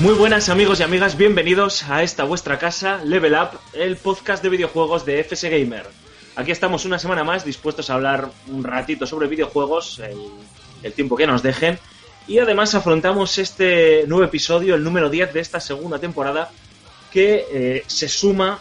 [0.00, 4.48] Muy buenas amigos y amigas, bienvenidos a esta vuestra casa, Level Up, el podcast de
[4.48, 5.86] videojuegos de FS Gamer.
[6.36, 10.16] Aquí estamos una semana más dispuestos a hablar un ratito sobre videojuegos, el,
[10.82, 11.78] el tiempo que nos dejen,
[12.26, 16.50] y además afrontamos este nuevo episodio, el número 10 de esta segunda temporada,
[17.12, 18.58] que eh, se suma,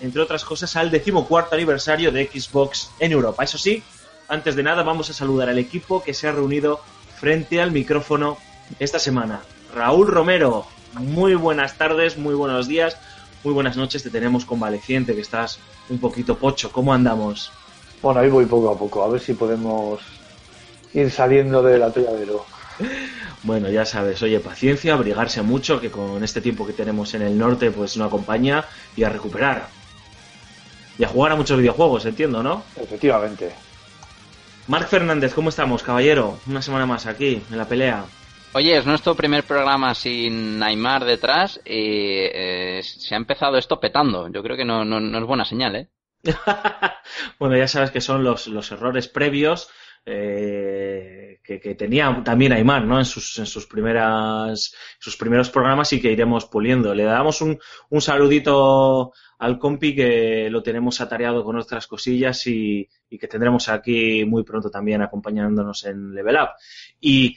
[0.00, 3.42] entre otras cosas, al decimocuarto aniversario de Xbox en Europa.
[3.42, 3.82] Eso sí,
[4.28, 6.80] antes de nada vamos a saludar al equipo que se ha reunido
[7.18, 8.38] frente al micrófono
[8.78, 9.40] esta semana.
[9.74, 10.66] Raúl Romero,
[10.98, 12.96] muy buenas tardes, muy buenos días,
[13.44, 14.02] muy buenas noches.
[14.02, 16.72] Te tenemos convaleciente, que estás un poquito pocho.
[16.72, 17.52] ¿Cómo andamos?
[18.02, 20.00] Bueno, ahí voy poco a poco, a ver si podemos
[20.94, 22.44] ir saliendo del atolladero.
[23.42, 27.38] Bueno, ya sabes, oye, paciencia, abrigarse mucho, que con este tiempo que tenemos en el
[27.38, 28.64] norte, pues no acompaña,
[28.96, 29.68] y a recuperar.
[30.98, 32.64] Y a jugar a muchos videojuegos, entiendo, ¿no?
[32.74, 33.52] Efectivamente.
[34.66, 36.40] Marc Fernández, ¿cómo estamos, caballero?
[36.48, 38.04] Una semana más aquí, en la pelea.
[38.56, 44.32] Oye, es nuestro primer programa sin Neymar detrás y eh, se ha empezado esto petando.
[44.32, 45.88] Yo creo que no, no, es buena señal, ¿eh?
[47.38, 49.68] bueno, ya sabes que son los, los errores previos
[50.06, 52.98] eh, que, que tenía también Aymar, ¿no?
[52.98, 56.94] En sus, en sus primeras, sus primeros programas y que iremos puliendo.
[56.94, 57.58] Le damos un,
[57.90, 63.68] un saludito al compi que lo tenemos atareado con otras cosillas y, y que tendremos
[63.68, 66.48] aquí muy pronto también acompañándonos en Level Up.
[67.02, 67.36] Y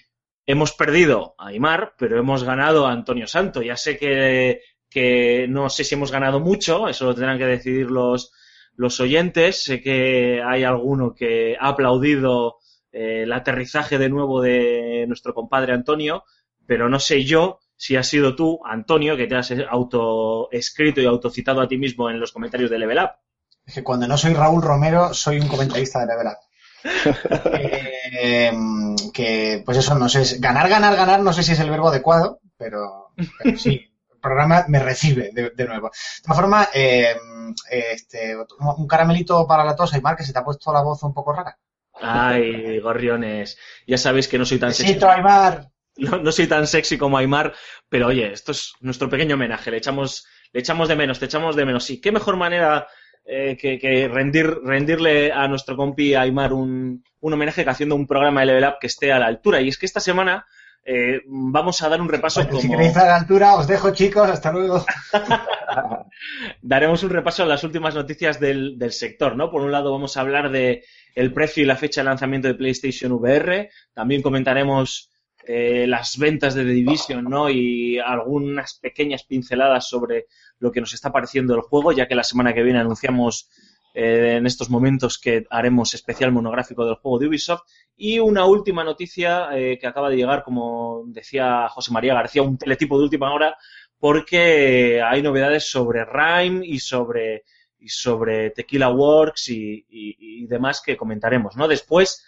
[0.50, 3.62] hemos perdido a Aymar, pero hemos ganado a Antonio Santo.
[3.62, 7.92] Ya sé que, que no sé si hemos ganado mucho, eso lo tendrán que decidir
[7.92, 8.32] los,
[8.76, 9.64] los oyentes.
[9.64, 12.58] Sé que hay alguno que ha aplaudido
[12.92, 16.24] eh, el aterrizaje de nuevo de nuestro compadre Antonio,
[16.66, 21.62] pero no sé yo si has sido tú, Antonio, que te has autoescrito y autocitado
[21.62, 23.12] a ti mismo en los comentarios de Level Up.
[23.68, 26.49] Es que cuando no soy Raúl Romero, soy un comentarista de Level Up.
[28.22, 28.52] Eh,
[29.14, 32.40] que, pues eso, no sé, ganar, ganar, ganar, no sé si es el verbo adecuado,
[32.58, 35.88] pero, pero sí, el programa me recibe de, de nuevo.
[35.90, 37.16] De todas formas, eh,
[37.70, 41.14] este, un caramelito para la tos, Aymar, que se te ha puesto la voz un
[41.14, 41.58] poco rara.
[42.02, 43.58] Ay, gorriones.
[43.86, 44.98] Ya sabéis que no soy tan sexy.
[45.06, 45.70] Aymar.
[45.98, 47.54] No, no soy tan sexy como Aymar,
[47.90, 49.70] pero oye, esto es nuestro pequeño homenaje.
[49.70, 51.84] Le echamos, le echamos de menos, te echamos de menos.
[51.84, 52.88] Sí, qué mejor manera
[53.26, 58.08] eh, que, que rendir, rendirle a nuestro compi Aymar un, un homenaje que haciendo un
[58.08, 59.62] programa de Level Up que esté a la altura.
[59.62, 60.46] Y es que esta semana
[60.84, 62.78] eh, vamos a dar un repaso Bueno, si como...
[62.78, 64.86] queréis a la altura, os dejo, chicos, hasta luego.
[66.62, 69.52] daremos un repaso a las últimas noticias del, del sector, ¿no?
[69.52, 70.84] Por un lado vamos a hablar de
[71.16, 75.09] el precio y la fecha de lanzamiento de PlayStation VR, también comentaremos
[75.52, 77.50] eh, las ventas de The Division, ¿no?
[77.50, 80.28] Y algunas pequeñas pinceladas sobre
[80.60, 83.50] lo que nos está pareciendo el juego, ya que la semana que viene anunciamos
[83.96, 87.64] eh, en estos momentos que haremos especial monográfico del juego de Ubisoft.
[87.98, 92.58] Y una última noticia eh, que acaba de llegar, como decía José María García, un
[92.58, 93.58] teletipo de última hora,
[93.98, 97.44] porque hay novedades sobre Rime y sobre,
[97.80, 101.68] y sobre Tequila Works y, y- y demás que comentaremos, ¿no?
[101.68, 102.24] Después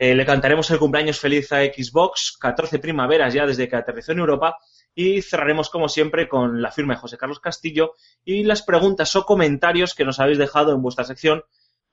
[0.00, 4.18] eh, le cantaremos el cumpleaños feliz a Xbox, 14 primaveras ya desde que aterrizó en
[4.20, 4.56] Europa,
[4.94, 7.94] y cerraremos como siempre con la firma de José Carlos Castillo
[8.24, 11.44] y las preguntas o comentarios que nos habéis dejado en vuestra sección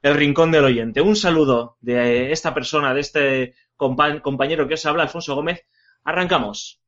[0.01, 1.01] El Rincón del Oyente.
[1.01, 5.65] Un saludo de esta persona, de este compa- compañero que os habla, Alfonso Gómez.
[6.03, 6.81] Arrancamos.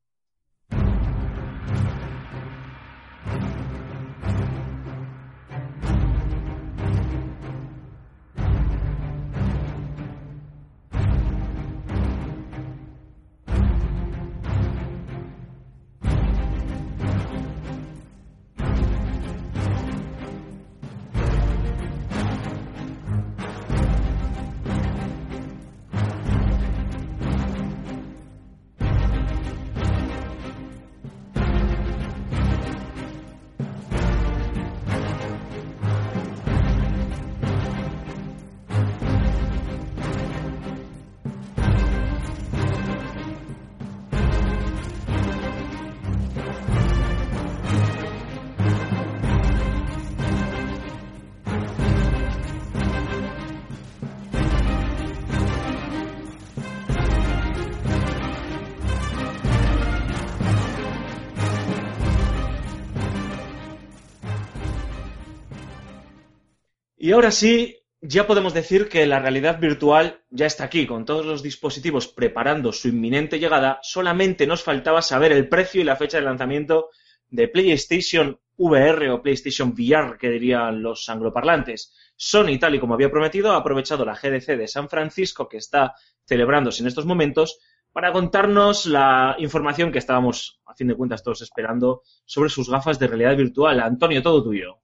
[67.10, 71.26] Y ahora sí, ya podemos decir que la realidad virtual ya está aquí, con todos
[71.26, 76.18] los dispositivos preparando su inminente llegada, solamente nos faltaba saber el precio y la fecha
[76.18, 76.90] de lanzamiento
[77.32, 81.96] de PlayStation VR o PlayStation VR, que dirían los angloparlantes.
[82.16, 85.96] Sony, tal y como había prometido, ha aprovechado la GDC de San Francisco, que está
[86.28, 87.58] celebrándose en estos momentos,
[87.92, 93.00] para contarnos la información que estábamos, a fin de cuentas, todos esperando sobre sus gafas
[93.00, 93.80] de realidad virtual.
[93.80, 94.84] Antonio, todo tuyo.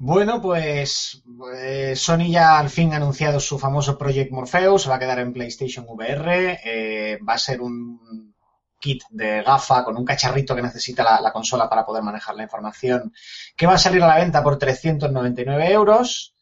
[0.00, 1.22] Bueno, pues
[1.56, 5.18] eh, Sony ya al fin ha anunciado su famoso Project Morpheus, se va a quedar
[5.18, 8.34] en PlayStation VR, eh, va a ser un
[8.78, 12.44] kit de gafa con un cacharrito que necesita la, la consola para poder manejar la
[12.44, 13.12] información,
[13.56, 16.32] que va a salir a la venta por 399 euros,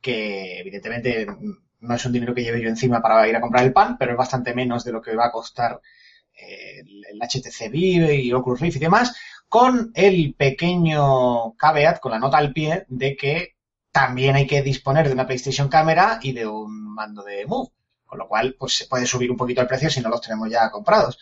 [0.00, 1.26] que evidentemente
[1.80, 4.12] no es un dinero que lleve yo encima para ir a comprar el pan, pero
[4.12, 5.80] es bastante menos de lo que va a costar
[6.34, 9.14] eh, el, HTC Vive y Oculus Rift y demás,
[9.50, 13.56] con el pequeño caveat, con la nota al pie, de que
[13.90, 17.72] también hay que disponer de una PlayStation Cámara y de un mando de Move,
[18.06, 20.48] con lo cual pues se puede subir un poquito el precio si no los tenemos
[20.48, 21.18] ya comprados.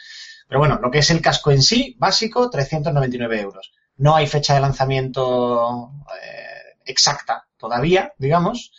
[0.46, 3.72] Pero bueno, lo que es el casco en sí, básico, 399 euros.
[3.96, 5.90] No hay fecha de lanzamiento
[6.22, 8.72] eh, exacta todavía, digamos.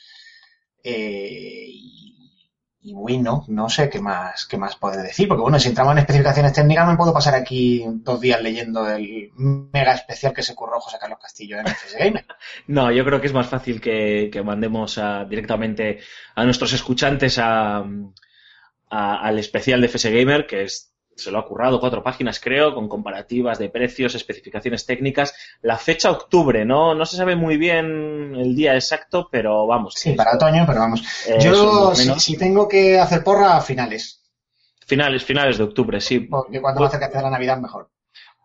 [0.83, 1.71] Eh,
[2.81, 5.99] y, bueno, no sé qué más, qué más poder decir, porque bueno, si entramos en
[5.99, 10.79] especificaciones técnicas me puedo pasar aquí dos días leyendo el mega especial que se curró
[10.79, 12.25] José Carlos Castillo en FS Gamer.
[12.67, 14.99] No, yo creo que es más fácil que, que mandemos
[15.29, 15.99] directamente
[16.35, 17.83] a nuestros escuchantes a,
[18.89, 20.88] a- al especial de FS Gamer, que es,
[21.19, 25.33] se lo ha currado cuatro páginas, creo, con comparativas de precios, especificaciones técnicas.
[25.61, 26.95] La fecha octubre, ¿no?
[26.95, 29.93] No se sabe muy bien el día exacto, pero vamos.
[29.95, 31.01] Sí, para otoño, pero vamos.
[31.27, 34.23] eso, Yo, si, tengo que hacer porra, a finales.
[34.87, 36.19] Finales, finales de octubre, sí.
[36.21, 37.91] Porque cuanto más cerca de la Navidad, mejor.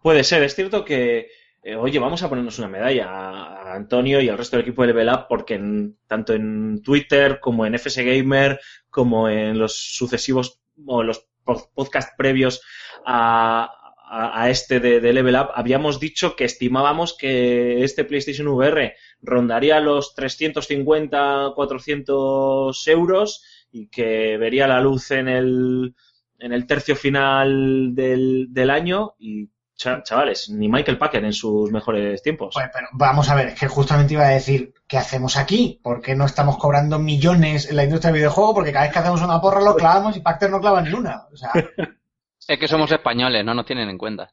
[0.03, 1.29] Puede ser, es cierto que,
[1.63, 4.89] eh, oye, vamos a ponernos una medalla a, Antonio y al resto del equipo de
[4.89, 8.61] Level Up, porque en- tanto en Twitter como en FS Gamer,
[8.91, 12.63] como en los sucesivos o los po- podcast previos
[13.05, 13.71] a,
[14.07, 18.95] a- a este de, de Level Up, habíamos dicho que estimábamos que este PlayStation VR
[19.23, 23.43] rondaría los 350, 400 euros
[23.73, 25.95] y que vería la luz en el,
[26.39, 32.23] en el tercio final del, del año y chavales, ni Michael Packer en sus mejores
[32.23, 32.55] tiempos.
[32.55, 35.81] Pues, pero vamos a ver, es que justamente iba a decir, ¿qué hacemos aquí?
[35.83, 38.55] ¿Por qué no estamos cobrando millones en la industria del videojuego?
[38.55, 41.27] Porque cada vez que hacemos una porra lo clavamos y Pacter no clava ni una.
[41.33, 41.51] O sea,
[42.47, 44.31] Es que somos españoles, no nos tienen en cuenta.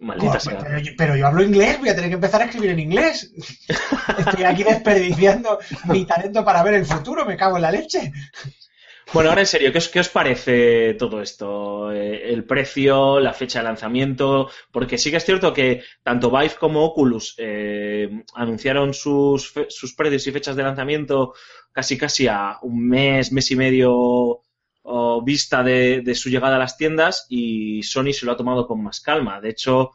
[0.00, 0.58] Maldita joder, sea.
[0.58, 3.30] pero, yo, pero yo hablo inglés, voy a tener que empezar a escribir en inglés.
[4.18, 8.12] Estoy aquí desperdiciando mi talento para ver el futuro, me cago en la leche.
[9.12, 11.92] Bueno, ahora en serio, ¿qué os, qué os parece todo esto?
[11.92, 16.54] Eh, el precio, la fecha de lanzamiento, porque sí que es cierto que tanto Vive
[16.58, 21.34] como Oculus eh, anunciaron sus, sus precios y fechas de lanzamiento
[21.72, 24.40] casi casi a un mes, mes y medio
[25.24, 28.82] vista de, de su llegada a las tiendas y Sony se lo ha tomado con
[28.82, 29.40] más calma.
[29.40, 29.92] De hecho,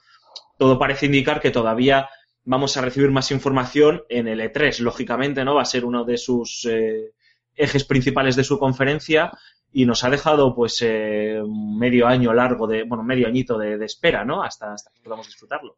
[0.58, 2.10] todo parece indicar que todavía
[2.46, 5.55] vamos a recibir más información en el E3, lógicamente, ¿no?
[5.55, 7.13] Va a ser uno de sus eh,
[7.58, 9.32] ejes principales de su conferencia
[9.74, 11.42] y nos ha dejado pues eh,
[11.78, 14.42] medio año largo de, bueno, medio añito de, espera, ¿no?
[14.42, 15.78] Hasta, hasta que podamos disfrutarlo.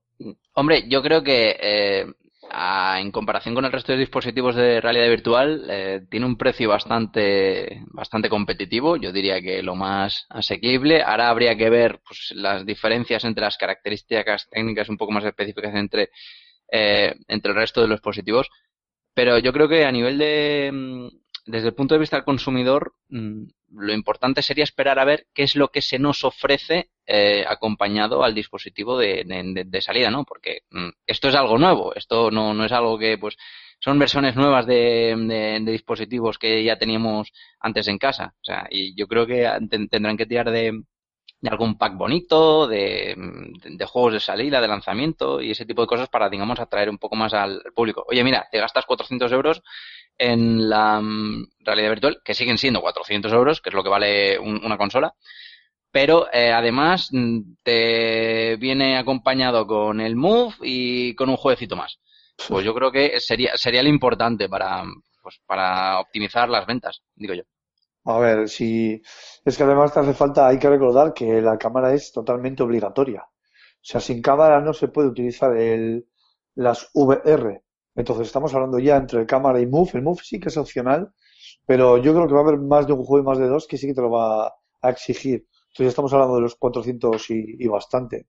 [0.53, 2.05] Hombre, yo creo que eh,
[2.51, 7.83] en comparación con el resto de dispositivos de realidad virtual, eh, tiene un precio bastante,
[7.87, 8.97] bastante competitivo.
[8.97, 11.01] Yo diría que lo más asequible.
[11.03, 15.75] Ahora habría que ver pues, las diferencias entre las características técnicas un poco más específicas
[15.75, 16.09] entre,
[16.71, 18.49] eh, entre el resto de los dispositivos.
[19.13, 21.07] Pero yo creo que a nivel de, mm,
[21.51, 25.43] desde el punto de vista del consumidor, mm, lo importante sería esperar a ver qué
[25.43, 29.23] es lo que se nos ofrece eh, acompañado al dispositivo de,
[29.81, 30.25] salida, ¿no?
[30.25, 33.35] Porque mm, esto es algo nuevo, esto no, no es algo que, pues,
[33.79, 38.33] son versiones nuevas de, de- dispositivos que ya teníamos antes en casa.
[38.41, 40.83] O sea, y yo creo que ten- tendrán que tirar de,
[41.49, 46.29] algún pack bonito, de juegos de salida, de lanzamiento y ese tipo de cosas para,
[46.29, 48.05] digamos, atraer un poco más al público.
[48.07, 49.61] Oye, mira, te gastas 400 euros
[50.19, 54.39] en la mm, realidad virtual, que siguen siendo 400 euros, que es lo que vale
[54.39, 55.15] un- una consola,
[55.91, 61.99] pero eh, además mm, te viene acompañado con el Move y con un jueguecito más.
[62.47, 64.83] Pues yo creo que sería, sería lo importante para,
[65.21, 67.43] pues, para optimizar las ventas, digo yo.
[68.05, 69.01] A ver, si
[69.45, 73.21] es que además te hace falta, hay que recordar que la cámara es totalmente obligatoria.
[73.23, 76.07] O sea, sin cámara no se puede utilizar el,
[76.55, 77.63] las VR.
[77.99, 79.91] Entonces estamos hablando ya entre cámara y Move.
[79.95, 81.11] El Move sí que es opcional,
[81.65, 83.67] pero yo creo que va a haber más de un juego y más de dos
[83.67, 85.45] que sí que te lo va a exigir.
[85.67, 88.27] Entonces estamos hablando de los 400 y, bastante.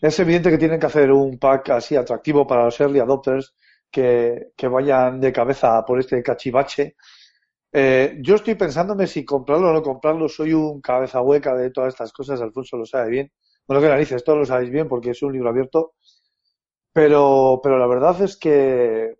[0.00, 3.54] Es evidente que tienen que hacer un pack así atractivo para los early adopters
[3.88, 6.96] que, que vayan de cabeza por este cachivache.
[7.72, 10.28] Eh, yo estoy pensándome si comprarlo o no comprarlo.
[10.28, 12.40] Soy un cabeza hueca de todas estas cosas.
[12.42, 13.32] Alfonso lo sabe bien.
[13.64, 15.94] Bueno, que narices, todos lo sabéis bien porque es un libro abierto.
[16.92, 19.14] Pero, pero la verdad es que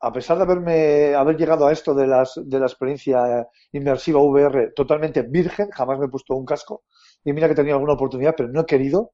[0.00, 4.72] a pesar de haberme, haber llegado a esto de las, de la experiencia inmersiva VR
[4.76, 6.84] totalmente virgen, jamás me he puesto un casco.
[7.24, 9.12] Y mira que he tenido alguna oportunidad, pero no he querido.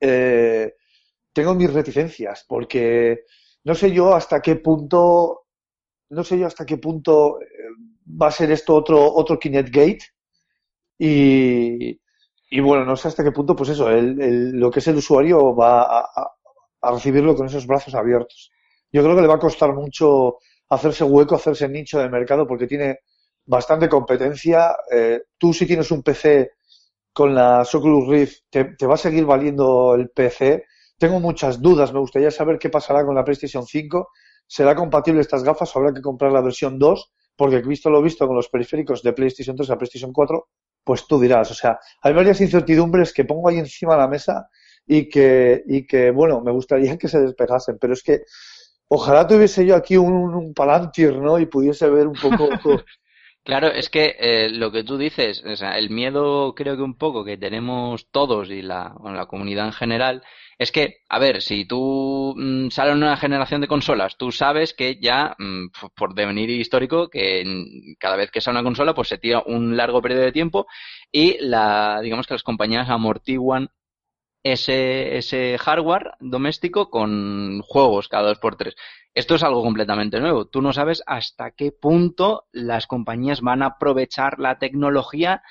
[0.00, 0.74] Eh,
[1.32, 3.20] tengo mis reticencias, porque
[3.64, 5.46] no sé yo hasta qué punto,
[6.10, 7.46] no sé yo hasta qué punto eh,
[8.22, 10.00] va a ser esto otro, otro Kinect Gate.
[10.98, 12.00] Y,
[12.50, 14.96] y bueno, no sé hasta qué punto, pues eso, el, el- lo que es el
[14.96, 16.30] usuario va a,
[16.84, 18.50] a recibirlo con esos brazos abiertos.
[18.92, 20.38] Yo creo que le va a costar mucho
[20.68, 23.00] hacerse hueco, hacerse nicho de mercado, porque tiene
[23.46, 24.76] bastante competencia.
[24.90, 26.52] Eh, tú si tienes un PC
[27.12, 30.64] con la Oculus Rift, te, te va a seguir valiendo el PC.
[30.98, 34.08] Tengo muchas dudas, me gustaría saber qué pasará con la PlayStation 5.
[34.46, 37.12] ¿Será compatible estas gafas o habrá que comprar la versión 2?
[37.36, 40.48] Porque visto lo visto con los periféricos de PlayStation 3 a PlayStation 4,
[40.84, 41.50] pues tú dirás.
[41.50, 44.48] O sea, hay varias incertidumbres que pongo ahí encima de la mesa
[44.86, 48.22] y que, y que bueno, me gustaría que se despegasen, pero es que
[48.88, 51.38] ojalá tuviese yo aquí un, un Palantir, ¿no?
[51.38, 52.48] Y pudiese ver un poco.
[53.44, 56.96] Claro, es que eh, lo que tú dices, o sea, el miedo creo que un
[56.96, 60.22] poco que tenemos todos y la, bueno, la comunidad en general,
[60.58, 64.98] es que, a ver, si tú mm, sale una generación de consolas, tú sabes que
[64.98, 67.44] ya, mm, por devenir histórico, que
[67.98, 70.66] cada vez que sale una consola, pues se tira un largo periodo de tiempo
[71.12, 73.68] y la, digamos que las compañías amortiguan
[74.44, 78.76] ese, ese hardware doméstico con juegos cada dos por tres.
[79.14, 80.44] Esto es algo completamente nuevo.
[80.46, 85.42] Tú no sabes hasta qué punto las compañías van a aprovechar la tecnología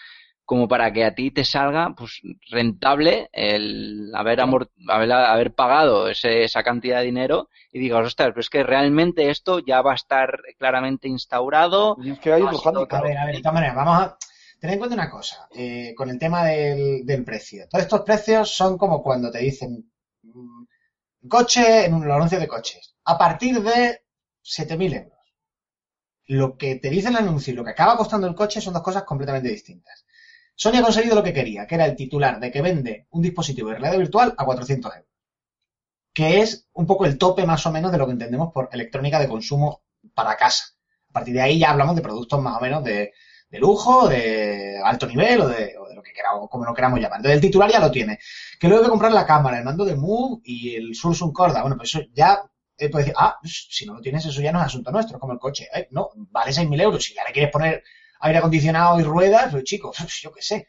[0.46, 2.22] como para que a ti te salga pues
[2.52, 8.30] rentable el haber amor- haber, haber pagado ese- esa cantidad de dinero y digas, ostras,
[8.30, 11.96] pero es que realmente esto ya va a estar claramente instaurado.
[12.04, 12.42] Y es que hay.
[12.98, 14.18] A ver, a ver, de todas maneras, vamos a
[14.64, 17.68] tener en cuenta una cosa, eh, con el tema del, del precio.
[17.70, 19.92] Todos estos precios son como cuando te dicen
[20.22, 20.64] mm,
[21.28, 24.06] coche en un anuncio de coches, a partir de
[24.42, 25.20] 7.000 euros.
[26.28, 28.84] Lo que te dice el anuncio y lo que acaba costando el coche son dos
[28.84, 30.06] cosas completamente distintas.
[30.56, 33.68] Sony ha conseguido lo que quería, que era el titular de que vende un dispositivo
[33.68, 35.12] de realidad virtual a 400 euros,
[36.14, 39.20] que es un poco el tope más o menos de lo que entendemos por electrónica
[39.20, 40.68] de consumo para casa.
[41.10, 43.12] A partir de ahí ya hablamos de productos más o menos de,
[43.54, 47.00] de lujo, de alto nivel o de, o de lo que queramos, como lo queramos
[47.00, 47.20] llamar.
[47.20, 48.18] Entonces el titular ya lo tiene.
[48.60, 51.62] Que luego hay que comprar la cámara, el mando de Move y el Samsung Corda.
[51.62, 52.42] Bueno, pues eso ya
[52.76, 55.34] eh, decir, ah, pues, si no lo tienes, eso ya no es asunto nuestro, como
[55.34, 55.68] el coche.
[55.72, 57.04] Eh, no, vale 6.000 euros.
[57.04, 57.84] Si ya le quieres poner
[58.22, 60.68] aire acondicionado y ruedas, pues chicos, yo qué sé.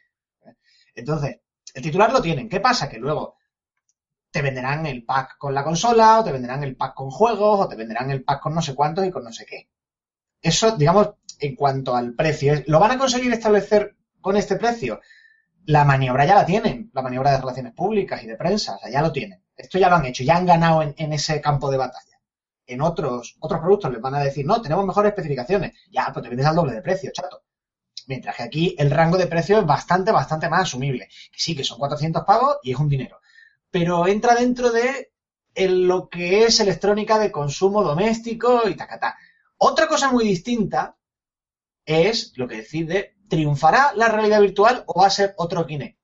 [0.95, 1.39] Entonces,
[1.73, 2.51] el titular lo tienen.
[2.51, 2.87] ¿Qué pasa?
[2.91, 3.39] Que luego
[4.31, 7.67] te venderán el pack con la consola, o te venderán el pack con juegos, o
[7.67, 9.71] te venderán el pack con no sé cuántos y con no sé qué.
[10.43, 12.63] Eso, digamos, en cuanto al precio.
[12.67, 15.01] ¿Lo van a conseguir establecer con este precio?
[15.67, 18.91] La maniobra ya la tienen, la maniobra de relaciones públicas y de prensa, o sea,
[18.91, 19.43] ya lo tienen.
[19.57, 22.19] Esto ya lo han hecho, ya han ganado en, en ese campo de batalla.
[22.67, 25.73] En otros, otros productos les van a decir, no, tenemos mejores especificaciones.
[25.91, 27.43] Ya, pues te vendes al doble de precio, chato.
[28.07, 31.09] Mientras que aquí el rango de precio es bastante, bastante más asumible.
[31.33, 33.21] Que sí, que son 400 pavos y es un dinero.
[33.71, 35.13] Pero entra dentro de
[35.55, 39.17] el- lo que es electrónica de consumo doméstico y tacatá.
[39.59, 40.97] Otra cosa muy distinta
[41.87, 45.99] es lo que decide, ¿triunfará la realidad virtual o va a ser otro Kinect?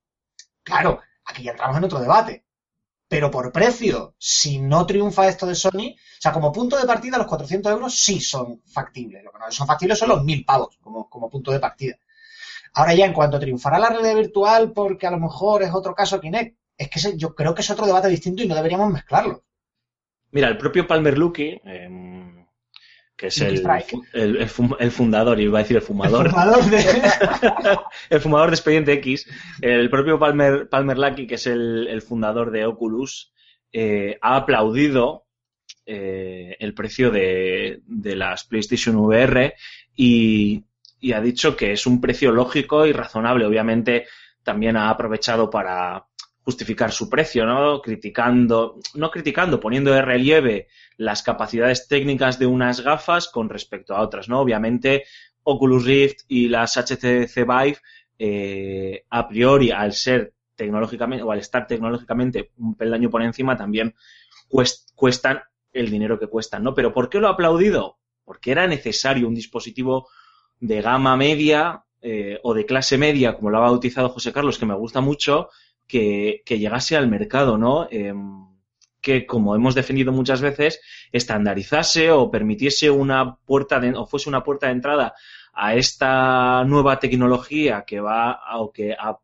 [0.63, 2.45] Claro, aquí ya entramos en otro debate.
[3.09, 7.19] Pero por precio, si no triunfa esto de Sony, o sea, como punto de partida,
[7.19, 9.25] los 400 euros sí son factibles.
[9.25, 11.99] Lo que no son factibles son los 1000 pavos como, como punto de partida.
[12.75, 16.21] Ahora ya, en cuanto triunfará la realidad virtual, porque a lo mejor es otro caso
[16.21, 19.43] Kinect, es que yo creo que es otro debate distinto y no deberíamos mezclarlo.
[20.31, 22.20] Mira, el propio Palmer Luckey, em,
[23.21, 26.65] que es Lucky el, el, el el fundador, iba a decir el fumador, El formador
[26.71, 27.79] de-
[28.11, 29.27] el fumador de Expediente X,
[29.61, 33.33] el propio Palmer, Palmer Luckey, que es el, el fundador de Oculus,
[33.73, 35.27] eh, ha aplaudido
[35.87, 39.55] eh, el precio de, de las PlayStation VR
[39.95, 40.65] y,
[41.01, 43.45] y ha dicho que es un precio lógico y razonable.
[43.45, 44.07] Obviamente
[44.43, 46.07] también ha aprovechado para
[46.45, 47.81] justificar su precio, ¿no?
[47.83, 54.01] Criticando, no criticando, poniendo de relieve las capacidades técnicas de unas gafas con respecto a
[54.03, 54.41] otras, ¿no?
[54.41, 55.05] Obviamente
[55.43, 57.79] Oculus Rift y las HTC Vive
[58.19, 63.95] eh, a priori al ser tecnológicamente o al estar tecnológicamente un peldaño por encima también
[64.49, 65.41] cuest- cuestan
[65.73, 66.75] el dinero que cuestan, ¿no?
[66.75, 67.99] Pero ¿por qué lo ha aplaudido?
[68.25, 70.09] Porque era necesario un dispositivo
[70.59, 74.67] de gama media eh, o de clase media, como lo ha bautizado José Carlos, que
[74.67, 75.49] me gusta mucho,
[75.91, 77.89] que, llegase al mercado, ¿no?
[77.91, 78.47] Em,
[79.01, 80.81] que, como hemos defendido muchas veces,
[81.11, 85.15] estandarizase o permitiese una puerta de, o fuese una puerta de entrada
[85.55, 89.19] a esta nueva tecnología que va a- o que, a-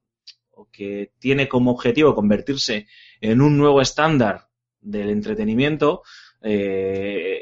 [0.53, 2.87] o que tiene como objetivo convertirse
[3.21, 4.49] en un nuevo estándar
[4.81, 6.03] del entretenimiento
[6.43, 7.41] eh,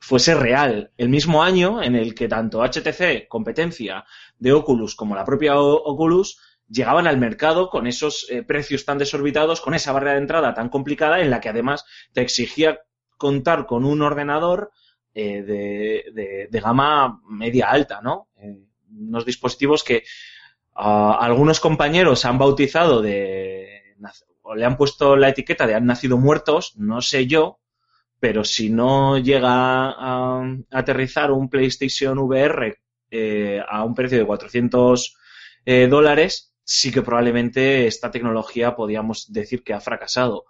[0.00, 0.90] fuese real.
[0.96, 4.04] El mismo año en el que tanto HTC, competencia
[4.38, 9.60] de Oculus, como la propia Oculus, llegaban al mercado con esos eh, precios tan desorbitados,
[9.60, 12.80] con esa barrera de entrada tan complicada, en la que además te exigía
[13.16, 14.70] contar con un ordenador
[15.14, 18.28] eh, de, de- de gama media alta, ¿no?
[18.36, 18.56] Eh,
[18.90, 20.04] unos dispositivos que
[20.74, 23.94] ah, algunos compañeros han bautizado de
[24.42, 27.60] o le han puesto la etiqueta de han nacido muertos, no sé yo,
[28.20, 32.76] pero si no llega a, aterrizar un PlayStation VR
[33.10, 35.16] eh, a un precio de 400
[35.66, 40.44] eh, dólares, sí que probablemente esta tecnología podríamos decir que ha fracasado.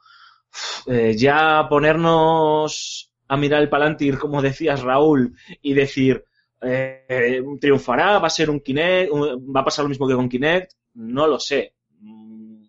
[0.86, 6.24] Eh, ya ponernos a mirar el Palantir, como decías Raúl, y decir
[6.60, 10.72] eh, triunfará, va a ser un Kinect, va a pasar lo mismo que con Kinect,
[10.94, 11.74] no lo sé.
[12.00, 12.64] Mm,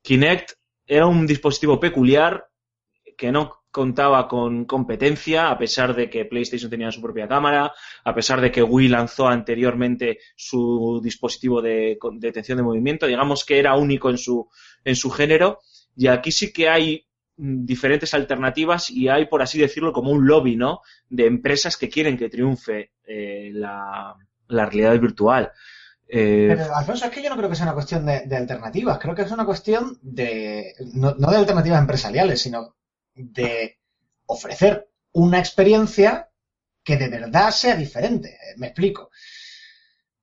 [0.00, 0.52] Kinect
[0.86, 2.46] era un dispositivo peculiar
[3.16, 7.72] que no contaba con competencia, a pesar de que PlayStation tenía su propia cámara,
[8.04, 13.58] a pesar de que Wii lanzó anteriormente su dispositivo de detección de movimiento, digamos que
[13.58, 14.48] era único en su,
[14.84, 15.60] en su género,
[15.96, 20.26] y aquí sí que hay mm, diferentes alternativas y hay, por así decirlo, como un
[20.26, 20.80] lobby, ¿no?
[21.08, 24.16] De empresas que quieren que triunfe eh, la,
[24.48, 25.52] realidad virtual.
[26.08, 29.14] Eh, Pero, Alfonso, es que yo no creo que sea una cuestión de, alternativas, creo
[29.14, 32.79] que es una cuestión de, no de alternativas empresariales, sino
[33.14, 33.78] de
[34.26, 36.30] ofrecer una experiencia
[36.84, 38.30] que de verdad sea diferente.
[38.30, 39.10] Eh, Me explico.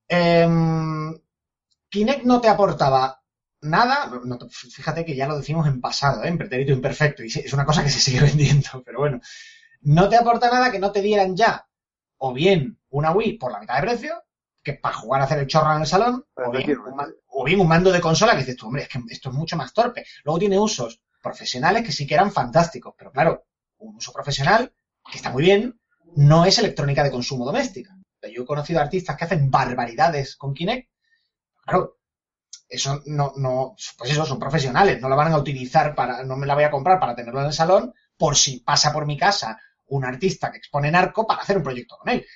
[0.08, 1.14] Em,
[1.90, 3.22] Kinect no te aportaba
[3.62, 6.28] nada, no fíjate que ya lo decimos en pasado, ¿eh?
[6.28, 9.20] en pretérito imperfecto, y es una cosa que se sigue vendiendo, pero bueno,
[9.82, 11.68] no te aporta nada que no te dieran ya,
[12.18, 14.24] o bien una Wii por la mitad de precio,
[14.62, 17.60] que para jugar a hacer el chorro en el salón, o bien, un, o bien
[17.60, 20.04] un mando de consola que dices tú, hombre, es que esto es mucho más torpe.
[20.24, 23.44] Luego tiene usos profesionales que sí que eran fantásticos, pero claro,
[23.78, 24.72] un uso profesional
[25.10, 25.78] que está muy bien,
[26.16, 27.96] no es electrónica de consumo doméstica.
[28.34, 30.90] Yo he conocido artistas que hacen barbaridades con Kinect,
[31.64, 31.98] claro,
[32.68, 36.46] eso no, no, pues eso, son profesionales, no la van a utilizar para, no me
[36.46, 39.58] la voy a comprar para tenerlo en el salón, por si pasa por mi casa
[39.86, 42.26] un artista que expone narco para hacer un proyecto con él.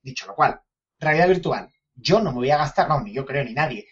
[0.00, 0.60] Dicho lo cual,
[0.98, 3.86] realidad virtual, yo no me voy a gastar, no, ni yo creo, ni nadie,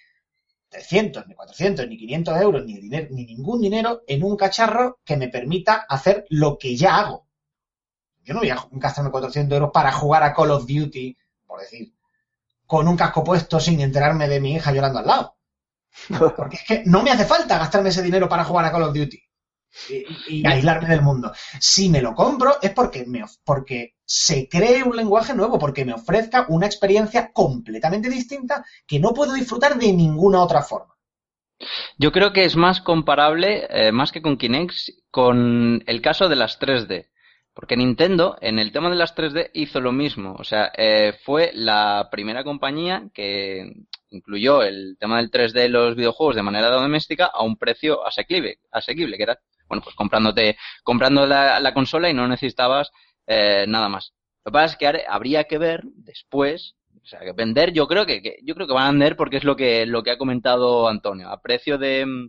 [0.75, 5.17] 300, ni 400, ni 500 euros, ni, dinero, ni ningún dinero en un cacharro que
[5.17, 7.29] me permita hacer lo que ya hago.
[8.25, 11.95] Yo no voy a gastarme 400 euros para jugar a Call of Duty, por decir,
[12.67, 15.37] con un casco puesto sin enterarme de mi hija llorando al lado.
[16.37, 18.95] Porque es que no me hace falta gastarme ese dinero para jugar a Call of
[18.95, 19.24] Duty
[19.89, 21.33] y, y aislarme del mundo.
[21.61, 25.95] Si me lo compro es porque, me, porque se cree un lenguaje nuevo, porque me
[25.95, 30.95] ofrezca una experiencia completamente distinta que no puedo disfrutar de ninguna otra forma.
[31.99, 34.75] Yo creo que es más comparable, eh, más que con Kinect,
[35.11, 37.09] con el caso de las 3D.
[37.55, 40.35] Porque Nintendo, en el tema de las 3D, hizo lo mismo.
[40.37, 43.73] O sea, eh, fue la primera compañía que
[44.11, 48.59] incluyó el tema del 3D en los videojuegos de manera doméstica a un precio asequible,
[48.73, 52.91] asequible que era, bueno, pues comprándote, comprando la, la consola y no necesitabas
[53.27, 54.13] eh, nada más.
[54.45, 58.07] Lo que pasa es que habría que ver después, o sea, que vender, yo creo
[58.07, 60.19] que, que- yo creo que van a vender porque es lo que, lo que ha
[60.19, 62.29] comentado Antonio, a precio de, mm,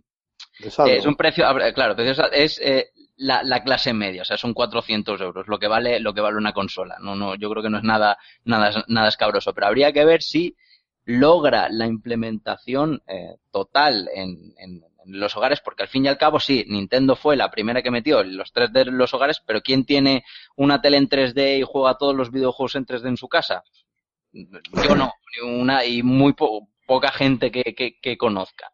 [0.58, 1.44] De eh, es un precio,
[1.74, 1.94] claro,
[2.32, 6.14] es eh, la, la clase media, o sea, son 400 euros, lo que vale, lo
[6.14, 6.96] que vale una consola.
[7.00, 10.22] No, no, yo creo que no es nada, nada, nada escabroso, pero habría que ver
[10.22, 10.56] si
[11.04, 16.40] logra la implementación eh, total en- en los hogares, porque al fin y al cabo
[16.40, 20.24] sí, Nintendo fue la primera que metió los 3D en los hogares, pero ¿quién tiene
[20.56, 23.64] una tele en 3D y juega todos los videojuegos en 3D en su casa?
[24.32, 25.12] Yo no,
[25.44, 28.72] una, y muy po- poca gente que, que, que conozca.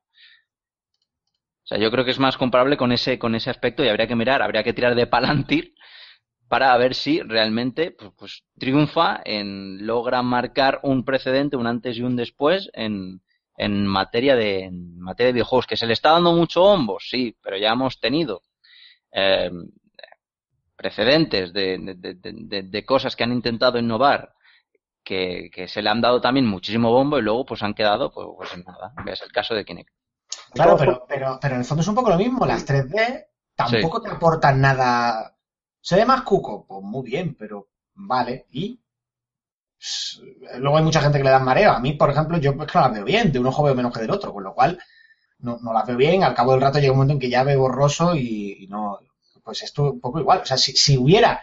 [1.65, 4.07] O sea, yo creo que es más comparable con ese, con ese aspecto y habría
[4.07, 5.75] que mirar, habría que tirar de Palantir
[6.49, 12.03] para ver si realmente pues, pues, triunfa en logra marcar un precedente, un antes y
[12.03, 13.23] un después en,
[13.57, 15.67] en materia de en materia de videojuegos.
[15.67, 18.43] Que se le está dando mucho bombo, sí, pero ya hemos tenido
[19.13, 19.51] eh,
[20.77, 24.35] precedentes de, de, de, de, de cosas que han intentado innovar
[25.05, 28.27] que, que se le han dado también muchísimo bombo y luego pues han quedado pues,
[28.37, 28.93] pues en nada.
[29.07, 29.91] Es el caso de Kinect.
[30.53, 32.47] Claro, pero, pero, pero en el fondo es un poco lo mismo.
[32.47, 35.37] Las 3D tampoco te aportan nada.
[35.81, 36.67] ¿Se ve más cuco?
[36.67, 38.47] Pues muy bien, pero vale.
[38.51, 38.82] ¿Y?
[40.59, 41.73] Luego hay mucha gente que le dan mareo.
[41.73, 43.33] A mí, por ejemplo, yo pues claro, las veo bien.
[43.33, 44.33] De un ojo veo menos que del otro.
[44.33, 44.79] Con lo cual,
[45.41, 46.25] no, no las veo bien.
[46.25, 48.99] Al cabo del rato llega un momento en que ya veo borroso y, no.
[49.43, 50.41] pues esto un poco igual.
[50.43, 51.43] O sea, si, si hubiera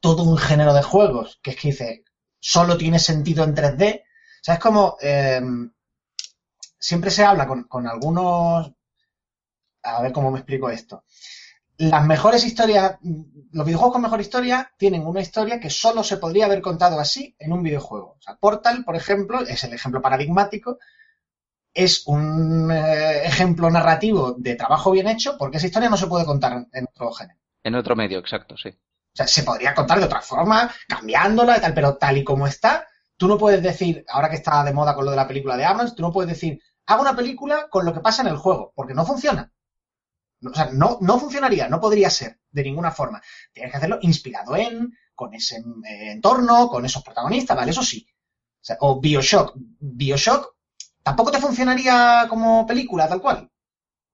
[0.00, 2.04] todo un género de juegos que es que dice,
[2.38, 5.40] solo tiene sentido en 3D, o sea, es como, eh,
[6.78, 8.72] siempre se habla con, con algunos,
[9.82, 11.04] a ver cómo me explico esto.
[11.80, 12.98] Las mejores historias,
[13.52, 17.34] los videojuegos con mejor historia tienen una historia que solo se podría haber contado así
[17.38, 18.16] en un videojuego.
[18.18, 20.78] O sea, Portal, por ejemplo, es el ejemplo paradigmático,
[21.72, 26.26] es un eh, ejemplo narrativo de trabajo bien hecho porque esa historia no se puede
[26.26, 27.40] contar en otro género.
[27.62, 28.68] En otro medio, exacto, sí.
[28.68, 32.46] O sea, se podría contar de otra forma, cambiándola y tal, pero tal y como
[32.46, 35.56] está, tú no puedes decir, ahora que está de moda con lo de la película
[35.56, 38.36] de Amans, tú no puedes decir, hago una película con lo que pasa en el
[38.36, 39.50] juego, porque no funciona.
[40.42, 43.22] O sea, no, no funcionaría, no podría ser de ninguna forma.
[43.52, 47.70] Tienes que hacerlo inspirado en, con ese eh, entorno, con esos protagonistas, ¿vale?
[47.70, 48.06] Eso sí.
[48.80, 49.54] O, Bioshock.
[49.80, 50.54] Bioshock
[51.02, 53.50] tampoco te funcionaría como película, tal cual.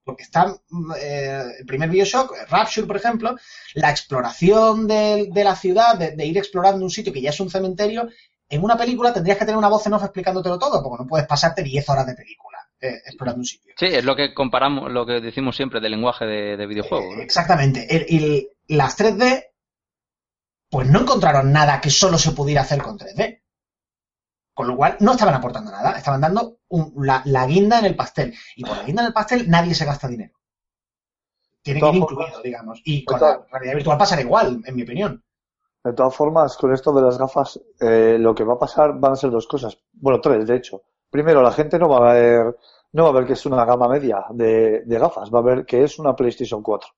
[0.04, 3.36] Porque está mm, eh, el primer Bioshock, Rapture, por ejemplo,
[3.74, 7.40] la exploración de, de la ciudad, de, de ir explorando un sitio que ya es
[7.40, 8.08] un cementerio,
[8.48, 11.26] en una película tendrías que tener una voz en off explicándotelo todo, porque no puedes
[11.26, 12.46] pasarte 10 horas de película
[12.80, 13.72] eh, explorando un sitio.
[13.78, 17.12] Sí, es lo que comparamos, lo que decimos siempre del lenguaje de, de videojuego.
[17.12, 17.22] Eh, ¿no?
[17.22, 17.86] exactamente.
[17.94, 19.44] El- el- las 3D,
[20.70, 23.42] pues no encontraron nada que solo se pudiera hacer con 3D.
[24.54, 27.96] Con lo cual, no estaban aportando nada, estaban dando un- la, la guinda en el
[27.96, 28.34] pastel.
[28.56, 30.32] Y por la guinda en el pastel nadie se gasta dinero.
[31.62, 32.80] Tiene que ir incluido, digamos.
[32.84, 35.22] Y con la realidad virtual pasará igual, en mi opinión.
[35.84, 39.12] De todas formas, con esto de las gafas, eh, lo que va a pasar van
[39.12, 39.78] a ser dos cosas.
[39.92, 40.82] Bueno, tres, de hecho.
[41.10, 42.56] Primero, la gente no va a ver,
[42.92, 45.82] no va a ver que es una gama media de, gafas, va a ver que
[45.82, 46.88] es una PlayStation 4.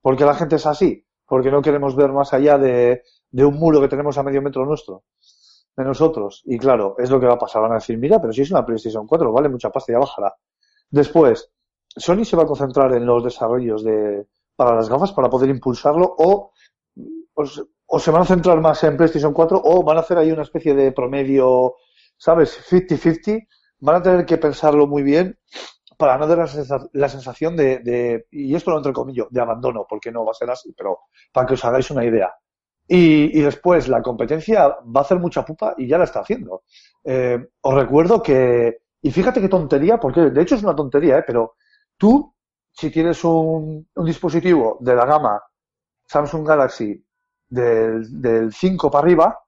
[0.00, 3.88] Porque la gente es así, porque no queremos ver más allá de, un muro que
[3.88, 5.04] tenemos a medio metro nuestro,
[5.76, 6.42] de nosotros.
[6.44, 7.62] Y claro, es lo que va a pasar.
[7.62, 10.34] Van a decir, mira, pero si es una PlayStation 4, vale mucha pasta, ya bajará.
[10.90, 11.50] Después,
[11.88, 16.14] Sony se va a concentrar en los desarrollos de, para las gafas para poder impulsarlo
[16.18, 16.52] o,
[17.94, 20.42] o se van a centrar más en PlayStation 4 o van a hacer ahí una
[20.42, 21.76] especie de promedio,
[22.26, 22.50] ¿sabes?
[22.68, 23.48] 50-50.
[23.80, 25.38] Van a tener que pensarlo muy bien
[25.98, 29.40] para no dar la, sensa- la sensación de, de- y esto lo entre comillas, de
[29.40, 31.00] abandono, porque no va a ser así, pero
[31.32, 32.32] para que os hagáis una idea.
[32.88, 36.64] Y, y después la competencia va a hacer mucha pupa y ya la está haciendo.
[37.04, 41.24] Eh, os recuerdo que, y fíjate qué tontería, porque de hecho es una tontería, ¿eh?
[41.26, 41.54] pero
[41.96, 42.34] tú,
[42.72, 45.40] si tienes un, un dispositivo de la gama
[46.06, 47.04] Samsung Galaxy
[47.48, 49.41] del, del 5 para arriba,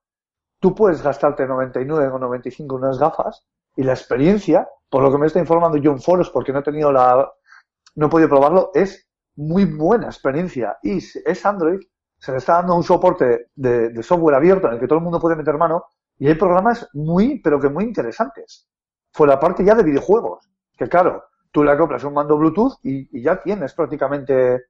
[0.61, 5.27] tú puedes gastarte 99 o 95 unas gafas y la experiencia, por lo que me
[5.27, 7.31] está informando John Foros, porque no he tenido la,
[7.97, 11.81] no he podido probarlo, es muy buena experiencia y es Android,
[12.19, 15.05] se le está dando un soporte de, de software abierto en el que todo el
[15.05, 15.85] mundo puede meter mano
[16.19, 18.69] y hay programas muy, pero que muy interesantes.
[19.13, 23.19] Fue la parte ya de videojuegos, que claro, tú le compras un mando Bluetooth y,
[23.19, 24.67] y ya tienes prácticamente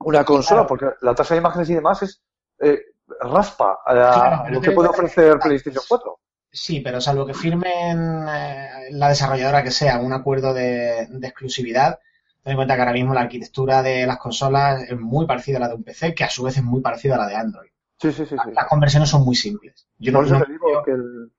[0.00, 0.68] una consola, Claro.
[0.68, 2.22] porque la tasa de imágenes y demás es
[2.60, 2.80] eh,
[3.20, 6.18] raspa a, Claro, pero lo que- puede ofrecer PlayStation 4.
[6.50, 11.98] Sí, pero salvo que firmen eh, la desarrolladora que sea un acuerdo de, de exclusividad,
[12.42, 15.60] ten en cuenta que ahora mismo la arquitectura de las consolas es muy parecida a
[15.60, 17.70] la de un PC, que a su vez es muy parecida a la de Android.
[17.98, 18.36] Sí, sí, sí.
[18.44, 18.50] sí.
[18.52, 19.86] Las conversiones son muy simples.
[19.98, 21.32] Yo Por no- eso no- te digo que el,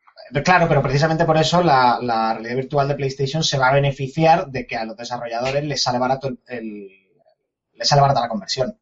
[0.44, 4.48] Claro, pero precisamente por eso la, la realidad virtual de PlayStation se va a beneficiar
[4.48, 6.90] de que a los desarrolladores les sale barato el, el-
[7.74, 8.80] les sale barata la conversión.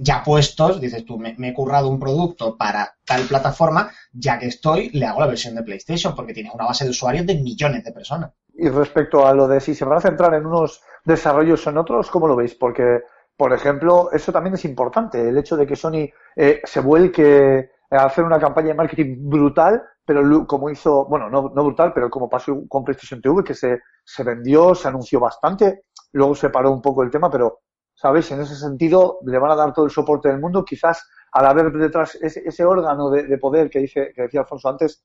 [0.00, 4.90] Ya puestos, dices tú, me, he currado un producto para tal plataforma, ya que estoy,
[4.90, 7.92] le hago la versión de PlayStation, porque tienes una base de usuarios de millones de
[7.92, 8.32] personas.
[8.54, 11.78] Y respecto a lo de si se van a centrar en unos desarrollos o en
[11.78, 12.54] otros, ¿cómo lo veis?
[12.56, 13.02] Porque,
[13.36, 18.06] por ejemplo, eso también es importante, el hecho de que Sony eh, se vuelque a
[18.06, 22.56] hacer una campaña de marketing brutal, pero como hizo, bueno, no, brutal, pero como pasó
[22.68, 27.10] con PlayStation TV, que se vendió, se anunció bastante, luego se paró un poco el
[27.10, 27.60] tema, pero,
[27.96, 28.30] ¿sabéis?
[28.30, 31.72] En ese sentido, le van a dar todo el soporte del mundo, quizás al haber
[31.72, 35.04] detrás ese, ese órgano de, de poder que dice, que decía Alfonso antes,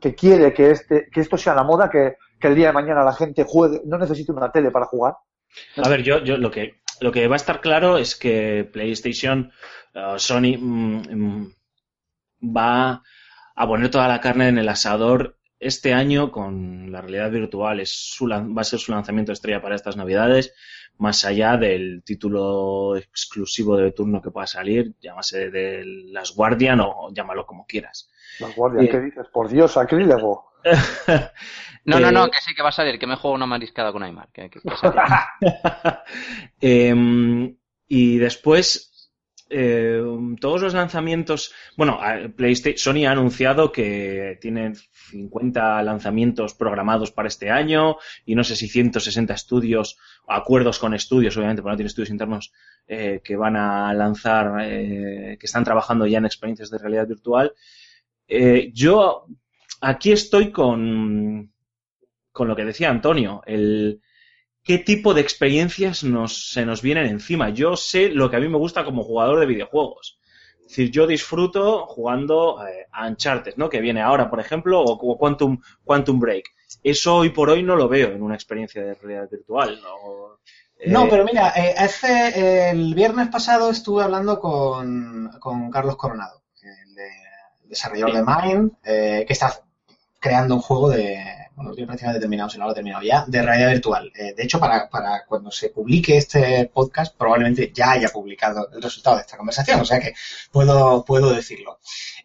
[0.00, 3.04] que quiere que este, que esto sea la moda, que, que el día de mañana
[3.04, 5.16] la gente juegue, no necesite una tele para jugar.
[5.76, 9.52] A ver, yo, yo lo que lo que va a estar claro es que PlayStation,
[9.94, 11.54] eh, Sony mm, mm,
[12.56, 13.02] va
[13.54, 17.80] a poner toda la carne en el asador este año con la realidad virtual.
[17.80, 20.54] Es su, va a ser su lanzamiento estrella para estas navidades,
[20.98, 27.10] más allá del título exclusivo de turno que pueda salir, llámase de Las Guardian o
[27.12, 28.10] llámalo como quieras.
[28.40, 28.88] Las guardias, Eh.
[28.90, 29.26] ¿qué dices?
[29.32, 30.46] Por Dios, sacrílego.
[31.84, 33.92] No, no, Eh, no, que sí que va a salir, que me juego una mariscada
[33.92, 34.28] con Aymar.
[34.30, 34.60] Que, que-.
[36.60, 38.97] Em, y después,
[39.50, 40.02] eh,
[40.40, 41.98] todos los lanzamientos, bueno,
[42.36, 44.74] PlayStation, Sony ha anunciado que tienen
[45.10, 51.36] 50 lanzamientos programados para este año y no sé si 160 estudios, acuerdos con estudios,
[51.36, 52.52] obviamente, porque no tiene estudios internos,
[52.86, 57.52] eh, que van a lanzar, eh, que están trabajando ya en experiencias de realidad virtual.
[58.74, 59.26] Yo
[59.80, 61.50] aquí estoy con,
[62.32, 64.02] con lo que decía Antonio, el
[64.68, 67.48] qué tipo de experiencias nos, se nos vienen encima.
[67.48, 70.20] Yo sé lo que a mí me gusta como jugador de videojuegos.
[70.60, 73.70] Es decir, yo disfruto jugando eh, a Uncharted, ¿no?
[73.70, 76.44] Que viene ahora, por ejemplo, o, o Quantum, Quantum Break.
[76.82, 79.80] Eso hoy por hoy no lo veo en una experiencia de realidad virtual.
[79.82, 80.38] ¿no?
[80.78, 86.42] Eh, No, pero mira, eh, hace, el viernes pasado estuve hablando con, con Carlos Coronado,
[86.62, 87.22] el, de-
[87.64, 88.72] el desarrollador de Mind,
[89.26, 89.62] que está
[90.20, 91.16] creando un juego de,
[91.58, 94.12] bueno, lo tiene prácticamente terminado, si no lo ha terminado ya, de realidad virtual.
[94.14, 98.80] Eh, de hecho, para, para cuando se publique este podcast, probablemente ya haya publicado el
[98.80, 100.14] resultado de esta conversación, o sea que
[100.52, 101.80] puedo, puedo decirlo.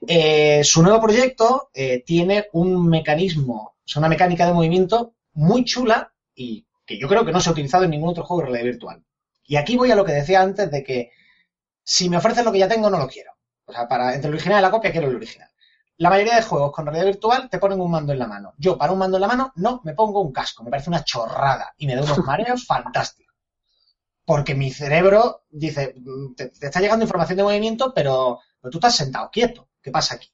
[0.08, 5.66] Eh, su nuevo proyecto eh, tiene un mecanismo, o sea, una mecánica de movimiento muy
[5.66, 8.50] chula y que yo creo que no se ha utilizado en ningún otro juego de
[8.50, 9.04] realidad virtual.
[9.48, 11.10] Y aquí voy a lo que decía antes de que
[11.84, 13.32] si me ofrecen lo que ya tengo, no lo quiero.
[13.66, 15.50] O sea, para entre el original y la copia, quiero el original.
[15.98, 18.54] La mayoría de juegos con realidad virtual te ponen un mando en la mano.
[18.58, 20.64] Yo, para un mando en la mano, no, me pongo un casco.
[20.64, 23.36] Me parece una chorrada y me da unos mareos fantásticos.
[24.26, 28.78] Porque mi cerebro dice, "Mm, te, te está llegando información de movimiento, pero, pero tú
[28.78, 29.70] estás sentado quieto.
[29.82, 30.30] ¿Qué pasa aquí?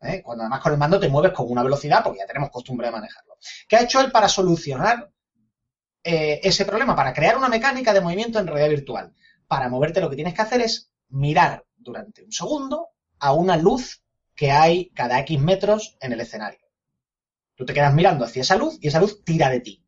[0.00, 0.22] ¿Eh?
[0.22, 2.92] Cuando además con el mando te mueves con una velocidad, porque ya tenemos costumbre de
[2.92, 3.36] manejarlo.
[3.68, 5.10] ¿Qué ha hecho él para solucionar
[6.02, 6.94] eh, ese problema?
[6.94, 9.14] Para crear una mecánica de movimiento en realidad virtual.
[9.46, 14.03] Para moverte lo que tienes que hacer es mirar durante un segundo a una luz
[14.34, 16.60] que hay cada X metros en el escenario.
[17.54, 19.84] Tú te quedas mirando hacia esa luz y esa luz tira de ti.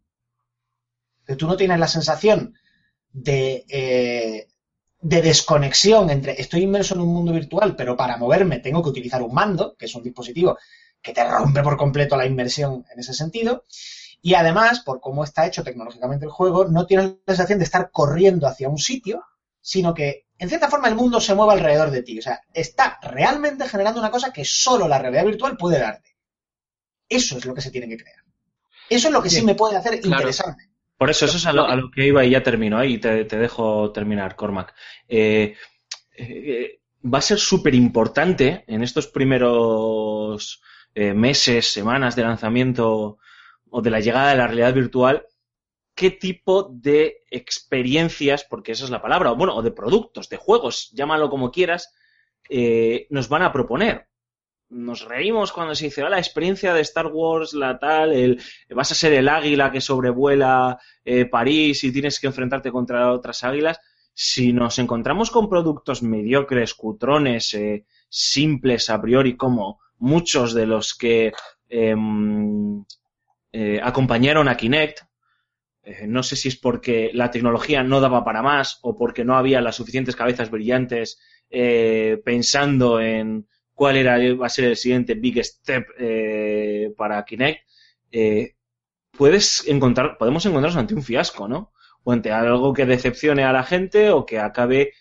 [1.24, 2.54] Pero tú no tienes la sensación
[3.12, 4.48] de, eh,
[5.00, 9.22] de desconexión entre estoy inmerso en un mundo virtual, pero para moverme tengo que utilizar
[9.22, 10.56] un mando, que es un dispositivo
[11.02, 13.64] que te rompe por completo la inmersión en ese sentido.
[14.20, 17.90] Y además, por cómo está hecho tecnológicamente el juego, no tienes la sensación de estar
[17.92, 19.22] corriendo hacia un sitio,
[19.60, 22.18] sino que en cierta forma el mundo se mueve alrededor de ti.
[22.18, 26.16] O sea, está realmente generando una cosa que solo la realidad virtual puede darte.
[27.08, 28.18] Eso es lo que se tiene que crear.
[28.88, 30.16] Eso es lo que sí me puede hacer Claro.
[30.22, 30.68] interesante.
[30.96, 33.24] Por eso, eso es a lo, a lo que iba y ya termino ahí, te,
[33.26, 34.74] te dejo terminar, Cormac.
[35.08, 35.54] Eh,
[36.16, 40.62] eh, va a ser súper importante en estos primeros
[40.94, 43.18] eh, meses, semanas de lanzamiento
[43.68, 45.26] o de la llegada de la realidad virtual,
[45.96, 50.36] qué tipo de experiencias, porque esa es la palabra, o bueno, o de productos, de
[50.36, 51.94] juegos, llámalo como quieras,
[52.50, 54.06] eh, nos van a proponer.
[54.68, 58.92] Nos reímos cuando se dice, "Ah, la experiencia de Star Wars, la tal, el, vas
[58.92, 63.80] a ser el águila que sobrevuela eh, París y tienes que enfrentarte contra otras águilas.
[64.12, 70.94] Si nos encontramos con productos mediocres, cutrones, eh, simples a priori, como muchos de los
[70.94, 71.32] que
[71.68, 72.84] em,
[73.82, 75.00] acompañaron a Kinect,
[75.86, 79.36] eh, no sé si es porque la tecnología no daba para más o porque no
[79.36, 81.18] había las suficientes cabezas brillantes
[81.48, 87.60] eh, pensando en cuál era va a ser el siguiente big step eh, para Kinect.
[88.10, 88.56] eh,
[89.12, 91.72] puedes encontrar, podemos encontrarnos ante un fiasco, ¿no?
[92.02, 94.92] O ante algo que decepcione a la gente o que acabe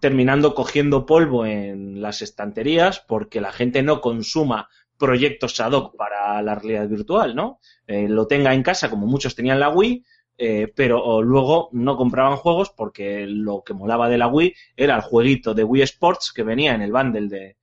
[0.00, 6.40] terminando cogiendo polvo en las estanterías porque la gente no consuma proyectos ad hoc para
[6.42, 7.58] la realidad virtual, ¿no?
[7.86, 10.04] Lo tenga en casa como muchos tenían la Wii,
[10.40, 15.02] eh, pero luego no compraban juegos porque lo que molaba de la Wii era el
[15.02, 17.56] jueguito de Wii Sports que venía en el bundle de,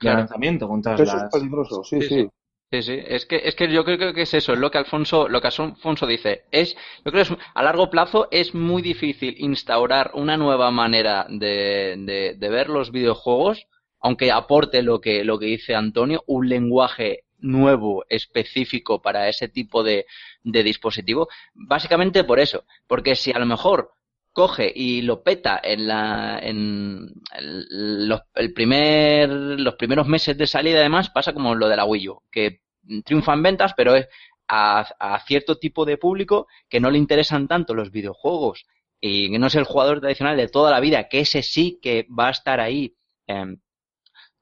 [0.00, 0.14] de Claro.
[0.14, 1.32] lanzamiento con todas Eso es las...
[1.32, 2.16] peligroso, sí, Sí, sí.
[2.16, 2.30] sí.
[2.72, 5.28] Sí, sí, es que, es que yo creo que es eso, es lo que Alfonso,
[5.28, 6.44] lo que Alfonso dice.
[6.52, 11.26] Es, yo creo que es- a largo plazo es muy difícil instaurar una nueva manera
[11.30, 13.66] de, de, de ver los videojuegos,
[14.00, 19.82] aunque aporte lo que, lo que dice Antonio, un lenguaje nuevo, específico para ese tipo
[19.82, 20.06] de,
[20.42, 23.92] de dispositivo, básicamente por eso, porque si a lo mejor
[24.32, 30.48] coge y lo peta en la en el, los, el primer los primeros meses de
[30.48, 32.62] salida además pasa como lo de la Wii U que
[33.04, 34.08] triunfa en ventas pero es
[34.48, 38.66] a, a cierto tipo de público que no le interesan tanto los videojuegos.
[39.00, 42.06] Y que no es el jugador tradicional de toda la vida que ese sí que
[42.08, 42.94] va a estar ahí
[43.26, 43.56] eh,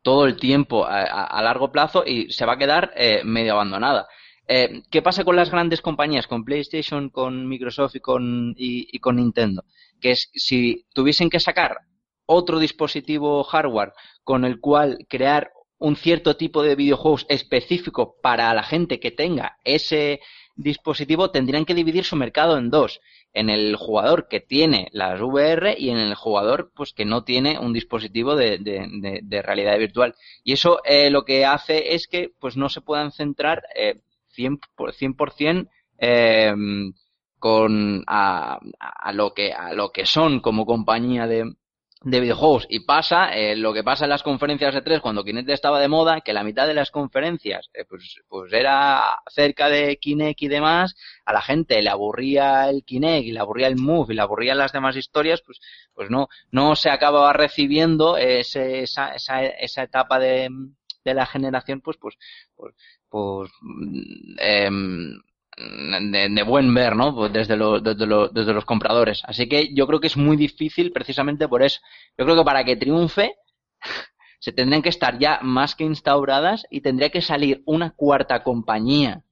[0.03, 4.09] todo el tiempo a, a, largo plazo y se va a quedar eh, medio abandonada
[4.49, 9.17] eh, ¿Qué pasa con las grandes compañías, con PlayStation, con Microsoft y con, y, con
[9.17, 9.65] Nintendo?
[10.01, 11.79] Que si tuviesen que sacar
[12.27, 13.93] otro dispositivo hardware
[14.25, 19.59] con el cual crear un cierto tipo de videojuegos específico para la gente que tenga
[19.65, 20.21] ese
[20.55, 23.01] dispositivo tendrían que dividir su mercado en dos.
[23.35, 27.59] En el jugador que tiene las VR y en el jugador pues que no tiene
[27.59, 30.15] un dispositivo de, de- de- de realidad virtual.
[30.45, 34.61] Y eso eh, lo que hace es que pues no se puedan centrar eh, 100%,
[34.77, 36.55] por- 100% eh,
[37.39, 41.53] con a, a lo que a lo que son como compañía de,
[42.05, 42.67] de videojuegos.
[42.69, 45.89] Y pasa eh, lo que pasa en las conferencias de 3 cuando Kinect estaba de
[45.89, 50.49] moda que la mitad de las conferencias eh, pues, pues era cerca de Kinect y
[50.49, 54.23] demás a la gente le aburría el Kinect y le aburría el Move y le
[54.23, 55.61] aburrían las demás historias pues
[55.95, 60.49] pues no no se acababa recibiendo ese, esa, esa, esa etapa de,
[61.05, 62.17] de la generación pues pues
[62.57, 62.75] pues,
[63.09, 63.51] pues
[64.39, 65.21] em,
[65.57, 67.15] de, buen ver, ¿no?
[67.15, 68.07] Pues desde, los desde,
[68.53, 69.23] los compradores.
[69.25, 71.81] Así que yo creo que es muy difícil precisamente por eso.
[72.19, 73.35] Yo creo que para que triunfe
[74.41, 79.25] se tendrían que estar ya más que instauradas y tendría que salir una cuarta compañía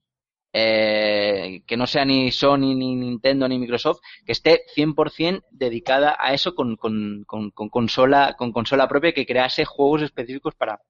[0.53, 6.33] eh, que no sea ni Sony, ni Nintendo, ni Microsoft, que esté 100% dedicada a
[6.33, 10.81] eso con, con consola, con consola propia que crease juegos específicos para,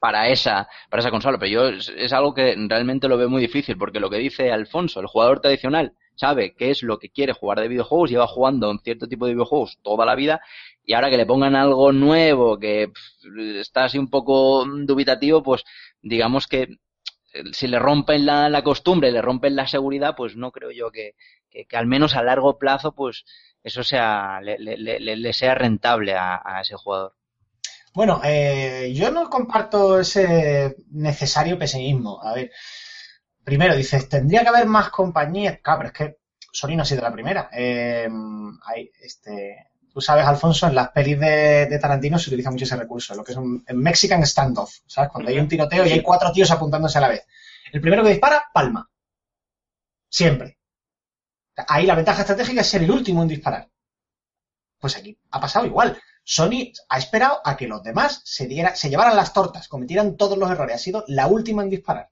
[0.00, 1.38] para esa, para esa consola.
[1.38, 5.00] Pero yo es, algo que realmente lo veo muy difícil, porque lo que dice Alfonso,
[5.00, 8.80] el jugador tradicional sabe qué es lo que quiere jugar de videojuegos, lleva jugando un
[8.80, 10.40] cierto tipo de videojuegos toda la vida,
[10.84, 12.90] y ahora que le pongan algo nuevo, que
[13.60, 15.64] está así un poco dubitativo, pues
[16.02, 16.62] digamos que
[17.34, 20.90] eh, si le rompen la, la costumbre, le rompen la seguridad, pues no creo yo
[20.90, 21.14] que,
[21.50, 23.24] que, que al menos a largo plazo, pues
[23.62, 27.17] eso sea, le, le, le, le sea rentable a, a ese jugador.
[27.98, 32.22] Bueno, eh, yo no comparto ese necesario pesimismo.
[32.22, 32.52] A ver,
[33.42, 35.58] primero dices, tendría que haber más compañías.
[35.60, 36.18] Claro, pero es que
[36.52, 37.50] Sony no ha sido la primera.
[37.52, 38.08] Eh,
[38.66, 42.76] hay, este, tú sabes, Alfonso, en las pelis de, de Tarantino se utiliza mucho ese
[42.76, 45.10] recurso, lo que es un Mexican standoff, ¿sabes?
[45.10, 47.26] Cuando hay un tiroteo y hay cuatro tíos apuntándose a la vez.
[47.72, 48.88] El primero que dispara, palma.
[50.08, 50.56] Siempre.
[51.66, 53.68] Ahí la ventaja estratégica es ser el último en disparar.
[54.78, 55.98] Pues aquí ha pasado igual.
[56.30, 60.36] Sony ha esperado a que los demás se, diera, se llevaran las tortas, cometieran todos
[60.36, 60.76] los errores.
[60.76, 62.10] Ha sido la última en disparar.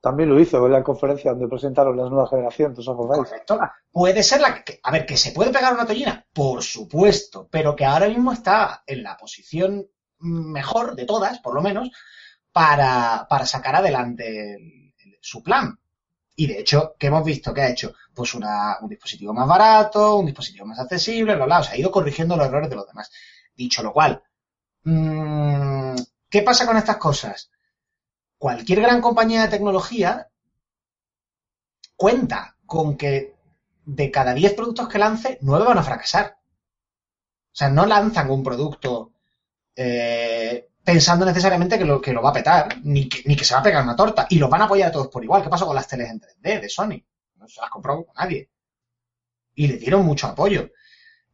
[0.00, 3.28] También lo hizo en la conferencia donde presentaron las nuevas generaciones, ¿os acordáis?
[3.28, 3.60] Correcto.
[3.90, 7.76] Puede ser la que, a ver, que se puede pegar una tollina, por supuesto, pero
[7.76, 9.86] que ahora mismo está en la posición
[10.20, 11.90] mejor de todas, por lo menos,
[12.52, 15.78] para, para sacar adelante el- el- su plan.
[16.34, 17.52] Y de hecho, ¿qué hemos visto?
[17.52, 17.94] ¿Qué ha hecho?
[18.14, 21.58] Pues una, un dispositivo más barato, un dispositivo más accesible, bla, bla.
[21.60, 23.10] O sea, ha ido corrigiendo los errores de los demás.
[23.54, 24.22] Dicho lo cual,
[24.84, 25.94] mm,
[26.28, 27.50] ¿qué pasa con estas cosas?
[28.38, 30.28] Cualquier gran compañía de tecnología
[31.96, 33.36] cuenta con que
[33.84, 36.38] de cada 10 productos que lance, 9 van a fracasar.
[37.52, 39.12] O sea, no lanzan un producto
[39.76, 43.54] eh, pensando necesariamente que lo, que lo va a petar, ni que, ni que se
[43.54, 44.26] va a pegar una torta.
[44.30, 45.42] Y los van a apoyar a todos por igual.
[45.42, 47.04] ¿Qué pasó con las teles en 3D de Sony?
[47.36, 48.50] No se las compró nadie.
[49.54, 50.70] Y le dieron mucho apoyo.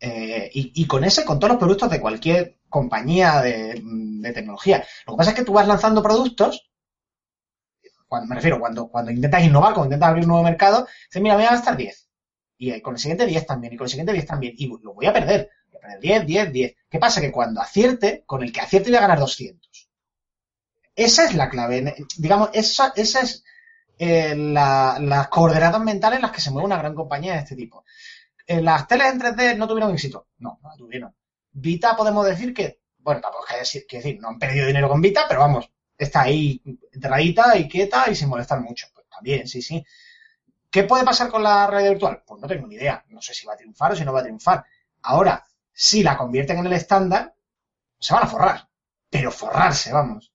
[0.01, 4.85] Eh, y, con ese, con todos los productos de cualquier compañía de, de tecnología.
[5.07, 6.71] Lo que pasa es que tú vas lanzando productos,
[8.07, 11.35] cuando, me refiero, cuando, cuando intentas innovar, cuando intentas abrir un nuevo mercado, dices, mira,
[11.35, 12.09] voy a gastar 10.
[12.57, 14.55] Y eh, con el siguiente 10 también, y con el siguiente 10 también.
[14.57, 15.51] Y lo voy a perder.
[15.71, 16.75] Voy a perder 10, 10, 10.
[16.89, 17.21] ¿Qué pasa?
[17.21, 19.89] Que cuando acierte, con el que acierte voy a ganar 200.
[20.97, 21.95] Esa es la clave.
[22.19, 23.45] Digamos, esa, esa es
[23.99, 27.57] eh, la- las coordenadas mentales en las que se mueve una gran compañía de este
[27.57, 27.85] tipo.
[28.49, 30.29] Eh, las teles en 3D no tuvieron éxito.
[30.39, 31.15] No, no tuvieron.
[31.53, 34.89] Vita podemos decir que, bueno, tampoco es que decir, que decir, no han perdido dinero
[34.89, 38.87] con Vita, pero vamos, está ahí enterradita y quieta y sin molestar mucho.
[38.95, 39.85] Pues también, sí, sí.
[40.71, 42.23] ¿Qué puede pasar con la realidad virtual?
[42.27, 43.05] Pues no tengo ni idea.
[43.11, 44.65] No sé si va a triunfar o si no va a triunfar.
[45.03, 47.35] Ahora, si la convierten en el estándar,
[47.99, 48.69] se van a forrar.
[49.11, 50.33] Pero forrarse, vamos.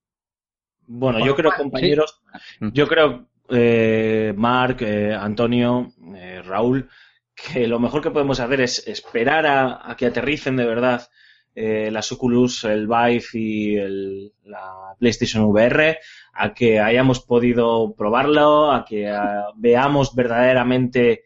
[0.85, 2.21] Bueno, yo creo, compañeros,
[2.59, 2.69] sí.
[2.73, 6.89] yo creo, eh, Marc, eh, Antonio, eh, Raúl,
[7.35, 11.07] que lo mejor que podemos hacer es esperar a, que aterricen de verdad
[11.55, 12.11] eh, las
[12.63, 13.75] el Vive y
[14.45, 15.99] la PlayStation VR,
[16.33, 21.23] a que hayamos podido probarlo, a que ah, veamos verdaderamente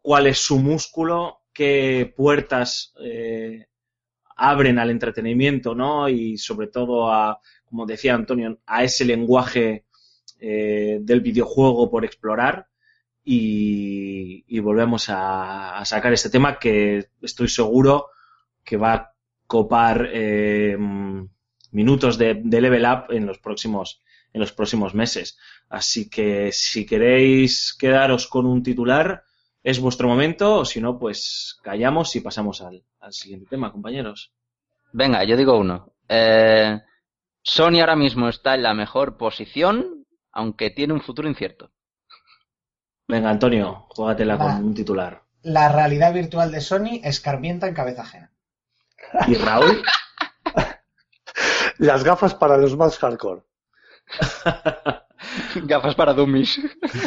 [0.00, 3.66] cuál es su músculo, qué puertas eh,
[4.36, 6.08] abren al entretenimiento, ¿no?
[6.08, 9.84] Y sobre todo a, como decía Antonio, a ese lenguaje
[10.40, 12.66] eh, del videojuego por explorar
[13.24, 18.08] y, volvemos a, sacar este tema que estoy seguro
[18.64, 19.12] que va a
[19.46, 20.76] copar eh,
[21.72, 24.02] minutos de, level up en los próximos
[24.32, 25.38] en los próximos meses.
[25.68, 29.24] Así que si queréis quedaros con un titular,
[29.62, 34.32] es vuestro momento, o si no, pues callamos y pasamos al, al siguiente tema, compañeros.
[34.92, 35.92] Venga, yo digo uno.
[36.08, 36.80] Eh,
[37.42, 41.71] Sony ahora mismo está en la mejor posición, aunque tiene un futuro incierto.
[43.12, 45.22] Venga, Antonio, juégatela con un titular.
[45.42, 48.32] La realidad virtual de Sony escarmienta en cabeza ajena.
[49.26, 49.82] ¿Y Raúl?
[51.78, 53.42] Las gafas para los más hardcore.
[55.64, 56.58] Gafas para dummies.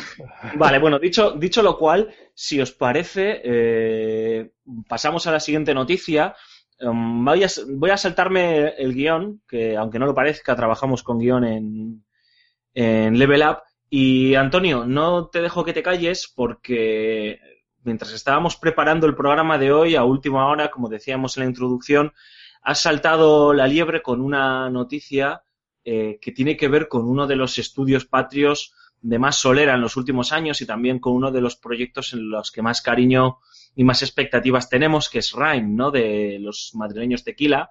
[0.55, 4.51] Vale, bueno, dicho, dicho lo cual, si os parece, eh,
[4.87, 6.35] pasamos a la siguiente noticia.
[6.81, 11.17] Um, voy, a, voy a saltarme el guion, que aunque no lo parezca, trabajamos con
[11.17, 12.05] guion en,
[12.75, 13.57] en Level Up.
[13.89, 17.39] Y Antonio, no te dejo que te calles porque
[17.83, 22.13] mientras estábamos preparando el programa de hoy, a última hora, como decíamos en la introducción,
[22.61, 25.43] has saltado la liebre con una noticia
[25.83, 29.81] eh, que tiene que ver con uno de los estudios patrios de más solera en
[29.81, 33.37] los últimos años y también con uno de los proyectos en los que más cariño
[33.75, 35.91] y más expectativas tenemos, que es Rhyme, ¿no?
[35.91, 37.69] De los madrileños Tequila,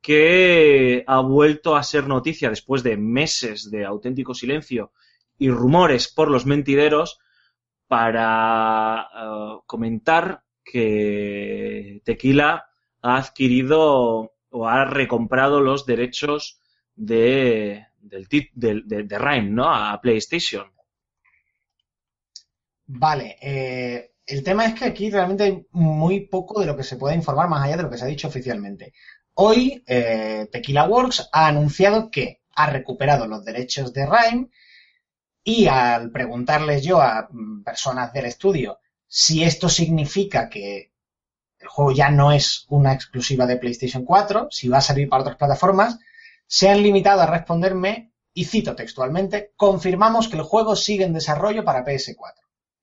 [0.00, 4.92] que ha vuelto a ser noticia después de meses de auténtico silencio
[5.38, 7.20] y rumores por los mentideros
[7.86, 12.66] para eh, comentar que Tequila
[13.00, 16.60] ha adquirido o ha recomprado los derechos
[16.94, 19.72] de, del de, de Rhyme, ¿no?
[19.72, 20.70] A PlayStation.
[22.86, 26.96] Vale, eh, el tema es que aquí realmente hay muy poco de lo que se
[26.96, 28.92] puede informar más allá de lo que se ha dicho oficialmente.
[29.34, 34.48] Hoy, eh, Tequila Works ha anunciado que ha recuperado los derechos de Rhyme
[35.44, 38.78] y al preguntarles yo a mm, personas del estudio
[39.08, 40.92] si esto significa que
[41.58, 45.22] el juego ya no es una exclusiva de PlayStation 4, si va a salir para
[45.22, 45.98] otras plataformas,
[46.46, 51.64] se han limitado a responderme, y cito textualmente, confirmamos que el juego sigue en desarrollo
[51.64, 52.34] para PS4.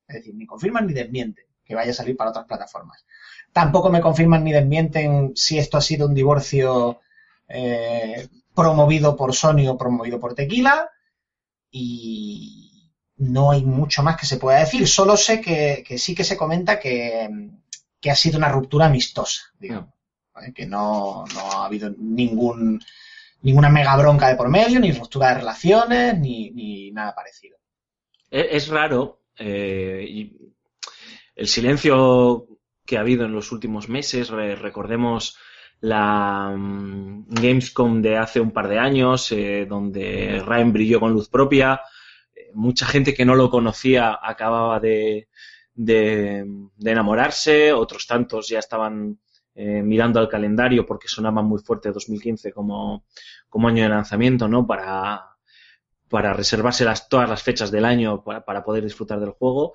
[0.07, 3.05] Es decir, ni confirman ni desmienten que vaya a salir para otras plataformas.
[3.53, 6.99] Tampoco me confirman ni desmienten si esto ha sido un divorcio
[7.47, 10.89] eh, promovido por Sony o promovido por Tequila.
[11.77, 14.87] Y no hay mucho más que se pueda decir.
[14.87, 17.27] Solo sé que, que sí que se comenta que,
[17.99, 19.93] que ha sido una ruptura amistosa, digamos.
[20.33, 20.53] ¿vale?
[20.53, 22.81] Que no, no ha habido ningún,
[23.41, 27.57] ninguna mega bronca de por medio, ni ruptura de relaciones, ni, ni nada parecido.
[28.31, 30.37] Es, es raro eh, y
[31.35, 32.47] el silencio
[32.85, 34.29] que ha habido en los últimos meses.
[34.29, 35.37] Re- recordemos
[35.85, 41.29] la mm, Gamescom de hace un par de años, eh, donde Ryan brilló con luz
[41.29, 41.81] propia.
[42.35, 45.29] Eh, mucha gente que no lo conocía acababa de,
[45.73, 46.45] de,
[46.83, 49.19] enamorarse, otros tantos ya estaban
[49.53, 53.05] eh, mirando al calendario porque sonaba muy fuerte 2015 como,
[53.47, 54.65] como año de lanzamiento, ¿no?
[54.65, 55.23] Para,
[56.09, 59.73] para reservarse las, todas las fechas del año para, para poder disfrutar del juego.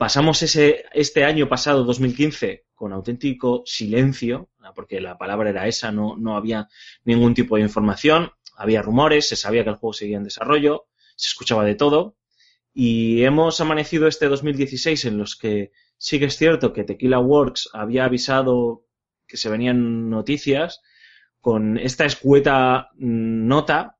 [0.00, 6.16] Pasamos ese, este año pasado, 2015, con auténtico silencio, porque la palabra era esa, no,
[6.16, 6.68] no había
[7.04, 10.86] ningún tipo de información, había rumores, se sabía que el juego seguía en desarrollo,
[11.16, 12.16] se escuchaba de todo,
[12.72, 17.68] y hemos amanecido este 2016 en los que sí que es cierto que Tequila Works
[17.74, 18.86] había avisado
[19.26, 20.80] que se venían noticias
[21.42, 23.98] con esta escueta mm, nota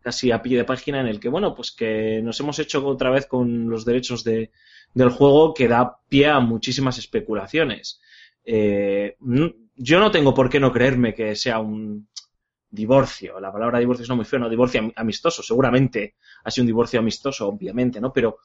[0.00, 3.10] casi a pie de página en el que, bueno, pues que nos hemos hecho otra
[3.10, 4.52] vez con los derechos de,
[4.94, 8.00] del juego que da pie a muchísimas especulaciones.
[8.44, 9.16] Eh,
[9.76, 12.08] yo no tengo por qué no creerme que sea un
[12.70, 13.40] divorcio.
[13.40, 15.42] La palabra divorcio es no muy feo, no divorcio am- amistoso.
[15.42, 18.12] Seguramente ha sido un divorcio amistoso, obviamente, ¿no?
[18.12, 18.38] Pero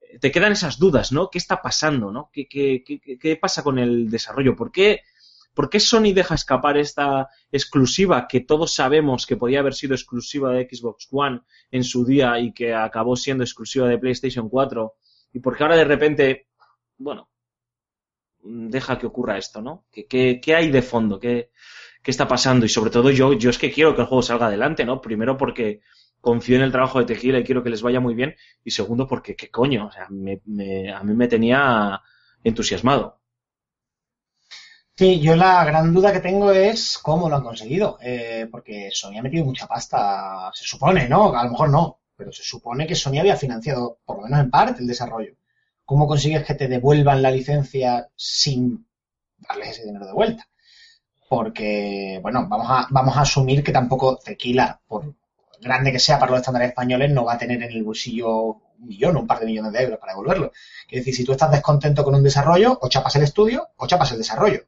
[0.00, 1.30] eh, te quedan esas dudas, ¿no?
[1.30, 2.30] ¿Qué está pasando, no?
[2.32, 4.56] ¿Qué, qué, qué, qué- qué pasa con el desarrollo?
[4.56, 5.00] ¿Por qué,
[5.54, 10.52] ¿Por qué Sony deja escapar esta exclusiva que todos sabemos que podía haber sido exclusiva
[10.52, 14.94] de Xbox One en su día y que acabó siendo exclusiva de PlayStation 4?
[15.36, 16.48] Y por qué ahora de repente,
[16.98, 17.28] bueno,
[18.42, 19.84] deja que ocurra esto, ¿no?
[19.90, 21.18] ¿Qué, qué, hay de fondo?
[21.18, 21.50] ¿Qué,
[22.02, 22.64] ¿Qué está pasando?
[22.66, 25.00] Y sobre todo yo, yo es que quiero que el juego salga adelante, ¿no?
[25.00, 25.80] Primero porque
[26.20, 28.34] confío en el trabajo de Tequila y quiero que les vaya muy bien.
[28.64, 29.86] Y segundo porque, ¿qué coño?
[29.88, 30.40] O sea, me-
[30.92, 32.00] a mí me tenía
[32.44, 33.20] entusiasmado.
[34.98, 39.18] Sí, yo la gran duda que tengo es cómo lo han conseguido, eh, porque Sony
[39.18, 41.34] ha metido mucha pasta, se supone, ¿no?
[41.36, 44.50] A lo mejor no, pero se supone que Sony había financiado, por lo menos en
[44.50, 45.34] parte, el desarrollo.
[45.84, 48.86] ¿Cómo consigues que te devuelvan la licencia sin
[49.36, 50.48] darles ese dinero de vuelta?
[51.28, 55.14] Porque, bueno, vamos a, vamos a asumir que tampoco Tequila, por
[55.60, 58.86] grande que sea para los estándares españoles, no va a tener en el bolsillo un
[58.86, 60.52] millón o un par de millones de euros para devolverlo.
[60.88, 64.12] Es decir, si tú estás descontento con un desarrollo, o chapas el estudio o chapas
[64.12, 64.66] el desarrollo.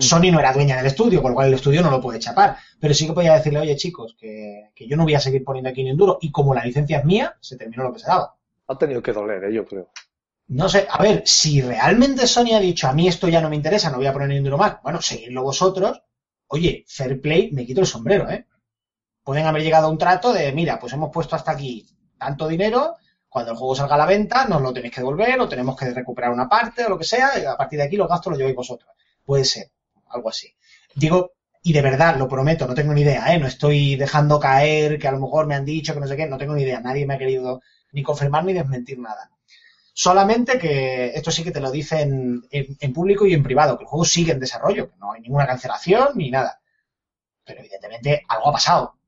[0.00, 2.56] Sony no era dueña del estudio, con lo cual el estudio no lo puede chapar.
[2.78, 5.70] Pero sí que podía decirle, oye chicos, que, que yo no voy a seguir poniendo
[5.70, 6.18] aquí ni un duro.
[6.20, 8.34] Y como la licencia es mía, se terminó lo que se daba.
[8.66, 9.52] Ha tenido que doler, ¿eh?
[9.54, 9.90] yo creo.
[10.48, 13.56] No sé, a ver, si realmente Sony ha dicho, a mí esto ya no me
[13.56, 16.02] interesa, no voy a poner ni un duro más, bueno, seguidlo vosotros.
[16.48, 18.46] Oye, fair play, me quito el sombrero, ¿eh?
[19.22, 21.86] Pueden haber llegado a un trato de, mira, pues hemos puesto hasta aquí
[22.18, 22.96] tanto dinero,
[23.28, 25.90] Cuando el juego salga a la venta, nos lo tenéis que devolver o tenemos que
[25.90, 28.38] recuperar una parte o lo que sea, y a partir de aquí los gastos los
[28.38, 28.90] lleváis vosotros.
[29.24, 29.70] Puede ser,
[30.10, 30.54] algo así.
[30.94, 31.32] Digo,
[31.62, 33.38] y de verdad, lo prometo, no tengo ni idea, ¿eh?
[33.38, 36.26] No estoy dejando caer que a lo mejor me han dicho que no sé qué,
[36.26, 36.80] no tengo ni idea.
[36.80, 37.60] Nadie me ha querido
[37.92, 39.30] ni confirmar ni desmentir nada.
[39.92, 43.88] Solamente que esto sí que te lo dicen en, público y en privado, que el
[43.88, 46.60] juego sigue en desarrollo, que no hay ninguna cancelación ni nada.
[47.44, 48.99] Pero evidentemente algo ha pasado.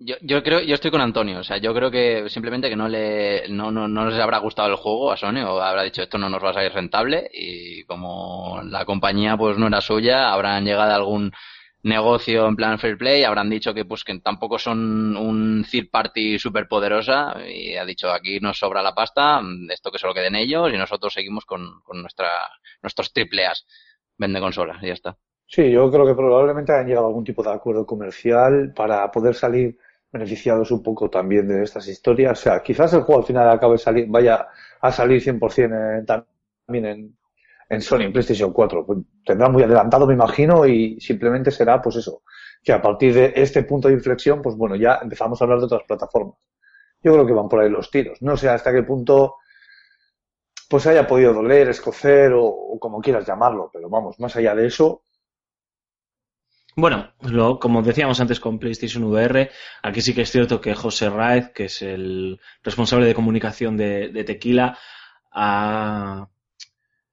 [0.00, 2.86] Yo, yo creo, yo estoy con Antonio, o sea, yo creo que simplemente que no
[2.88, 6.18] le, no, no, no les habrá gustado el juego a Sony o habrá dicho esto
[6.18, 10.64] no nos va a salir rentable y como la compañía pues no era suya, habrán
[10.64, 11.32] llegado a algún
[11.82, 16.38] negocio en plan fair play, habrán dicho que pues que tampoco son un third party
[16.38, 20.36] súper poderosa y ha dicho aquí nos sobra la pasta, esto que se lo queden
[20.36, 22.28] ellos y nosotros seguimos con, con nuestra,
[22.82, 23.42] nuestros triple
[24.16, 25.16] vende consolas y ya está.
[25.46, 29.34] Sí, yo creo que probablemente hayan llegado a algún tipo de acuerdo comercial para poder
[29.34, 29.78] salir
[30.12, 32.38] beneficiados un poco también de estas historias.
[32.40, 34.46] O sea, quizás el juego al final acabe salir, vaya
[34.80, 37.16] a salir 100% en, también en,
[37.68, 38.86] en Sony, en PlayStation 4.
[38.86, 42.22] Pues tendrá muy adelantado, me imagino, y simplemente será, pues eso,
[42.62, 45.66] que a partir de este punto de inflexión, pues bueno, ya empezamos a hablar de
[45.66, 46.36] otras plataformas.
[47.02, 48.22] Yo creo que van por ahí los tiros.
[48.22, 49.36] No sé hasta qué punto
[50.68, 54.66] pues haya podido doler, escocer o, o como quieras llamarlo, pero vamos, más allá de
[54.66, 55.02] eso,
[56.82, 57.12] Bueno,
[57.58, 59.50] como decíamos antes con PlayStation VR,
[59.82, 64.10] aquí sí que es cierto que José Raez, que es el responsable de comunicación de,
[64.24, 64.78] Tequila,
[65.32, 66.28] ha-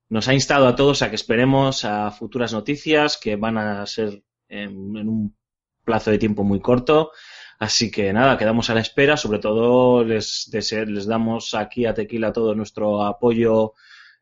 [0.10, 4.24] nos ha instado a todos a que esperemos a futuras noticias que van a ser
[4.50, 5.36] en, un
[5.84, 7.12] plazo de tiempo muy corto.
[7.60, 9.18] Así que nada, quedamos a la espera.
[9.18, 13.74] Sobre todo les, dese- les damos aquí a Tequila todo nuestro apoyo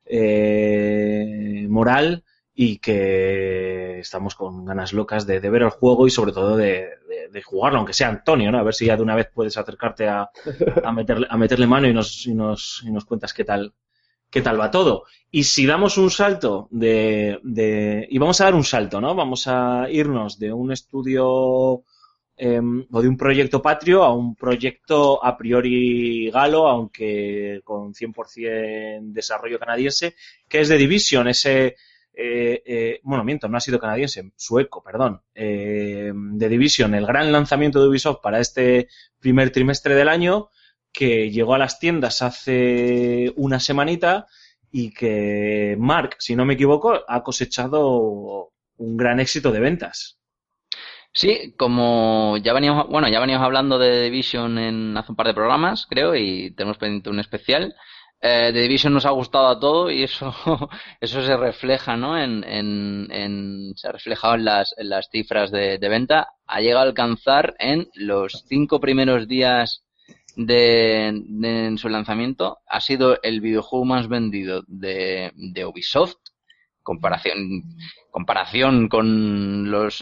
[0.05, 2.23] eh, moral
[2.55, 6.89] y que estamos con ganas locas de, de ver el juego y sobre todo de,
[7.43, 8.59] jugarlo, aunque sea Antonio, ¿no?
[8.59, 10.29] A ver si ya de una vez puedes acercarte a,
[10.83, 13.73] a meterle, a meterle mano y nos, y nos, y nos cuentas qué tal,
[14.29, 15.05] qué tal va todo.
[15.31, 19.15] Y si damos un salto de, de, y vamos a dar un salto, ¿no?
[19.15, 21.83] Vamos a irnos de un estudio
[22.37, 29.11] eh, o de un proyecto patrio a un proyecto a priori galo, aunque con 100%
[29.11, 30.15] desarrollo canadiense,
[30.47, 31.75] que es The Division, ese,
[32.15, 37.31] eh, eh, bueno, miento, no ha sido canadiense, sueco, perdón, eh, The Division, el gran
[37.31, 38.87] lanzamiento de Ubisoft para este
[39.19, 40.49] primer trimestre del año,
[40.91, 44.27] que llegó a las tiendas hace una semanita
[44.71, 50.19] y que Mark, si no me equivoco, ha cosechado un gran éxito de ventas.
[51.15, 55.33] Sí, como ya veníamos, bueno, ya veníamos hablando de Division en hace un par de
[55.35, 57.75] programas, creo, y tenemos pendiente un especial.
[58.25, 60.33] Eh, The Division nos ha gustado a todo y eso,
[61.01, 62.17] eso se refleja, ¿no?
[62.17, 66.29] En, en, en- se ha reflejado en las, en las cifras de, de venta.
[66.47, 69.83] Ha llegado a alcanzar en los cinco primeros días
[70.37, 72.59] de, de- su lanzamiento.
[72.67, 76.15] Ha sido el videojuego más vendido de, de Ubisoft.
[76.81, 77.63] Comparación,
[78.11, 80.01] comparación con los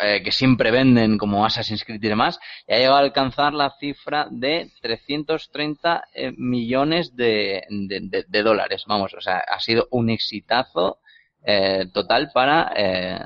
[0.00, 3.74] eh, que siempre venden como Assassin's Creed y demás, y ha llegado a alcanzar la
[3.78, 8.84] cifra de 330 eh, millones de, de, dólares.
[8.86, 10.98] Vamos, o sea, ha sido un exitazo
[11.44, 13.18] eh, total para, eh,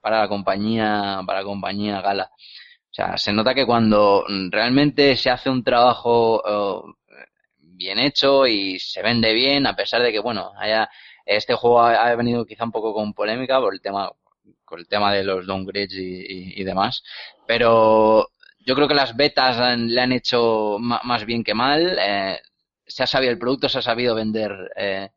[0.00, 2.30] para la compañía, para la compañía Gala.
[2.32, 6.94] O sea, se nota que cuando realmente se hace un trabajo eh,
[7.58, 10.88] bien hecho y se vende bien, a pesar de que, bueno, haya,
[11.24, 14.10] este juego ha venido quizá un poco con polémica por el tema,
[14.66, 17.02] con el tema de los downgrades y, demás,
[17.46, 18.28] pero
[18.66, 22.40] yo creo que las betas han- le han hecho más bien que mal, eh,
[22.86, 25.10] se ha sabido, el producto se ha sabido vender, eh,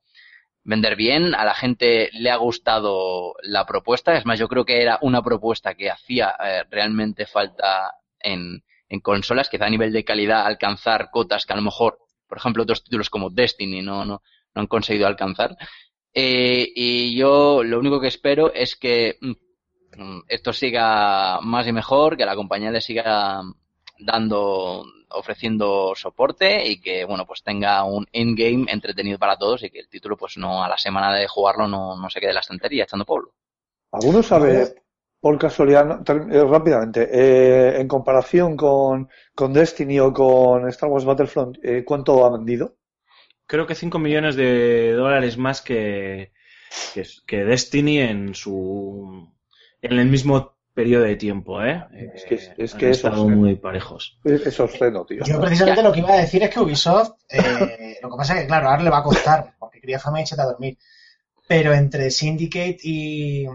[0.63, 4.81] vender bien, a la gente le ha gustado la propuesta, es más, yo creo que
[4.81, 10.03] era una propuesta que hacía eh, realmente falta en, en consolas, quizá a nivel de
[10.03, 14.21] calidad alcanzar cotas que a lo mejor, por ejemplo, otros títulos como Destiny no
[14.53, 15.55] han conseguido alcanzar.
[16.14, 21.72] Eh, y yo lo único que espero es que mm, mm, esto siga más y
[21.72, 23.41] mejor, que la compañía le siga
[23.99, 29.80] dando, ofreciendo soporte y que, bueno, pues tenga un endgame entretenido para todos y que
[29.80, 32.41] el título, pues no, a la semana de jugarlo no, no se quede en la
[32.41, 33.34] estantería echando polvo.
[33.91, 34.76] ¿Alguno sabe,
[35.20, 41.57] por casualidad, eh, rápidamente, eh, en comparación con, con Destiny o con Star Wars Battlefront,
[41.64, 42.76] eh, cuánto ha vendido?
[43.49, 46.31] Creo que 5 millones de dólares más que,
[46.93, 49.27] que, que Destiny en su
[49.81, 51.83] en el mismo periodo de tiempo, ¿eh?
[52.13, 54.19] Es que- Eh, es han que eso estado es- muy parejos.
[54.23, 55.23] Es es obsceno, tío.
[55.25, 58.41] Yo precisamente lo que iba a decir es que Ubisoft, eh, lo que pasa es
[58.41, 60.77] que, claro, ahora le va a costar, porque quería fama y échate a dormir.
[61.47, 63.47] Pero entre Syndicate y,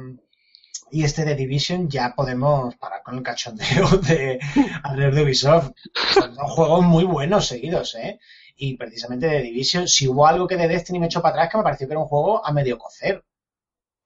[0.91, 4.41] y este de Division ya podemos parar con el cachondeo de
[4.83, 5.71] alrededor de Ubisoft.
[6.13, 8.19] Son dos juegos muy buenos seguidos, ¿eh?
[8.57, 11.59] Y precisamente de Division, si hubo algo que de Destiny me echó para atrás, que
[11.59, 13.25] me pareció que era un juego a medio cocer.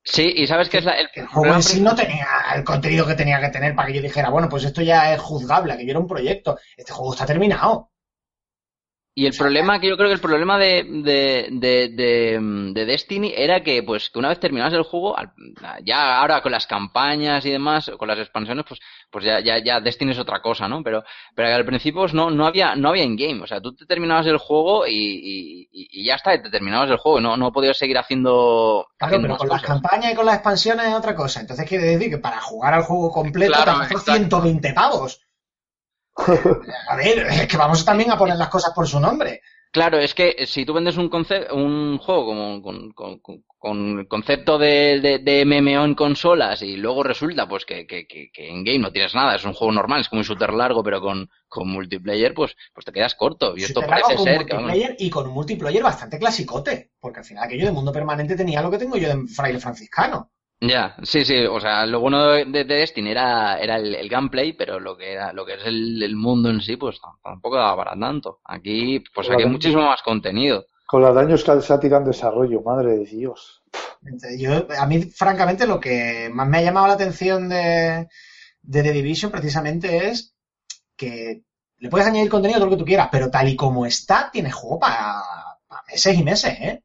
[0.05, 2.65] Sí, y sabes que es la, el Que el juego en sí no tenía el
[2.65, 5.77] contenido que tenía que tener para que yo dijera, bueno, pues esto ya es juzgable,
[5.77, 6.59] que yo era un proyecto.
[6.77, 7.91] Este juego está terminado.
[9.19, 12.39] Y el problema, que yo creo que el problema de, de, de, de,
[12.73, 15.17] de Destiny era que, pues, que una vez terminabas el juego,
[15.83, 18.79] ya ahora con las campañas y demás, con las expansiones, pues,
[19.11, 20.85] pues ya, ya, ya Destiny es otra cosa, ¿no?
[20.85, 21.03] Pero,
[21.35, 23.43] pero al principio pues, no, no había, no había in-game.
[23.43, 26.91] O sea, tú te terminabas el juego y, y, y- y ya está, te terminabas
[26.91, 27.21] el juego.
[27.21, 30.87] No, no podías seguir haciendo, Claro, haciendo pero con las campañas y con las expansiones
[30.87, 31.41] es otra cosa.
[31.41, 34.13] Entonces quiere decir que para jugar al juego completo Claro, te gastó exacto.
[34.13, 35.21] 120 pavos.
[36.89, 39.41] A ver, es que vamos también a poner las cosas por su nombre.
[39.71, 41.11] Claro, es que si tú vendes un
[41.53, 43.45] un juego como con, con, con-
[44.07, 48.49] concepto de, de, de MMO en consolas y luego resulta pues que, que, que, que
[48.49, 51.01] en game no tienes nada, es un juego normal, es como un shooter largo pero
[51.01, 53.57] con, con multiplayer, pues, pues te quedas corto.
[53.57, 56.93] Y esto parece con ser que multiplayer y con un multiplayer bastante clasicote.
[56.99, 60.31] Porque al final aquello de mundo permanente tenía lo que tengo yo de fraile franciscano.
[60.61, 64.53] Ya, sí, sí, o sea, lo bueno de, de Destiny era, era el, el gameplay,
[64.55, 67.57] pero lo que era, lo que es el, el mundo en sí, pues tam- tampoco
[67.57, 68.41] daba para tanto.
[68.45, 70.65] Aquí, pues aquí hay muchísimo más contenido.
[70.87, 73.63] Con los daños que se ha tirado en desarrollo, madre de Dios.
[74.39, 78.09] Yo, a mí, francamente, lo que más me ha llamado la atención de,
[78.63, 80.35] de The Division precisamente es
[80.97, 81.43] que
[81.79, 84.53] le puedes añadir contenido todo lo que tú quieras, pero tal y como está, tiene
[84.53, 85.23] juego para
[85.89, 86.85] meses y meses, ¿eh?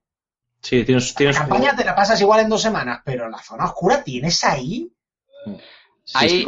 [0.63, 3.65] Sí, tienes, La tienes campaña te la pasas igual en dos semanas, pero la zona
[3.65, 4.89] oscura tienes ahí.
[6.05, 6.45] sí, Hay-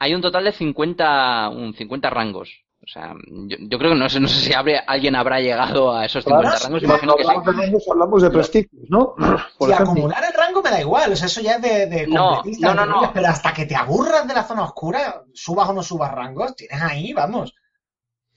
[0.00, 2.50] Hay un total de 50, un 50 rangos.
[2.82, 3.14] O sea,
[3.48, 6.50] yo, yo creo que no sé, no sé si alguien habrá llegado a esos 50
[6.50, 7.28] Claro, rangos, imagino que sí.
[7.30, 9.14] hablamos, de rangos, hablamos de prestigios, ¿no?
[9.58, 9.92] Por ejemplo.
[9.92, 12.74] acumular el rango me da igual, o sea, eso ya es de, de No, completista,
[12.74, 13.12] no, no, no.
[13.14, 16.82] pero hasta que te aburras de la zona oscura, subas o no subas rangos, tienes
[16.82, 17.54] ahí, vamos.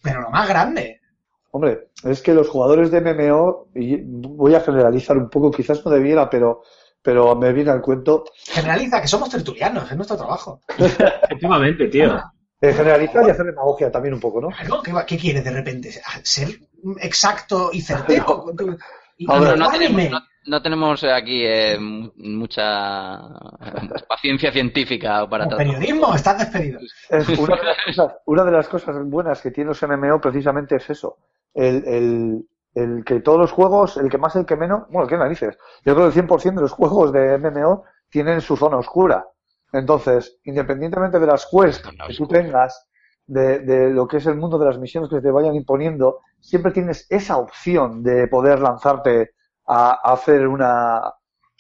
[0.02, 0.97] Pero lo más grande.
[1.58, 5.90] Hombre, es que los jugadores de MMO, y voy a generalizar un poco, quizás no
[5.92, 6.62] debiera, pero,
[7.02, 10.62] pero me viene al cuento, Generaliza que somos tertulianos, es nuestro trabajo.
[10.78, 12.16] Efectivamente, tío.
[12.62, 14.50] eh, generalizar y hacer demagogia también un poco, ¿no?
[14.50, 15.92] Claro, ¿qué, qué quieres de repente?
[16.22, 16.50] ¿Ser
[17.02, 18.46] exacto y certero?
[19.18, 20.10] y- No, tenemos, anime?
[20.12, 23.20] no, no tenemos aquí eh, mu- mucha
[24.08, 25.66] paciencia científica para tratar.
[25.66, 26.80] periodismo, estás despedido.
[27.10, 30.76] Es una, de las cosas, una de las cosas buenas que tiene los MMO precisamente
[30.76, 31.18] es eso.
[31.54, 35.18] El, el, el que todos los juegos, el que más, el que menos, bueno, ¿qué
[35.18, 35.58] narices?
[35.86, 39.26] Yo creo que el 100% de los juegos de MMO tienen su zona oscura.
[39.74, 42.88] Entonces, independientemente de las quests que tú tengas,
[43.26, 46.72] de, de lo que es el mundo de las misiones que te vayan imponiendo, siempre
[46.72, 49.32] tienes esa opción de poder lanzarte
[49.66, 51.14] a, a hacer una, a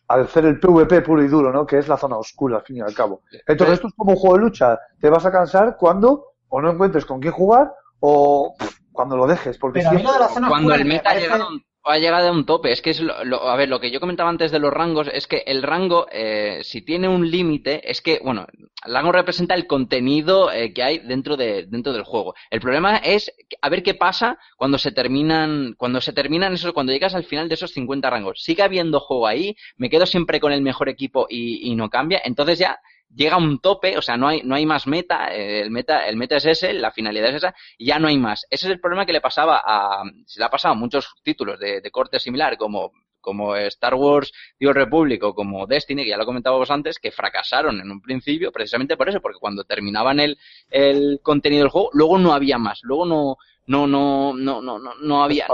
[0.07, 1.65] hacer el PvP puro y duro, ¿no?
[1.65, 3.21] Que es la zona oscura, al fin y al cabo.
[3.45, 4.79] Entonces, esto es como un juego de lucha.
[4.99, 9.25] Te vas a cansar cuando o no encuentres con quién jugar o pff, cuando lo
[9.27, 9.57] dejes.
[9.57, 11.25] Porque Pero a mí lo de la zona Cuando oscura el me meta ha parece-
[11.27, 13.69] llegado, a un- ha llegado a un tope, es que es lo, lo- a ver,
[13.69, 17.07] lo que yo comentaba antes de los rangos es que el rango, eh, si tiene
[17.07, 18.45] un límite, es que, bueno,
[18.85, 22.35] el rango representa el contenido eh, que hay dentro de dentro del juego.
[22.49, 23.31] El problema es
[23.61, 27.47] a ver qué pasa cuando se terminan, cuando se terminan esos, cuando llegas al final
[27.47, 28.41] de esos 50 rangos.
[28.43, 32.19] Sigue habiendo juego ahí, me quedo siempre con el mejor equipo y, y no cambia,
[32.25, 32.79] entonces ya
[33.14, 36.18] llega un tope, o sea, no hay, no hay más meta, eh, el meta, el
[36.18, 38.45] meta es ese, la finalidad es esa, y ya no hay más.
[38.49, 41.60] Ese es el problema que le pasaba a, se le ha pasado a muchos títulos
[41.60, 42.91] de, de corte similar, como,
[43.28, 47.11] como Star Wars, The Old Republic o como Destiny, que ya lo comentábamos antes, que
[47.11, 50.38] fracasaron en un principio precisamente por eso, porque cuando terminaban el,
[50.69, 54.91] el contenido del juego, luego no había más, luego no, no, no, no, no, no,
[55.01, 55.45] no había,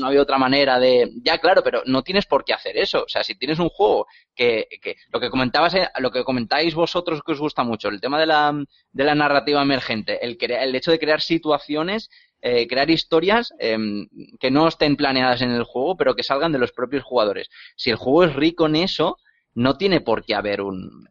[0.00, 3.04] no había otra manera de, ya claro, pero no tienes por qué hacer eso.
[3.04, 6.74] O sea, si tienes un juego que, que lo que comentabas, eh, lo que comentáis
[6.74, 8.52] vosotros que os gusta mucho, el tema de la,
[8.90, 12.10] de la narrativa emergente, el, crea- el hecho de crear situaciones,
[12.46, 14.06] eh, crear historias em,
[14.38, 17.48] que no estén planeadas en el juego, pero que salgan de los propios jugadores.
[17.76, 19.16] Si el juego es rico en eso,
[19.54, 21.08] no tiene por qué haber un,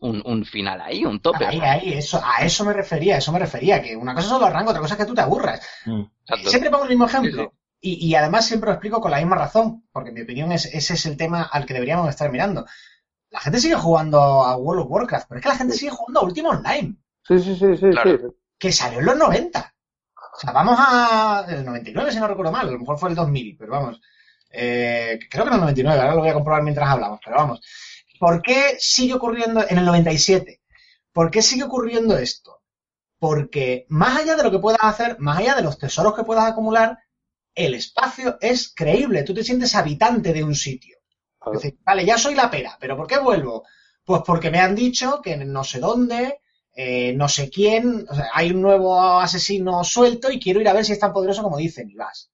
[0.00, 1.44] un, un final ahí, un tope.
[1.46, 4.40] Ahí, ahí, eso, a eso me refería, a eso me refería, que una cosa son
[4.40, 5.60] los rangos, otra cosa es que tú te aburras.
[5.84, 6.50] Exacto.
[6.50, 7.52] Siempre pongo el mismo ejemplo.
[7.52, 10.52] Sí, Y, y además siempre lo explico con la misma razón, porque en mi opinión
[10.52, 12.64] es, ese es el tema al que deberíamos estar mirando.
[13.30, 16.20] La gente sigue jugando a World of Warcraft, pero es que la gente sigue jugando
[16.20, 18.16] a Ultima Online, Sí, sí, sí, sí, Claro.
[18.18, 18.24] sí.
[18.58, 19.74] que salió en los 90.
[20.38, 21.44] O sea, vamos a...
[21.48, 24.00] el 99, si no recuerdo mal, a lo mejor fue el 2000, pero vamos.
[24.50, 27.60] Eh, creo que en el 99, ahora lo voy a comprobar mientras hablamos, pero vamos.
[28.20, 30.60] ¿Por qué sigue ocurriendo en el 97?
[31.12, 32.62] ¿Por qué sigue ocurriendo esto?
[33.18, 36.44] Porque más allá de lo que puedas hacer, más allá de los tesoros que puedas
[36.44, 37.00] acumular,
[37.52, 39.24] el espacio es creíble.
[39.24, 40.98] Tú te sientes habitante de un sitio.
[41.46, 43.64] Es decir, vale, ya soy la pera, pero ¿por qué vuelvo?
[44.04, 46.42] Pues porque me han dicho que no sé dónde,
[46.84, 50.92] eh, no sé quién, hay un nuevo asesino suelto y quiero ir a ver si
[50.92, 52.30] es tan poderoso como dicen y vas.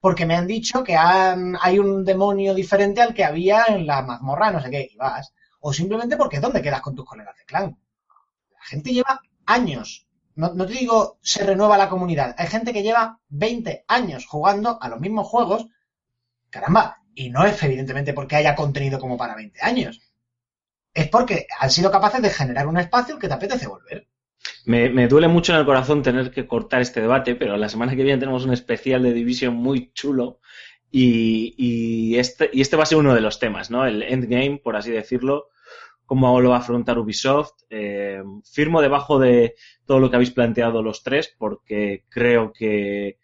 [0.00, 4.02] Porque me han dicho que han- hay un demonio diferente al que había en la
[4.02, 5.32] mazmorra, no sé qué, y vas.
[5.60, 7.78] O simplemente porque ¿dónde quedas con tus colegas de clan?
[8.52, 10.06] La gente lleva años.
[10.36, 12.34] No, no te digo se renueva la comunidad.
[12.38, 15.66] Hay gente que lleva 20 años jugando a los mismos juegos.
[16.50, 16.98] Caramba.
[17.14, 20.00] Y no es evidentemente porque haya contenido como para 20 años.
[20.94, 24.06] Es porque han sido capaces de generar un espacio que te apetece volver.
[24.66, 28.02] Me, duele mucho en el corazón tener que cortar este debate, pero la semana que
[28.02, 30.40] viene tenemos un especial de Division muy chulo
[30.90, 33.84] y, este, este va a ser uno de los temas, ¿no?
[33.84, 35.48] El endgame, por así decirlo,
[36.06, 37.62] cómo lo va a afrontar Ubisoft.
[37.68, 43.18] Eh, firmo debajo de todo lo que habéis planteado los tres porque creo que,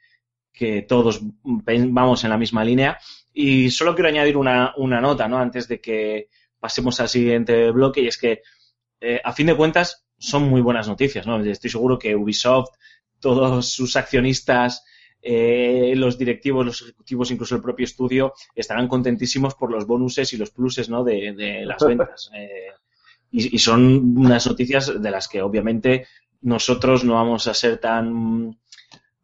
[0.89, 2.99] todos vamos en la misma línea.
[3.33, 5.39] Y solo quiero añadir una nota, ¿no?
[5.39, 6.29] Antes de que
[6.61, 8.43] pasemos al siguiente bloque y es que
[9.01, 11.43] eh, a fin de cuentas, son muy buenas noticias, ¿no?
[11.43, 12.69] Estoy seguro que Ubisoft,
[13.19, 14.85] todos sus accionistas,
[15.23, 20.37] eh, los directivos, los ejecutivos, incluso el propio estudio, estarán contentísimos por los bonuses y
[20.37, 21.03] los pluses, ¿no?
[21.03, 22.31] De, de las ventas.
[22.37, 22.73] Eh,
[23.33, 26.09] y, y son unas noticias de las que obviamente
[26.41, 28.59] nosotros no vamos a ser tan,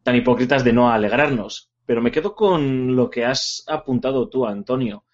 [0.05, 1.72] tan hipócritas de no alegrarnos.
[1.84, 5.06] Pero me quedo con lo que has apuntado tú, Antonio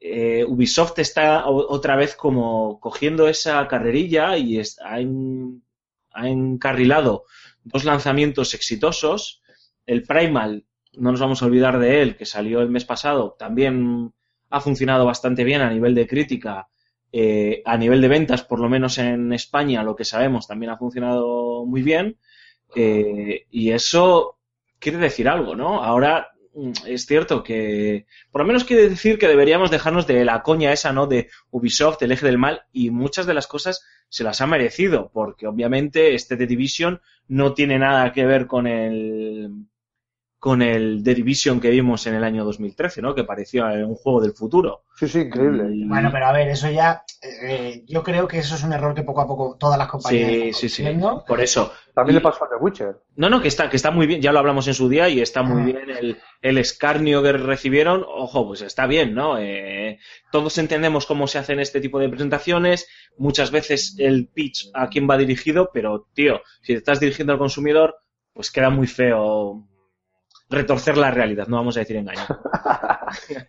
[0.00, 5.62] eh, Ubisoft está otra vez como cogiendo esa carrerilla y ha, en-
[6.12, 7.24] ha encarrilado
[7.64, 9.42] dos lanzamientos exitosos.
[9.86, 14.12] El Primal, no nos vamos a olvidar de él, que salió el mes pasado, también
[14.50, 16.68] ha funcionado bastante bien a nivel de crítica.
[17.12, 20.76] eh, a nivel de ventas, por lo menos en España, lo que sabemos, también ha
[20.78, 22.18] funcionado muy bien.
[22.76, 24.38] Eh, y eso
[24.78, 25.82] quiere decir algo, ¿no?
[25.82, 26.29] Ahora
[26.86, 30.92] es cierto que por lo menos quiere decir que deberíamos dejarnos de la coña esa,
[30.92, 31.06] ¿no?
[31.06, 35.10] De Ubisoft, el eje del mal, y muchas de las cosas se las ha merecido,
[35.12, 39.66] porque obviamente este The Division no tiene nada que ver con el
[40.40, 43.14] con el The Division que vimos en el año 2013, ¿no?
[43.14, 44.84] Que parecía un juego del futuro.
[44.96, 45.68] Sí, sí, increíble.
[45.74, 47.04] Y- Bueno, pero a ver, eso ya.
[47.22, 50.28] eh, yo creo que eso es un error que poco a poco todas las compañías.
[50.30, 51.24] Sí, están sí, sí.
[51.28, 51.70] Por eso.
[51.94, 52.96] También Y- le pasó a The Witcher.
[53.16, 55.20] No, no, que está, que está muy bien, ya lo hablamos en su día y
[55.20, 55.64] está muy Ah.
[55.66, 58.02] bien el, el escarnio que recibieron.
[58.08, 59.38] Ojo, pues está bien, ¿no?
[59.38, 59.98] Eh,
[60.32, 62.88] todos entendemos cómo se hacen este tipo de presentaciones,
[63.18, 67.38] muchas veces el pitch a quién va dirigido, pero tío, si te estás dirigiendo al
[67.38, 67.96] consumidor,
[68.32, 69.66] pues queda muy feo
[70.50, 72.20] retorcer la realidad, no vamos a decir engaño.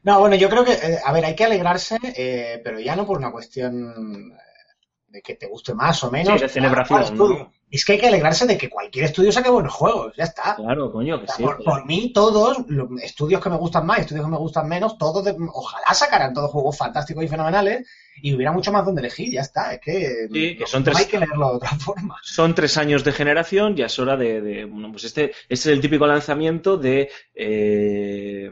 [0.02, 3.06] No, bueno, yo creo que, eh, a ver, hay que alegrarse, eh, pero ya no
[3.06, 4.34] por una cuestión
[5.12, 6.34] de que te guste más o menos.
[6.40, 7.18] Sí, de celebración.
[7.18, 7.52] ¿no?
[7.70, 10.56] Es que hay que alegrarse de que cualquier estudio saque buenos juegos, ya está.
[10.56, 11.44] Claro, coño, que O sea, sí.
[11.44, 14.98] por, por mí, todos, lo- estudios que me gustan más, estudios que me gustan menos,
[14.98, 17.88] todos, de- ojalá sacaran todos juegos fantásticos y fenomenales
[18.22, 19.74] y hubiera mucho más donde elegir, ya está.
[19.74, 22.18] Es que, Sí, que son no tres- hay que leerlo de otra forma.
[22.24, 25.66] son tres años de generación, ya es hora de, de- bueno, pues este, este es
[25.68, 28.50] el típico lanzamiento de eh,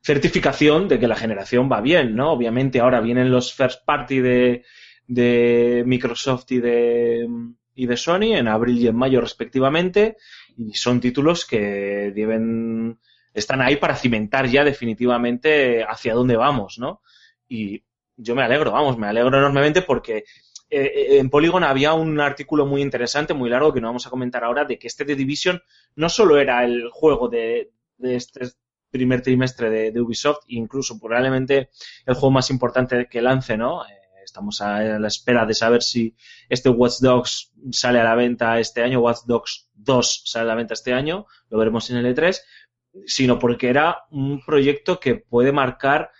[0.00, 2.32] certificación de que la generación va bien, ¿no?
[2.32, 4.64] Obviamente ahora vienen los first party de,
[5.08, 7.28] de Microsoft y de,
[7.74, 10.16] y de Sony en abril y en mayo respectivamente
[10.56, 12.98] y son títulos que deben
[13.34, 17.02] están ahí para cimentar ya definitivamente hacia dónde vamos, ¿no?
[17.48, 17.84] Y
[18.16, 20.24] yo me alegro, vamos, me alegro enormemente porque
[20.70, 24.44] eh, en Polygon había un artículo muy interesante, muy largo, que no vamos a comentar
[24.44, 25.62] ahora, de que este The Division
[25.94, 28.48] no solo era el juego de, de este
[28.90, 31.70] primer trimestre de, de Ubisoft, incluso probablemente
[32.06, 33.82] el juego más importante que lance, ¿no?
[34.38, 36.14] Estamos a la espera de saber si
[36.48, 40.54] este Watch Dogs sale a la venta este año, Watch Dogs 2 sale a la
[40.54, 42.38] venta este año, lo veremos en el E3,
[43.04, 46.12] sino porque era un proyecto que puede marcar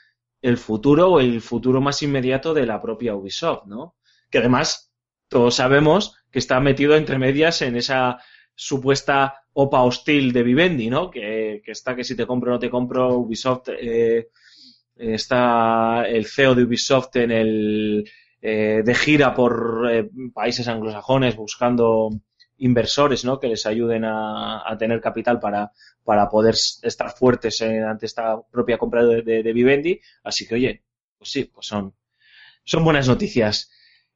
[0.42, 3.94] el futuro o el futuro más inmediato de la propia Ubisoft, ¿no?
[4.30, 4.92] que además
[5.28, 8.18] todos sabemos que está metido entre medias en esa
[8.56, 11.08] supuesta OPA hostil de Vivendi, ¿no?
[11.08, 14.30] Que, que está que si te compro o no te compro, Ubisoft, eh,
[14.98, 22.10] está el CEO de Ubisoft en el eh, de gira por eh, países anglosajones buscando
[22.58, 23.38] inversores, ¿no?
[23.38, 25.72] Que les ayuden a, a tener capital para,
[26.04, 30.00] para poder estar fuertes eh, ante esta propia compra de, de, de Vivendi.
[30.24, 30.84] Así que, oye,
[31.18, 31.94] pues sí, pues son,
[32.64, 33.70] son buenas noticias.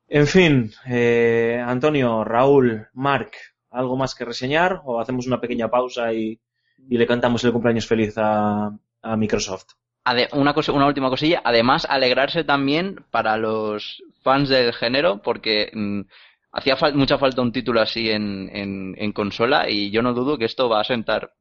[0.09, 3.35] En fin, eh, Antonio, Raúl, Marc,
[3.71, 6.41] ¿algo más que reseñar o hacemos una pequeña pausa y,
[6.89, 8.71] y le cantamos el cumpleaños feliz a,
[9.03, 9.67] a Microsoft?
[10.33, 16.01] Una, última cosilla, además alegrarse también para los fans del género, porque mm,
[16.53, 20.47] hacía mucha falta un título así en, en, en consola y yo no dudo que
[20.47, 21.33] esto va a sentar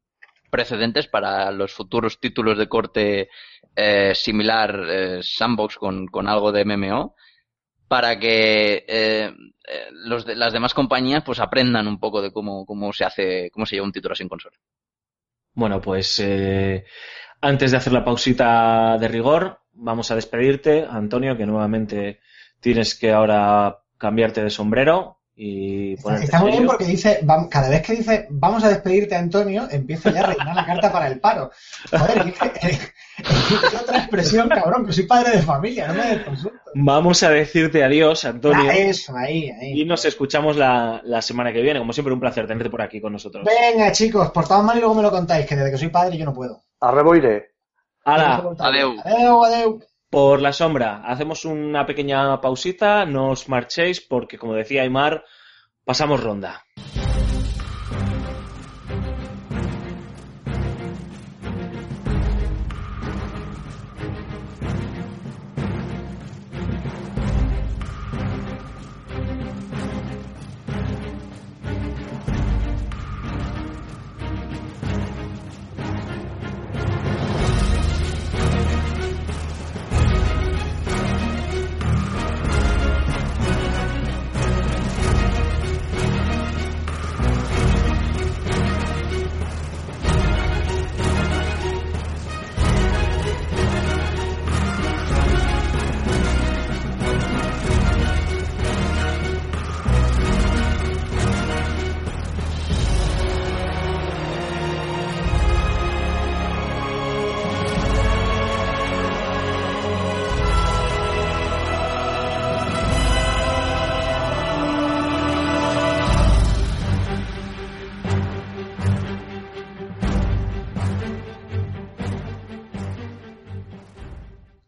[0.52, 3.30] precedentes para los futuros títulos de corte
[3.76, 7.16] eh, similar eh, sandbox con, algo de MMO.
[7.88, 9.34] para que eh,
[9.96, 13.94] las demás compañías pues aprendan un poco de cómo, se hace, cómo se lleva un
[13.94, 14.58] título sin consola.
[15.54, 16.86] Bueno, pues eh,
[17.42, 22.20] antes de hacer la pausita de rigor, vamos a despedirte, Antonio, que nuevamente
[22.60, 27.20] tienes que ahora cambiarte de sombrero y Está, está muy bien porque dice,
[27.50, 31.08] cada vez que dice vamos a despedirte, Antonio, empieza ya a rellenar la carta para
[31.08, 31.50] el paro.
[31.90, 32.70] Joder, es que-
[33.22, 36.22] es otra expresión, cabrón, que soy padre de familia, no me des.
[36.76, 39.82] Vamos a decirte adiós, Antonio, Ah, eso, ahí, ahí.
[39.82, 41.80] y nos escuchamos la, la semana que viene.
[41.80, 43.44] Como siempre, un placer tenerte por aquí con nosotros.
[43.46, 46.26] Venga, chicos, portaos mal y luego me lo contáis, que desde que soy padre yo
[46.26, 46.62] no puedo.
[46.80, 47.52] Arreboire.
[48.06, 48.44] ¡Hala!
[48.60, 48.96] Adeu.
[49.04, 49.80] Adeu, adeu.
[50.12, 55.24] Por la sombra, hacemos una pequeña pausita, no os marchéis porque, como decía Aymar,
[55.86, 56.66] pasamos ronda.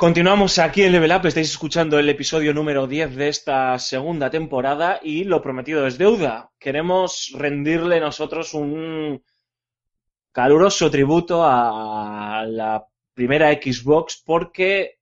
[0.04, 4.99] Continuamos aquí en Level Up, estáis escuchando el episodio número 10 de esta segunda temporada
[5.01, 6.51] y lo prometido es deuda.
[6.60, 9.24] Queremos rendirle nosotros un
[10.34, 14.97] caluroso tributo a la primera Xbox porque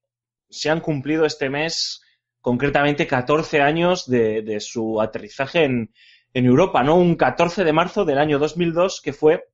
[0.48, 2.00] se han cumplido este mes
[2.40, 5.92] concretamente 14 años de, su aterrizaje en,
[6.32, 6.94] en Europa, ¿no?
[6.94, 9.48] Un 14 de marzo del año 2002 que fue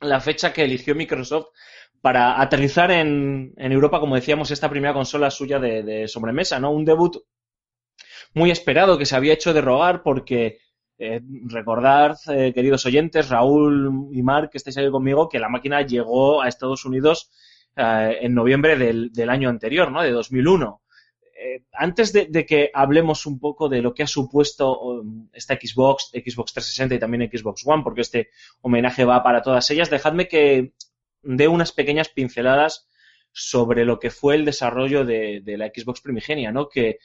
[0.00, 1.50] la fecha que eligió Microsoft
[2.04, 6.70] para aterrizar en, Europa, como decíamos, esta primera consola suya de, de sobremesa, ¿no?
[6.70, 7.16] Un debut
[8.34, 10.58] muy esperado que se había hecho de rogar porque
[10.98, 15.80] eh, recordad, eh, queridos oyentes, Raúl y Mark, que estáis ahí conmigo, que la máquina
[15.80, 17.30] llegó a Estados Unidos
[17.74, 20.02] eh, en noviembre del, año anterior, ¿no?
[20.02, 20.82] De 2001.
[21.22, 25.54] Eh, antes de, de que hablemos un poco de lo que ha supuesto um, esta
[25.54, 28.28] Xbox, Xbox 360 y también Xbox One, porque este
[28.60, 30.74] homenaje va para todas ellas, dejadme que
[31.24, 32.88] dé unas pequeñas pinceladas
[33.32, 36.68] sobre lo que fue el desarrollo de, la Xbox primigenia, ¿no?
[36.68, 36.98] Que,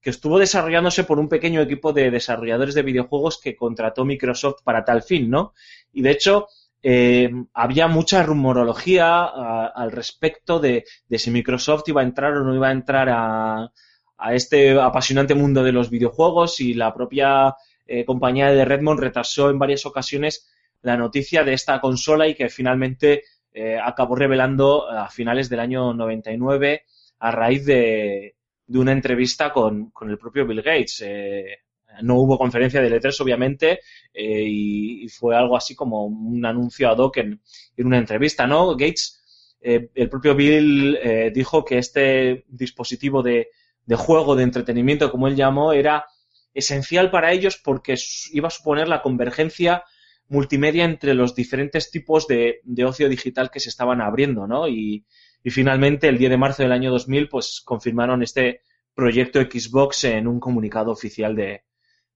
[0.00, 4.84] que estuvo desarrollándose por un pequeño equipo de desarrolladores de videojuegos que contrató Microsoft para
[4.84, 5.54] tal fin, ¿no?
[5.92, 6.48] Y de hecho,
[6.82, 12.54] eh, había mucha rumorología al respecto de, de si Microsoft iba a entrar o no
[12.54, 13.72] iba a entrar a,
[14.18, 17.54] a este apasionante mundo de los videojuegos y la propia
[17.86, 20.48] eh, compañía de Redmond retrasó en varias ocasiones
[20.82, 23.24] la noticia de esta consola y que finalmente
[23.56, 26.82] eh, acabó revelando a finales del año 99
[27.20, 28.34] a raíz de,
[28.66, 31.02] de una entrevista con, con el propio Bill Gates.
[31.06, 31.58] Eh,
[32.02, 33.78] no hubo conferencia de letras, obviamente,
[34.12, 37.40] eh, y, fue algo así como un anuncio ad hoc en,
[37.76, 38.72] en una entrevista, ¿no?
[38.72, 39.20] Gates,
[39.60, 40.98] el propio Bill
[41.32, 43.48] dijo que este dispositivo de,
[43.86, 46.04] de juego, de entretenimiento, como él llamó, era
[46.52, 47.94] esencial para ellos porque
[48.32, 49.84] iba a suponer la convergencia
[50.28, 54.68] multimedia entre los diferentes tipos de, de ocio digital que se estaban abriendo, ¿no?
[54.68, 55.04] Y,
[55.44, 58.62] finalmente, el 10 de marzo del año 2000, pues confirmaron este
[58.94, 61.64] proyecto Xbox en un comunicado oficial de,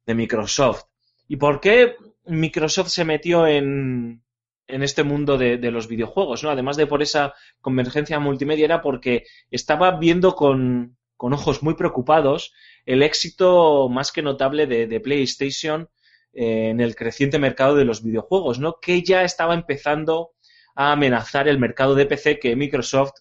[0.06, 0.84] de Microsoft.
[1.26, 4.22] ¿Y por qué Microsoft se metió en,
[4.66, 6.50] en este mundo de, de los videojuegos, ¿no?
[6.50, 12.54] Además de por esa convergencia multimedia, era porque estaba viendo con, con ojos muy preocupados
[12.86, 15.90] el éxito más que notable de, de PlayStation
[16.32, 18.78] en el creciente mercado de los videojuegos, ¿no?
[18.80, 20.32] Que ya estaba empezando
[20.74, 23.12] a amenazar el mercado de PC que Microsoft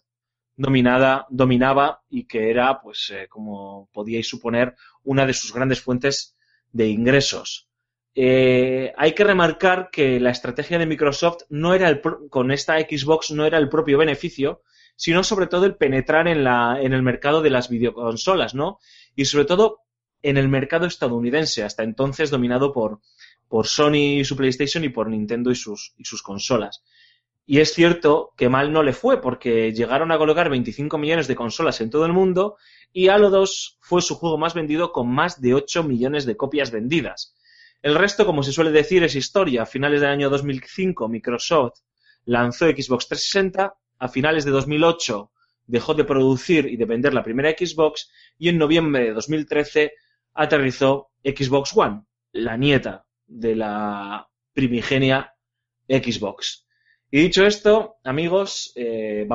[0.55, 6.35] dominada, dominaba y que era, pues, eh, como podíais suponer, una de sus grandes fuentes
[6.71, 7.69] de ingresos.
[8.15, 12.79] Eh, hay que remarcar que la estrategia de Microsoft no era el pro- con esta
[12.79, 14.63] Xbox no era el propio beneficio,
[14.95, 18.79] sino sobre todo el penetrar en, la, en el mercado de las videoconsolas, ¿no?
[19.15, 19.81] Y sobre todo
[20.21, 22.99] en el mercado estadounidense, hasta entonces dominado por,
[23.63, 26.83] Sony y su PlayStation y por Nintendo y sus, y sus consolas.
[27.45, 31.35] Y es cierto que mal no le fue, porque llegaron a colocar 25 millones de
[31.35, 32.57] consolas en todo el mundo
[32.91, 36.71] y Halo 2 fue su juego más vendido con más de 8 millones de copias
[36.71, 37.35] vendidas.
[37.81, 39.63] El resto, como se suele decir, es historia.
[39.63, 41.79] A finales del año 2005, Microsoft
[42.25, 43.75] lanzó Xbox 360.
[43.99, 45.31] A finales de 2008
[45.67, 48.09] dejó de producir y de vender la primera Xbox.
[48.37, 49.93] Y en noviembre de 2013
[50.37, 55.33] aterrizó Xbox One, la nieta de la primigenia
[55.87, 56.65] Xbox.
[57.09, 59.27] Y dicho esto, amigos, eh,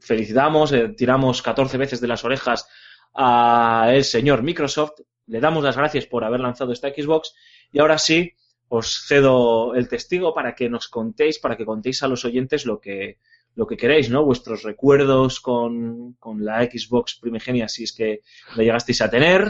[0.00, 2.68] felicitamos, eh, tiramos 14 veces de las orejas
[3.14, 7.34] al señor Microsoft, le damos las gracias por haber lanzado esta Xbox
[7.72, 8.32] y ahora sí
[8.68, 12.80] os cedo el testigo para que nos contéis, para que contéis a los oyentes lo
[12.80, 13.18] que,
[13.54, 14.24] lo que queréis, ¿no?
[14.24, 18.20] Vuestros recuerdos con, con la Xbox primigenia, si es que
[18.56, 19.46] la llegasteis a tener.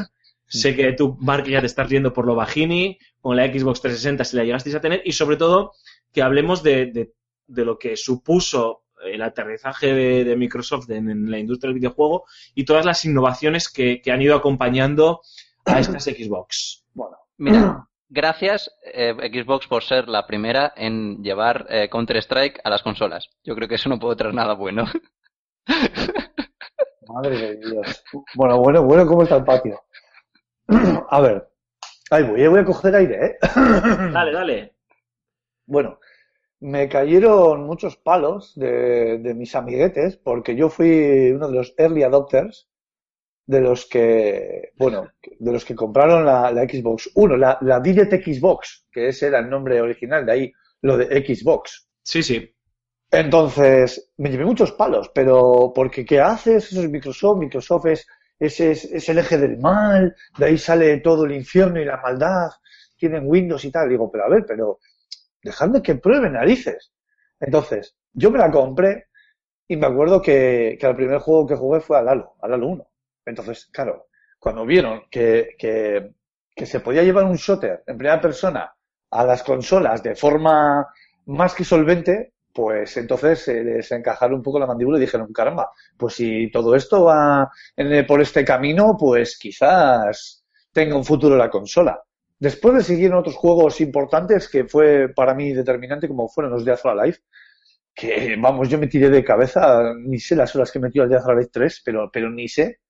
[0.52, 4.24] Sé que tú, Mark, ya te estás riendo por lo bajini, con la Xbox 360
[4.24, 5.72] si la llegasteis a tener, y sobre todo
[6.12, 7.14] que hablemos de, de,
[7.46, 12.24] de lo que supuso el aterrizaje de, de Microsoft en, en, la industria del videojuego
[12.54, 15.22] y todas las innovaciones que, que han ido acompañando
[15.64, 16.84] a estas Xbox.
[16.92, 22.82] Bueno, Mira, gracias eh, Xbox por ser la primera en llevar eh, Counter-Strike a las
[22.82, 23.30] consolas.
[23.42, 24.84] Yo creo que eso no puede traer nada bueno.
[27.08, 28.04] madre de Dios.
[28.34, 29.80] Bueno, bueno, bueno, ¿cómo está el patio?
[31.10, 31.48] A ver,
[32.10, 33.38] ahí voy, eh, voy a coger aire, ¿eh?
[34.12, 34.74] Dale, dale.
[35.66, 35.98] Bueno,
[36.60, 42.02] me cayeron muchos palos de, de mis amiguetes porque yo fui uno de los early
[42.04, 42.68] adopters
[43.46, 45.08] de los que, bueno,
[45.38, 49.40] de los que compraron la, la Xbox 1, la, la Digit Xbox, que ese era
[49.40, 50.52] el nombre original, de ahí
[50.82, 51.88] lo de Xbox.
[52.02, 52.54] Sí, sí.
[53.10, 56.72] Entonces, me llevé muchos palos, pero porque ¿qué haces?
[56.72, 58.06] Eso es Microsoft, Microsoft es,
[58.46, 62.50] es, es, el eje del mal, de ahí sale todo el infierno y la maldad,
[62.96, 63.88] tienen Windows y tal.
[63.88, 64.80] Digo, pero a ver, pero
[65.42, 66.92] dejadme que pruebe narices.
[67.40, 69.06] Entonces, yo me la compré
[69.68, 72.66] y me acuerdo que, que el primer juego que jugué fue al Halo, al Halo
[72.68, 72.90] 1.
[73.26, 76.14] Entonces, claro, cuando vieron que, que,
[76.54, 78.74] que se podía llevar un shooter en primera persona
[79.10, 80.86] a las consolas de forma
[81.26, 85.70] más que solvente, pues entonces se les encajaron un poco la mandíbula y dijeron, caramba,
[85.96, 91.50] pues si todo esto va en- por este camino, pues quizás tenga un futuro la
[91.50, 92.00] consola.
[92.38, 96.72] Después le siguieron otros juegos importantes que fue para mí determinante, como fueron los de
[96.72, 97.20] Azura Life,
[97.94, 101.16] que vamos, yo me tiré de cabeza, ni sé las horas que metió el de
[101.16, 102.80] Azura Life 3, pero, pero ni sé.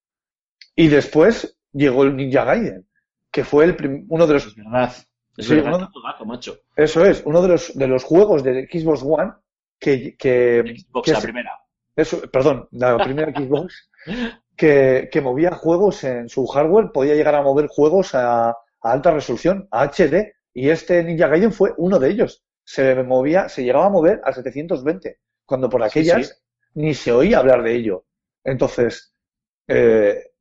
[0.75, 2.87] Y después llegó el Ninja Gaiden,
[3.31, 4.93] que fue el uno de los Es verdad.
[5.37, 6.59] Es Sí, verdad, uno- qué juegazo, macho.
[6.77, 9.33] eso es, uno de los, de los juegos de Xbox One
[9.83, 11.53] que, que, Xbox, que la primera.
[11.97, 13.91] eso, perdón, la primera Xbox,
[14.57, 19.11] que, que movía juegos en su hardware, podía llegar a mover juegos a, a alta
[19.13, 22.45] resolución, a HD, y este Ninja Gaiden fue uno de ellos.
[22.65, 26.35] Se movía, se llegaba a mover a 720, cuando por Sí, aquellas sí.
[26.75, 28.05] ni se oía hablar de ello.
[28.45, 29.15] Entonces,
[29.69, 30.33] eh,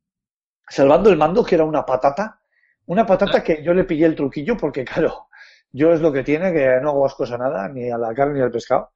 [0.68, 2.40] salvando el mando, que era una patata,
[2.86, 5.28] una patata que yo le pillé el truquillo porque, claro,
[5.72, 8.34] yo es lo que tiene, que no hago ascos a nada, ni a la carne
[8.34, 8.92] ni al pescado.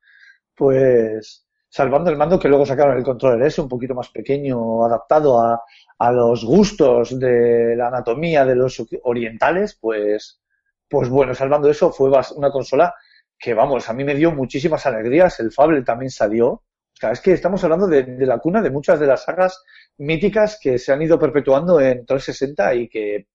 [0.56, 5.40] Pues, salvando el mando, que luego sacaron el controller S, un poquito más pequeño, adaptado
[5.40, 5.62] a,
[5.98, 10.40] a los gustos de la anatomía de los orientales, pues,
[10.88, 12.94] pues bueno, salvando eso, fue una consola
[13.38, 15.38] que, vamos, a mí me dio muchísimas alegrías.
[15.40, 16.48] El Fable también salió.
[16.48, 19.62] O sea, es que estamos hablando de, de la cuna de muchas de las sagas
[19.98, 23.26] míticas que se han ido perpetuando en 360 y que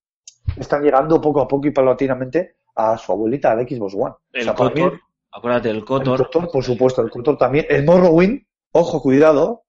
[0.58, 4.16] están llegando poco a poco y paulatinamente a su abuelita, a la Xbox One.
[4.34, 4.92] El O sea,
[5.32, 6.26] acuérdate el Kotor.
[6.26, 7.66] Kotor, por supuesto, el Kotor también.
[7.70, 9.64] El Morrowind, ojo, cuidado.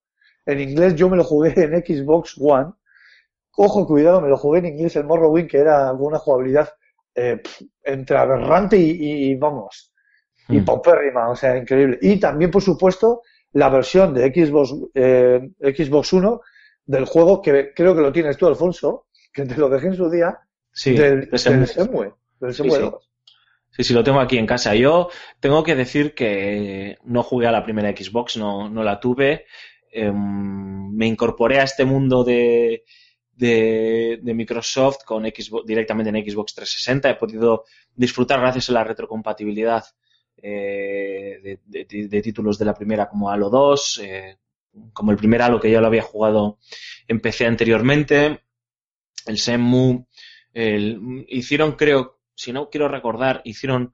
[0.47, 2.73] En inglés yo me lo jugué en Xbox One.
[3.57, 6.69] Ojo, cuidado, me lo jugué en inglés el Morrowind, que era con una jugabilidad
[7.15, 7.43] eh,
[7.85, 9.93] entre aberrante y, y- y, vamos,
[10.49, 10.65] y Mm.
[10.65, 11.99] paupérrima, o sea, increíble.
[12.01, 13.21] Y también, por supuesto,
[13.53, 16.39] la versión de Xbox, eh, Xbox One
[16.87, 20.09] del juego, que creo que lo tienes tú, Alfonso, que te lo dejé en su
[20.09, 20.39] día,
[20.73, 22.83] Sí, del, de del Semue, del Semue sí.
[22.83, 23.11] 2.
[23.75, 24.75] Sí, sí, lo tengo aquí en casa.
[24.75, 25.09] Yo
[25.41, 29.47] tengo que decir que no jugué a la primera Xbox, no, no la tuve.
[29.91, 32.85] Em, me incorporé a este mundo de,
[33.35, 37.11] de, de Microsoft con Xbox, directamente en Xbox 360.
[37.11, 37.65] He podido
[37.95, 39.85] disfrutar gracias a la retrocompatibilidad
[40.37, 44.37] eh, de, de- de títulos de la primera como Halo 2, eh,
[44.93, 46.59] como el primer Halo que ya lo había jugado
[47.09, 48.43] en PC anteriormente.
[49.27, 50.07] El Shenmue,
[50.53, 53.93] el- hicieron creo si no quiero recordar, hicieron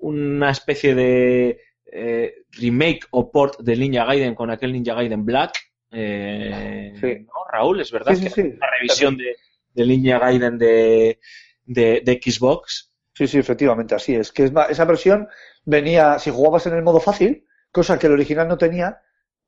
[0.00, 1.60] una especie de
[1.92, 5.52] eh, remake o port del Ninja Gaiden con aquel Ninja Gaiden Black.
[5.90, 7.26] Eh, Sí.
[7.26, 7.80] ¿no, Raúl?
[7.80, 8.40] Es verdad Sí, que sí.
[8.42, 11.18] una revisión de, Ninja Gaiden de,
[11.64, 12.92] de, de Xbox.
[13.12, 14.32] Sí, sí, efectivamente, así es.
[14.32, 15.28] Que es esa versión
[15.64, 19.00] venía, si jugabas en el modo fácil, cosa que el original no tenía,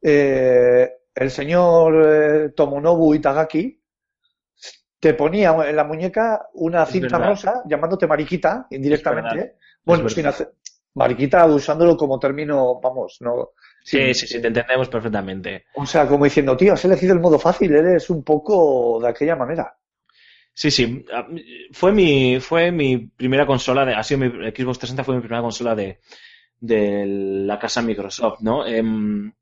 [0.03, 3.82] eh, el señor eh, Tomonobu Itagaki
[5.03, 7.31] te ponía en la muñeca una Es cinta verdad.
[7.31, 9.57] rosa llamándote mariquita indirectamente.
[9.85, 10.53] Bueno, Es sin hacer-
[10.95, 13.49] mariquita usándolo como término, vamos, no.
[13.83, 15.65] Sí, sin- sí, sí, te entendemos perfectamente.
[15.75, 19.35] O sea, como diciendo, tío, has elegido el modo fácil, eres un poco de aquella
[19.35, 19.77] manera.
[20.55, 21.05] Sí, sí.
[21.13, 21.27] a-
[21.73, 25.43] Fue mi, fue mi primera consola de, ha sido mi Xbox 360 fue mi primera
[25.43, 25.99] consola de,
[26.61, 28.65] de la casa Microsoft, ¿no?
[28.65, 29.33] Em,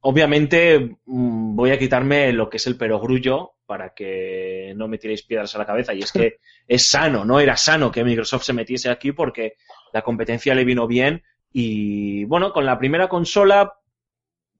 [0.00, 5.24] obviamente mm, voy a quitarme lo que es el perogrullo para que no me tiréis
[5.24, 7.38] piedras a la cabeza y es que es sano, ¿no?
[7.38, 9.56] Era sano que Microsoft se metiese aquí porque
[9.92, 13.74] la competencia le vino bien y bueno, con la primera consola,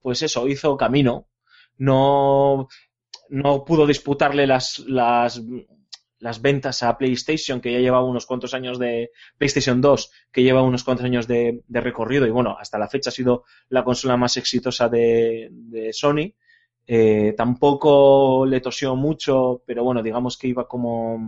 [0.03, 1.27] pues eso, hizo camino.
[1.79, 2.69] No,
[3.31, 5.41] no pudo disputarle las, las,
[6.19, 10.61] las ventas a PlayStation, que ya llevaba unos cuantos años de PlayStation 2, que lleva
[10.61, 14.19] unos cuantos años de, de recorrido y bueno, hasta la fecha ha sido la consola
[14.19, 16.35] más exitosa de, de Sony.
[16.89, 21.19] Eh, tampoco le tosió mucho, pero bueno, digamos que iba como,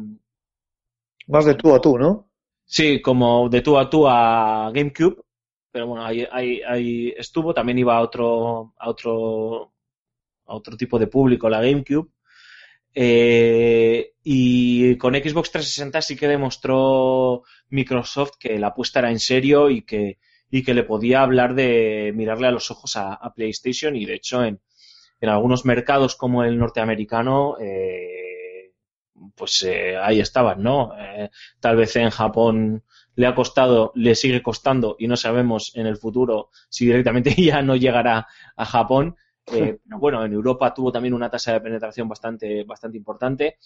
[1.28, 2.28] Más de tú a tú, ¿no?
[2.64, 5.16] Sí, como de tú a tú a GameCube,
[5.70, 9.72] pero bueno, ahí, ahí, ahí estuvo, también iba a otro, a otro,
[10.46, 12.10] a otro tipo de público la GameCube.
[12.94, 19.70] Eh, y con Xbox 360 sí que demostró Microsoft que la apuesta era en serio
[19.70, 20.18] y que,
[20.50, 24.14] y que le podía hablar de mirarle a los ojos a, a PlayStation y de
[24.14, 24.60] hecho en,
[25.20, 28.72] en algunos mercados como el norteamericano, eh,
[29.34, 30.92] pues eh, ahí estaban, ¿no?
[30.98, 32.84] Eh, tal vez en Japón
[33.16, 37.62] le ha costado, le sigue costando y no sabemos en el futuro si directamente ya
[37.62, 39.16] no llegará a Japón.
[39.44, 43.58] Pero bueno, en Europa tuvo también una tasa de penetración bastante, bastante importante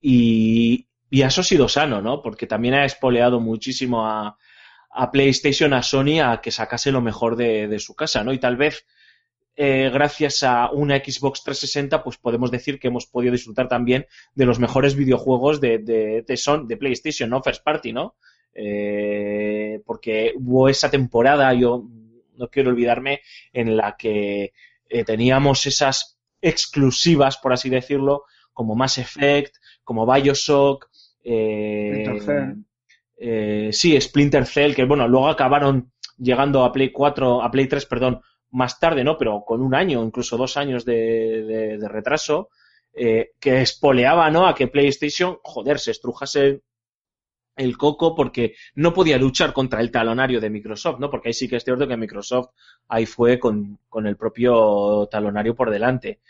[0.00, 2.22] y, y eso ha sido sano, ¿no?
[2.22, 4.36] Porque también ha espoleado muchísimo a,
[4.90, 8.32] a PlayStation, a Sony, a que sacase lo mejor de, de su casa, ¿no?
[8.32, 8.84] Y tal vez
[9.60, 14.06] eh, gracias a una Xbox 360, pues podemos decir que hemos podido disfrutar también
[14.36, 17.42] de los mejores videojuegos de, de, de, Son, de PlayStation, ¿no?
[17.42, 18.14] First Party, ¿no?
[18.54, 21.88] Eh, porque hubo esa temporada, yo
[22.36, 24.52] no quiero olvidarme, en la que
[24.88, 30.88] eh, teníamos esas exclusivas, por así decirlo, como Mass Effect, como Bioshock,
[31.24, 32.62] eh, Splinter
[33.18, 33.72] Cell.
[33.72, 38.20] sí, Splinter Cell, que bueno, luego acabaron llegando a Play 4, a Play 3, perdón,
[38.50, 39.18] más tarde, ¿no?
[39.18, 42.50] Pero con un año, incluso dos años de, de, de retraso,
[42.94, 44.46] eh, que espoleaba, ¿no?
[44.46, 46.62] A que PlayStation, joder, se estrujase
[47.56, 51.10] el coco porque no podía luchar contra el talonario de Microsoft, ¿no?
[51.10, 52.50] Porque ahí sí que es cierto que Microsoft
[52.88, 56.20] ahí fue con, con el propio talonario por delante.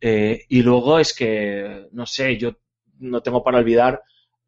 [0.00, 2.56] Eh, y luego es que, no sé, yo
[2.98, 4.02] no tengo para olvidar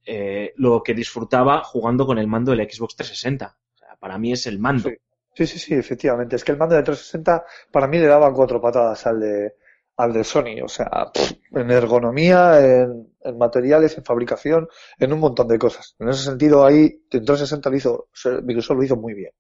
[0.04, 3.56] eh, lo que disfrutaba jugando con el mando del Xbox 360.
[3.74, 4.90] O sea, para mí es el mando.
[5.38, 6.34] Sí, sí, sí, efectivamente.
[6.34, 9.52] Es que el mando de 360 para mí le daba cuatro patadas al de,
[9.96, 10.60] al de Sony.
[10.64, 11.12] O sea,
[11.52, 14.66] en ergonomía, en, en, materiales, en fabricación,
[14.98, 15.94] en un montón de cosas.
[16.00, 18.08] En ese sentido, ahí en 360 lo hizo,
[18.42, 19.30] Microsoft lo hizo muy bien.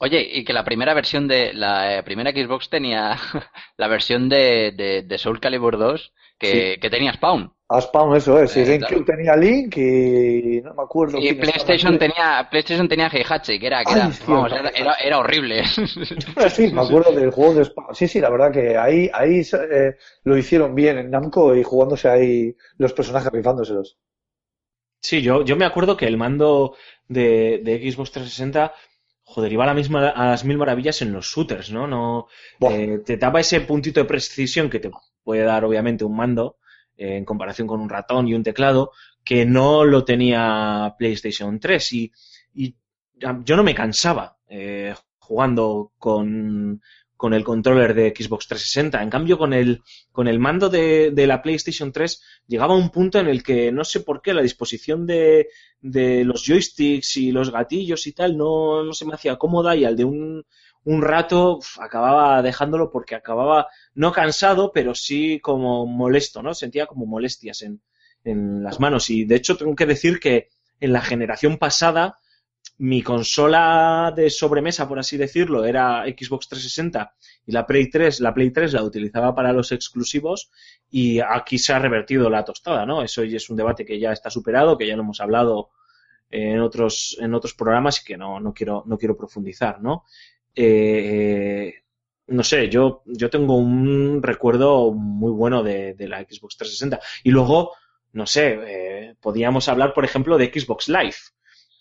[0.00, 3.16] Oye, y que la primera versión de la eh, primera Xbox tenía
[3.76, 6.12] la versión de, de, de Soul Calibur 2
[6.42, 6.80] que, Sí.
[6.80, 7.52] que tenía Spawn.
[7.68, 8.56] A Spawn, eso es.
[8.56, 11.18] Y Eh, GameCube tenía Link y no me acuerdo.
[11.18, 14.70] Y PlayStation tenía PlayStation tenía Heihachi, que era, que Ay, era, sí, vamos, verdad, era,
[14.70, 15.62] era, era horrible.
[16.50, 17.94] Sí, me acuerdo del juego de Spawn.
[17.94, 22.08] Sí, sí, la verdad que ahí, ahí eh, lo hicieron bien en Namco y jugándose
[22.08, 23.96] ahí los personajes rifándoselos.
[25.00, 26.76] Sí, yo, yo me acuerdo que el mando
[27.08, 28.72] de, de Xbox 360,
[29.24, 31.86] joder, iba a, la misma, a las mil maravillas en los shooters, ¿no?
[31.86, 32.28] no
[32.70, 34.90] eh, te daba ese puntito de precisión que te
[35.22, 36.56] puede dar, obviamente, un mando
[36.96, 38.92] eh, en comparación con un ratón y un teclado,
[39.24, 41.92] que no lo tenía PlayStation 3.
[41.92, 42.12] Y,
[42.54, 42.76] y
[43.44, 46.82] yo no me cansaba eh, jugando con,
[47.16, 49.00] con el controller de Xbox 360.
[49.00, 49.80] En cambio, con el,
[50.10, 53.84] con el mando de, de la PlayStation 3 llegaba un punto en el que no
[53.84, 55.48] sé por qué la disposición de,
[55.80, 59.84] de los joysticks y los gatillos y tal no, no se me hacía cómoda y
[59.84, 60.44] al de un,
[60.84, 66.54] un rato acababa dejándolo porque acababa no cansado, pero sí como molesto, ¿no?
[66.54, 67.80] Sentía como molestias en,
[68.24, 69.10] en las manos.
[69.10, 70.48] Y de hecho tengo que decir que
[70.80, 72.18] en la generación pasada
[72.78, 77.14] mi consola de sobremesa, por así decirlo, era Xbox 360
[77.46, 80.50] y la Play 3, la Play 3 la utilizaba para los exclusivos
[80.90, 83.02] y aquí se ha revertido la tostada, ¿no?
[83.02, 85.70] Eso es un debate que ya está superado, que ya lo hemos hablado
[86.30, 90.04] en otros, en otros programas y que no, no quiero, no quiero profundizar, ¿no?
[90.54, 91.74] Eh,
[92.28, 97.00] no sé, yo, yo tengo un recuerdo muy bueno de, de la Xbox 360.
[97.24, 97.72] Y luego,
[98.12, 101.16] no sé, eh, podíamos hablar, por ejemplo, de Xbox Live,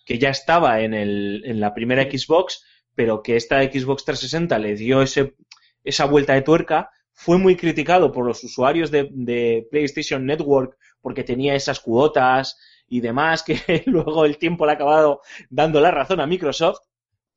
[0.06, 2.64] que ya estaba en, el, en la primera Xbox,
[2.96, 5.36] pero que esta Xbox 360 le dio ese,
[5.84, 11.24] esa vuelta de tuerca, fue muy criticado por los usuarios de, de PlayStation Network porque
[11.24, 12.58] tenía esas cuotas
[12.88, 16.80] y demás, que luego el tiempo le ha acabado dando la razón a Microsoft,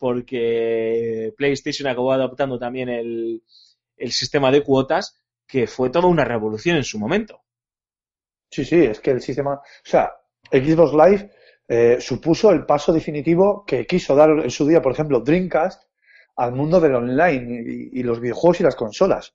[0.04, 3.42] porque PlayStation acabó adoptando también el,
[3.96, 5.16] el sistema de cuotas,
[5.46, 7.40] que fue toda una revolución en su momento.
[8.50, 10.12] Sí, sí, es que el sistema, o sea,
[10.52, 11.30] Xbox Live
[11.66, 15.84] eh, supuso el paso definitivo que quiso dar en su día, por ejemplo, Dreamcast
[16.36, 19.34] al mundo del online y, los videojuegos y las consolas.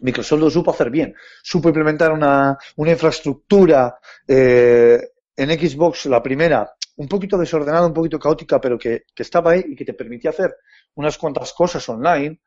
[0.00, 4.98] Microsoft lo supo hacer bien, supo implementar una, una infraestructura eh,
[5.36, 9.64] en Xbox, la primera, un poquito desordenada, un poquito caótica, pero que, que estaba ahí
[9.68, 10.54] y que te permitía hacer
[10.94, 12.42] unas cuantas cosas online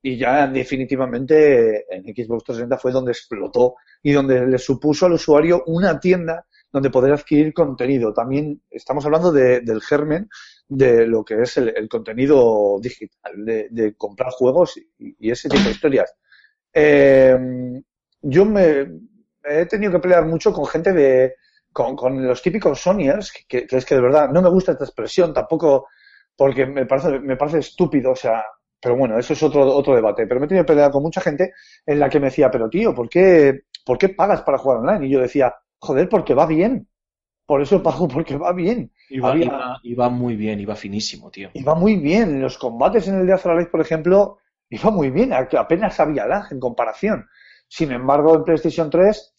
[0.00, 3.74] y ya definitivamente en Xbox 360 fue donde explotó
[4.04, 8.12] y donde le supuso al usuario una tienda donde poder adquirir contenido.
[8.12, 10.28] También estamos hablando de- del germen
[10.68, 15.70] de lo que es el, contenido digital, de, comprar juegos y, y ese tipo de
[15.70, 16.14] historias.
[16.72, 17.36] Eh,
[18.22, 18.86] yo me
[19.42, 21.34] he tenido que pelear mucho con gente de,
[21.76, 24.84] con, con los típicos Sonyers, que, que es que de verdad no me gusta esta
[24.84, 25.86] expresión tampoco
[26.34, 28.42] porque me parece, me parece estúpido, o sea,
[28.80, 30.26] pero bueno, eso es otro, otro debate.
[30.26, 31.52] Pero me he tenido que pelear con mucha gente
[31.84, 35.06] en la que me decía, pero tío, ¿por qué, ¿por qué pagas para jugar online?
[35.06, 36.88] Y yo decía, joder, porque va bien.
[37.46, 38.90] Por eso pago, porque va bien.
[39.10, 41.50] Iba, Había- iba- iba muy bien, iba finísimo, tío.
[41.54, 42.40] Iba muy bien.
[42.40, 44.38] Los combates en el Death or Alive, por ejemplo,
[44.70, 45.32] iba muy bien.
[45.32, 47.26] Apenas había lag en comparación.
[47.68, 49.34] Sin embargo, en PlayStation 3,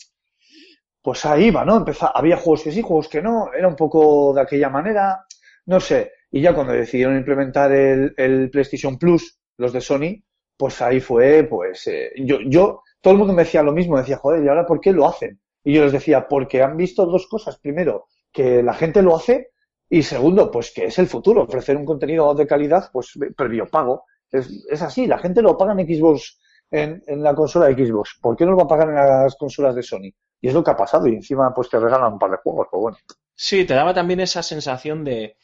[1.02, 1.78] pues ahí iba, ¿no?
[1.78, 3.54] Empezaba, había juegos que sí, juegos que no.
[3.54, 5.26] Era un poco de aquella manera.
[5.66, 6.12] No sé.
[6.32, 10.24] Y ya cuando decidieron implementar el, el PlayStation Plus, los de Sony,
[10.58, 13.98] pues ahí fue, pues, eh, yo, yo, todo el mundo me decía lo mismo.
[13.98, 15.40] Decía, joder, ¿y ahora por qué lo hacen?
[15.64, 17.58] Y yo les decía, porque han visto dos cosas.
[17.60, 19.52] Primero, que la gente lo hace
[19.90, 24.06] y segundo, pues que es el futuro, ofrecer un contenido de calidad, pues previo pago.
[24.32, 28.20] Es, es así, la gente lo paga en Xbox, en, en la consola de Xbox.
[28.22, 30.12] ¿Por qué no lo va a pagar en las consolas de Sony?
[30.42, 32.68] Y es lo que ha pasado, y encima pues te regalan un par de juegos,
[32.72, 32.98] pues bueno.
[33.36, 35.38] Sí, te daba también esa sensación de,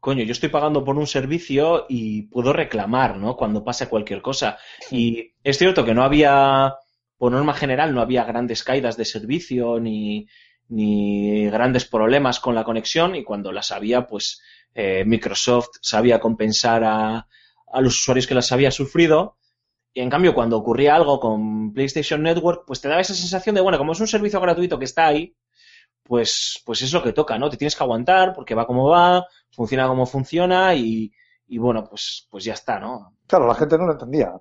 [0.00, 3.36] coño, yo estoy pagando por un servicio y puedo reclamar, ¿no?
[3.36, 4.58] Cuando pase cualquier cosa.
[4.90, 6.74] Y es cierto que no había,
[7.16, 10.26] por norma general, no había grandes caídas de servicio ni,
[10.68, 14.42] ni grandes problemas con la conexión y cuando las había, pues
[14.74, 17.28] eh, Microsoft sabía compensar a,
[17.72, 19.36] a los usuarios que las había sufrido.
[19.94, 23.60] Y en cambio, cuando ocurría algo con PlayStation Network, pues te daba esa sensación de,
[23.60, 25.36] bueno, como es un servicio gratuito que está ahí,
[26.02, 27.50] pues, pues es lo que toca, ¿no?
[27.50, 31.12] Te tienes que aguantar porque va como va, funciona como funciona y,
[31.46, 33.16] y bueno, pues, pues ya está, ¿no?
[33.26, 34.32] Claro, la gente no lo entendía.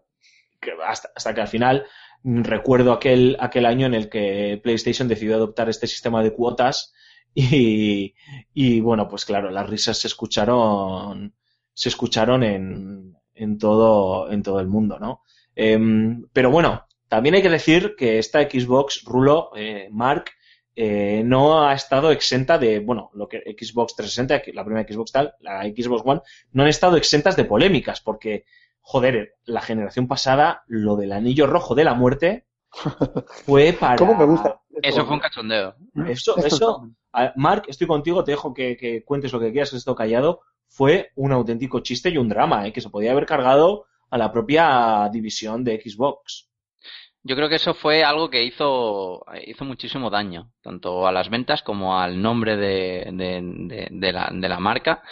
[0.59, 1.85] Que hasta, hasta que al final
[2.23, 6.93] mm, recuerdo aquel, aquel año en el que PlayStation decidió adoptar este sistema de cuotas
[7.33, 8.13] y,
[8.53, 11.35] y bueno, pues claro, las risas se escucharon,
[11.73, 15.23] se escucharon en, en todo, en todo el mundo, ¿no?
[15.55, 20.31] Em, pero bueno, también hay que decir que esta Xbox, Rulo, eh, Mark,
[20.75, 25.11] eh, no ha estado exenta de, bueno, lo que Xbox 360, que la primera Xbox
[25.11, 26.21] tal, la Xbox One,
[26.53, 28.45] no han estado exentas de polémicas, porque,
[28.79, 32.45] joder, la generación pasada, lo del anillo rojo de la muerte
[33.45, 33.97] fue para...
[33.97, 34.61] ¿Cómo me gusta?
[34.81, 35.75] Eso fue un cachondeo.
[36.07, 36.89] Eso, eso,
[37.35, 40.41] Mark, estoy contigo, te dejo que, que cuentes lo que quieras, que esto callado.
[40.69, 42.71] Fue un auténtico chiste y un drama, ¿eh?
[42.71, 46.49] que se podía haber cargado a la propia división de Xbox.
[47.23, 51.61] Yo creo que eso fue algo que hizo, hizo muchísimo daño, tanto a las ventas
[51.61, 55.03] como al nombre de, de, de- de la, marca.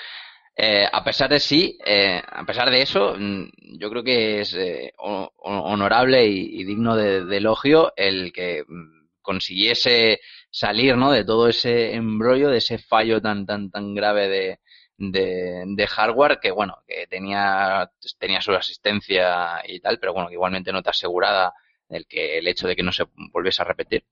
[0.56, 4.54] Eh, a pesar de sí, eh, a pesar de eso, mm, yo creo que es
[4.56, 10.20] eh, ho- ho- honorable y, y digno de, de elogio el que mm, consiguiese
[10.52, 11.12] salir, ¿no?
[11.12, 14.60] De todo ese embrollo, de ese fallo tan, tan, tan grave de,
[15.00, 17.90] de, de hardware que, bueno, que tenía,
[18.20, 21.54] tenía su asistencia y tal, pero bueno, que igualmente no te asegurada
[21.90, 24.04] el que el hecho de que no se volviese a repetir.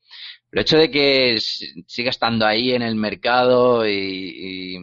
[0.51, 4.77] El hecho de que siga estando ahí en el mercado y,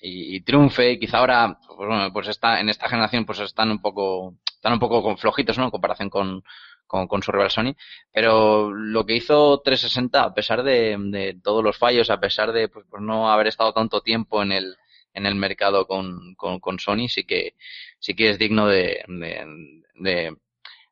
[0.00, 3.80] y, y- triunfe, quizá ahora, pues, bueno, pues está, en esta generación pues están un
[3.80, 5.64] poco, están un poco con- flojitos, ¿no?
[5.64, 6.42] En comparación con,
[6.86, 7.74] con, con su rival Sony.
[8.12, 12.68] Pero lo que hizo 360, a pesar de, de todos los fallos, a pesar de
[12.68, 14.76] pues no haber estado tanto tiempo en el,
[15.14, 17.54] en el mercado con, con, con Sony, sí que,
[17.98, 19.46] sí que es digno de, de,
[19.94, 20.36] de,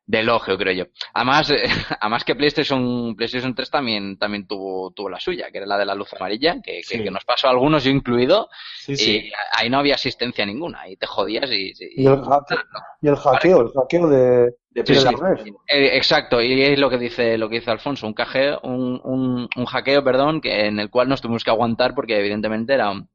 [0.05, 0.85] de elogio, creo yo.
[1.13, 1.63] Además, eh,
[2.01, 5.85] además que PlayStation, PlayStation 3 también, también tuvo, tuvo la suya, que era la de
[5.85, 7.03] la luz amarilla, que, que, Sí.
[7.03, 8.49] que nos pasó a algunos, yo incluido,
[8.79, 8.93] Sí,
[9.27, 11.71] y ahí no había asistencia ninguna, ahí te jodías y...
[11.79, 12.57] Y el, hackeo,
[13.01, 15.21] y el hackeo, el hackeo de, De de PlayStation.
[15.21, 15.47] la red.
[15.67, 19.47] Eh, exacto, y es lo que dice lo que dice Alfonso, un hackeo, un, un,
[19.55, 23.07] un hackeo, perdón, que en el cual nos tuvimos que aguantar porque evidentemente era un,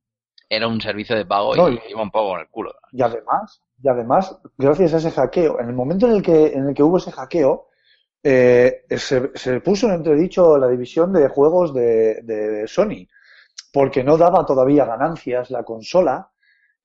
[0.49, 2.73] era un servicio de pago No, y y- iba un poco en el culo.
[2.93, 6.69] Y además, Y además, gracias a ese hackeo, en el momento en el que, en
[6.69, 7.69] el que hubo ese hackeo,
[8.23, 13.07] eh, se, se puso en entredicho la división de juegos de, de Sony,
[13.73, 16.31] porque no daba todavía ganancias la consola.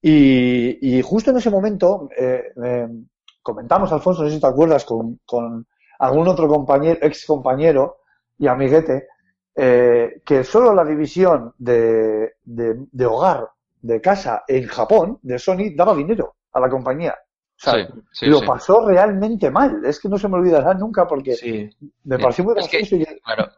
[0.01, 2.87] Y, y justo en ese momento, eh, eh,
[3.43, 5.67] comentamos, Alfonso, no sé si te acuerdas, con, con
[5.99, 7.99] algún otro compañero, ex compañero
[8.37, 9.07] y amiguete,
[9.55, 13.47] eh, que solo la división de, de, de hogar,
[13.81, 17.13] de casa en Japón, de Sony, daba dinero a la compañía.
[17.13, 18.45] O sea, Sí, sí, lo sí.
[18.47, 19.83] pasó realmente mal.
[19.85, 21.69] Es que no se me olvidará nunca porque Sí.
[22.03, 22.95] me pareció muy que- gracioso.
[22.95, 23.49] y- Claro,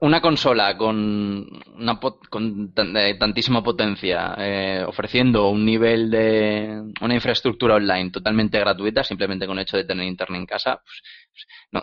[0.00, 1.48] una consola con,
[1.78, 8.10] una pot- con tan- eh, tantísima potencia, eh, ofreciendo un nivel de una infraestructura online
[8.10, 11.82] totalmente gratuita, simplemente con el hecho de tener internet en casa, pues, pues, no,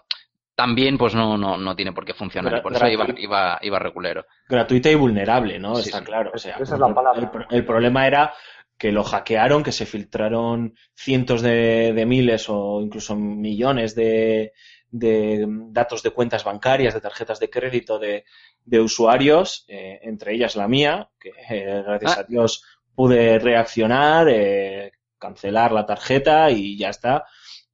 [0.60, 2.52] también pues no, no, no tiene por qué funcionar.
[2.52, 4.26] Gra- y por eso iba, iba, iba regulero.
[4.50, 5.76] gratuita y vulnerable, ¿no?
[5.76, 6.04] Sí, Está sí.
[6.04, 6.32] claro.
[6.34, 7.22] O sea, Esa es la palabra.
[7.22, 8.34] El, pro- el problema era
[8.78, 14.52] que lo hackearon, que se filtraron cientos de, de miles o incluso millones de,
[14.92, 18.26] de datos de cuentas bancarias, de tarjetas de crédito de,
[18.66, 22.22] de usuarios, eh, entre ellas la mía, que eh, gracias Ah.
[22.22, 22.64] a Dios
[22.96, 27.26] pude reaccionar, eh, cancelar la tarjeta y ya está.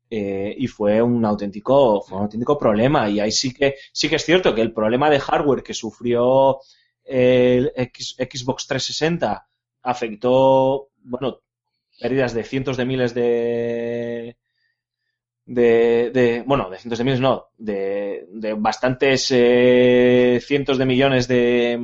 [0.10, 3.10] Eh, y fue un auténtico fue un auténtico problema.
[3.10, 6.60] Y ahí sí que sí que es cierto que el problema de hardware que sufrió
[7.04, 9.48] el X- Xbox 360
[9.84, 11.42] afectó bueno
[12.00, 14.38] pérdidas de cientos de miles de
[15.46, 21.80] de, bueno de cientos de miles no de, de bastantes eh, cientos de millones de,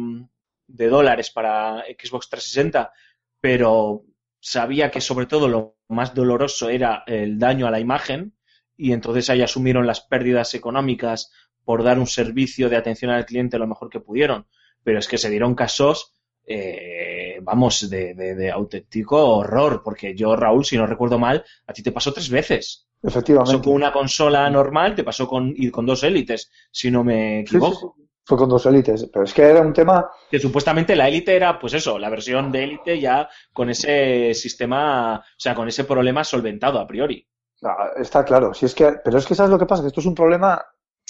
[0.67, 2.91] de dólares para Xbox 360
[3.39, 4.03] pero
[4.39, 8.33] sabía que sobre todo lo más doloroso era el daño a la imagen
[8.77, 11.31] y entonces ahí asumieron las pérdidas económicas
[11.63, 14.47] por dar un servicio de atención al cliente lo mejor que pudieron.
[14.83, 16.13] Pero es que se dieron casos,
[16.45, 21.73] eh, vamos, de, de- de auténtico horror, porque yo, Raúl, si no recuerdo mal, a
[21.73, 22.87] ti te pasó tres veces.
[23.23, 23.61] Te pasó Efectivamente.
[23.61, 27.61] con una consola normal, te pasó con, y con dos élites, si no me Sí,
[27.61, 27.95] sí, equivoco.
[27.95, 28.09] sí.
[28.23, 29.09] Fue con dos élites.
[29.11, 32.51] Pero es que era un tema Que supuestamente la élite era, pues eso, la versión
[32.51, 37.27] de élite ya con ese sistema, o sea, con ese problema solventado a priori.
[37.63, 39.99] Ah, Está claro, si es que, pero es que sabes lo que pasa, que esto
[39.99, 40.63] es un problema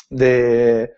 [0.10, 0.94] de,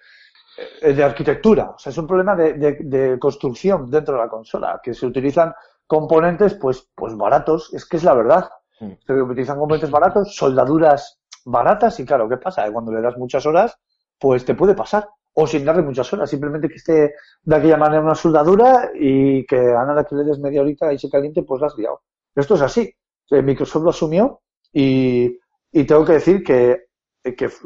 [0.81, 4.29] eh, de arquitectura, o sea, es un problema de, de- de construcción dentro de la
[4.29, 5.53] consola, que se utilizan
[5.87, 8.49] componentes pues, pues baratos, es que es la verdad.
[8.79, 8.91] Mm.
[9.05, 12.71] Se utilizan componentes baratos, soldaduras baratas, y claro, ¿qué pasa?
[12.71, 13.77] Cuando le das muchas horas,
[14.19, 15.07] pues te puede pasar.
[15.35, 19.57] O sin darle muchas horas, simplemente que esté de aquella manera una soldadura y que
[19.57, 22.01] a nada que le des media horita y se caliente, pues la has liado.
[22.35, 22.93] Esto es así.
[23.31, 24.41] Eh, Microsoft lo asumió
[24.71, 25.39] y,
[25.71, 26.83] y tengo que decir que,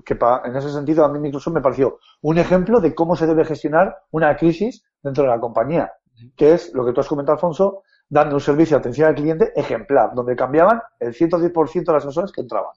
[0.06, 3.28] que, pa- en ese sentido a mí Microsoft me pareció un ejemplo de cómo se
[3.28, 5.92] debe gestionar una crisis dentro de la compañía,
[6.36, 9.52] que es lo que tú has comentado, Alfonso, dando un servicio de atención al cliente
[9.56, 12.72] ejemplar, donde cambiaban el 110% de las personas que entraban.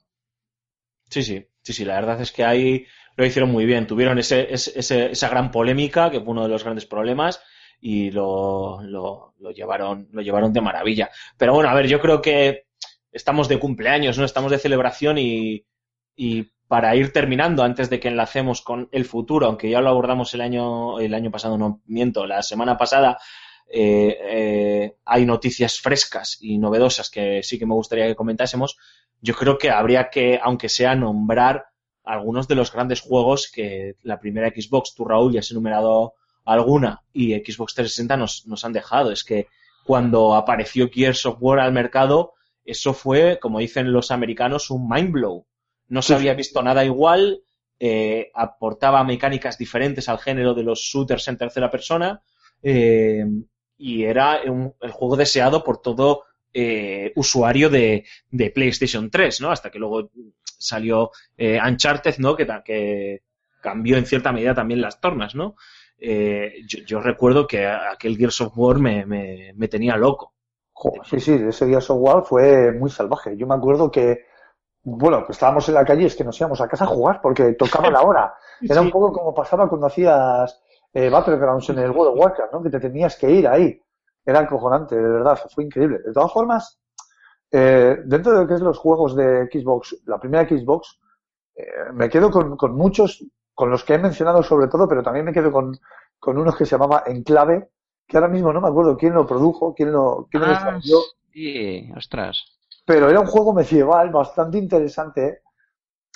[1.09, 2.85] Sí, sí, sí, sí, la verdad es que ahí
[3.21, 3.87] lo hicieron muy bien.
[3.87, 7.41] Tuvieron ese, ese- esa gran polémica, que fue uno de los grandes problemas,
[7.79, 11.09] y lo, lo, llevaron, lo llevaron de maravilla.
[11.37, 12.65] Pero bueno, a ver, yo creo que
[13.11, 14.25] estamos de cumpleaños, ¿no?
[14.25, 15.65] Estamos de celebración y,
[16.15, 20.33] y para ir terminando, antes de que enlacemos con el futuro, aunque ya lo abordamos
[20.33, 23.17] el año, el año pasado, no miento, la semana pasada,
[23.73, 28.77] eh, eh, hay noticias frescas y novedosas que sí que me gustaría que comentásemos.
[29.21, 31.65] Yo creo que habría que, aunque sea, nombrar
[32.11, 36.13] algunos de los grandes juegos que la primera Xbox, tú Raúl, ya has enumerado
[36.45, 39.11] alguna, y Xbox 360 nos, nos han dejado.
[39.11, 39.47] Es que
[39.85, 42.33] cuando apareció Gears of War al mercado,
[42.65, 45.45] eso fue, como dicen los americanos, un mind blow.
[45.87, 47.41] No se había visto nada igual,
[47.79, 52.21] eh, aportaba mecánicas diferentes al género de los shooters en tercera persona,
[52.61, 53.25] eh,
[53.77, 56.23] y era un- el juego deseado por todo
[56.53, 59.51] eh, usuario de, de PlayStation 3, ¿no?
[59.51, 60.09] Hasta que luego
[60.43, 62.35] salió eh, Uncharted, ¿no?
[62.35, 63.21] Que, que
[63.61, 65.55] cambió en cierta medida también las tornas, ¿no?
[65.97, 70.33] Eh, yo, yo recuerdo que aquel Gears of War me, me, me tenía loco.
[70.73, 73.37] Joder, sí, sí, ese Gears of War fue muy salvaje.
[73.37, 74.25] Yo me acuerdo que,
[74.83, 77.53] bueno, que estábamos en la calle, es que nos íbamos a casa a jugar porque
[77.53, 78.33] tocaba la hora.
[78.61, 80.61] Era un poco como pasaba cuando hacías
[80.93, 82.63] eh, Battlegrounds en el World of Warcraft, ¿no?
[82.63, 83.79] Que te tenías que ir ahí.
[84.25, 85.99] Era acojonante, de verdad, fue increíble.
[86.05, 86.79] De todas formas,
[87.51, 90.99] eh, dentro de lo que es los juegos de Xbox, la primera Xbox,
[91.55, 95.25] eh, me quedo con, con muchos, con los que he mencionado sobre todo, pero también
[95.25, 95.77] me quedo con,
[96.19, 97.69] con unos que se llamaba Enclave,
[98.07, 100.99] que ahora mismo no me acuerdo quién lo produjo, quién lo, quién lo Ah, desarrolló,
[101.31, 102.37] sí, ostras.
[102.85, 105.41] pero era un juego medieval bastante interesante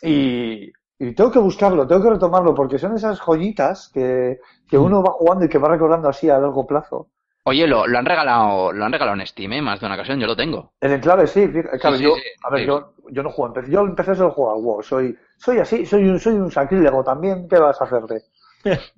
[0.01, 5.03] y, y tengo que buscarlo, tengo que retomarlo porque son esas joyitas que, que uno
[5.03, 7.09] va jugando y que va recordando así a largo plazo.
[7.47, 9.61] Oye, lo, lo han regalado, lo han regalado en Steam, ¿eh?
[9.61, 10.73] Más de una ocasión, yo lo tengo.
[10.81, 11.47] El enclave sí,
[11.79, 14.55] claro, sí, yo, sí, a ver, yo, yo no juego, empecé, yo empecé a jugar
[14.57, 18.23] al WoW, soy, soy así, soy un, soy un sacrílego también, ¿qué vas a hacerte?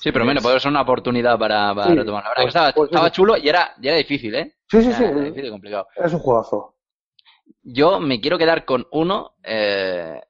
[0.00, 2.22] Sí, pero bueno, puede ser una oportunidad para, para retomar.
[2.24, 4.54] La verdad que pues- estaba, pues estaba chulo y era, y era difícil, ¿eh?
[4.70, 5.86] Sí, sí, Era- sí, era difícil y complicado.
[5.96, 6.74] es un juegazo.
[7.62, 10.20] Yo me quiero quedar con uno eh,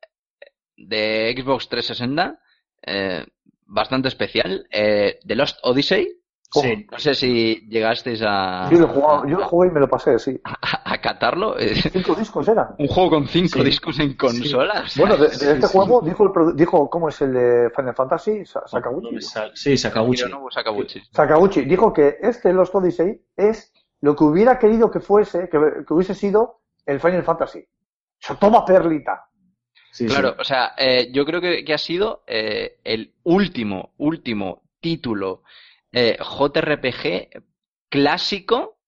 [0.77, 2.39] de Xbox 360,
[2.83, 3.27] eh,
[3.67, 6.21] bastante especial, eh, The Lost Odyssey.
[6.63, 6.87] Sí.
[6.91, 9.89] No sé si llegasteis a, Yo lo, he jugado, yo lo jugué y me lo
[9.89, 10.41] pasé, sí.
[10.45, 11.57] a, a catarlo.
[11.93, 12.69] Cinco discos eran.
[12.79, 13.65] Un juego con cinco Sí.
[13.65, 14.83] discos en consola.
[14.85, 15.73] o sea, Bueno, de, de sí, este sí.
[15.73, 18.45] juego dijo, el, dijo, ¿cómo es el de Final Fantasy?
[18.45, 19.17] Sakaguchi.
[19.55, 20.25] Sí, Sakaguchi.
[20.51, 21.03] Sakaguchi.
[21.11, 25.95] Sakaguchi dijo que este Lost Odyssey es lo que hubiera querido que fuese, que, que
[25.95, 27.61] hubiese sido el Final Fantasy.
[27.61, 29.25] O sea, toma perlita.
[29.91, 30.15] Sí, sí.
[30.15, 35.43] Claro, o sea, eh, yo creo que, que ha sido eh, el último, último título
[35.95, 37.43] eh, JRPG
[37.89, 38.81] clásico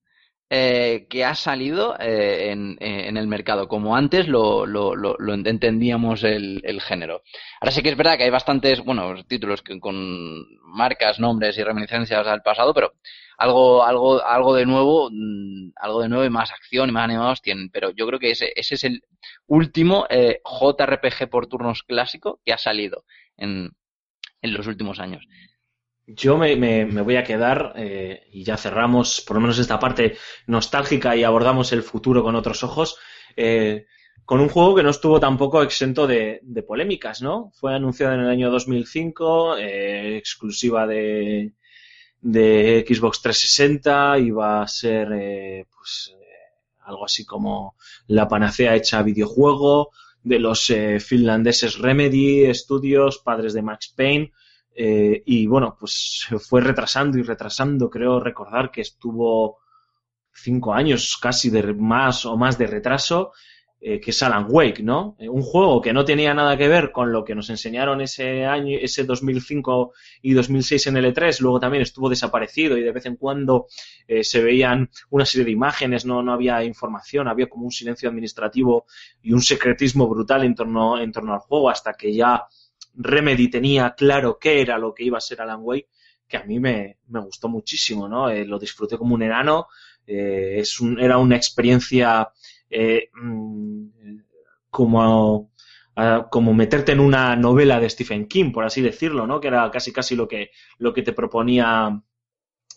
[0.50, 4.64] eh, que ha salido eh, en, el mercado, como antes lo,
[5.44, 7.22] entendíamos el, el género.
[7.60, 12.26] Ahora sí que es verdad que hay bastantes, bueno, títulos con marcas, nombres y reminiscencias
[12.26, 12.94] al pasado, pero
[13.38, 17.40] algo, algo, algo de nuevo, mm, algo de nuevo y más acción y más animados
[17.40, 17.70] tienen.
[17.70, 19.02] Pero yo creo que ese, es el
[19.46, 23.04] último JRPG por turnos clásico que ha salido
[23.36, 23.72] en
[24.42, 25.24] los últimos años.
[26.06, 29.78] Yo me, me- me voy a quedar, eh, y ya cerramos por lo menos esta
[29.80, 30.16] parte
[30.46, 32.96] nostálgica y abordamos el futuro con otros ojos,
[33.36, 33.86] eh,
[34.24, 37.50] con un juego que no estuvo tampoco exento de, de polémicas, ¿no?
[37.54, 41.52] Fue anunciado en el año 2005, eh, exclusiva de,
[42.20, 46.14] de Xbox 360, iba a ser eh, pues,
[46.80, 47.76] algo así como
[48.08, 49.90] la panacea hecha videojuego
[50.22, 54.32] de los finlandeses Remedy Studios, padres de Max Payne.
[54.78, 57.88] Eh, y bueno, pues se fue retrasando y retrasando.
[57.88, 59.58] Creo recordar que estuvo
[60.34, 63.32] cinco años casi de más o más de retraso,
[63.80, 65.16] eh, que es Alan Wake, ¿no?
[65.18, 68.44] Eh, un juego que no tenía nada que ver con lo que nos enseñaron ese
[68.44, 71.40] año, ese 2005 y 2006 en el E3.
[71.40, 73.68] Luego también estuvo desaparecido y de vez en cuando
[74.20, 78.84] se veían una serie de imágenes, no, no había información, había como un silencio administrativo
[79.22, 82.46] y un secretismo brutal en torno, en torno al juego hasta que ya
[82.96, 85.88] Remedy tenía claro qué era lo que iba a ser Alan Wake,
[86.28, 88.28] que a mí me, me gustó muchísimo, ¿no?
[88.30, 89.68] Eh, lo disfruté como un enano,
[90.06, 92.28] eh, es un, era una experiencia
[92.70, 93.86] eh, mm,
[94.70, 95.52] como,
[95.96, 99.40] ah, como meterte en una novela de Stephen King, por así decirlo, ¿no?
[99.40, 102.02] Que era casi casi lo que, lo que te proponía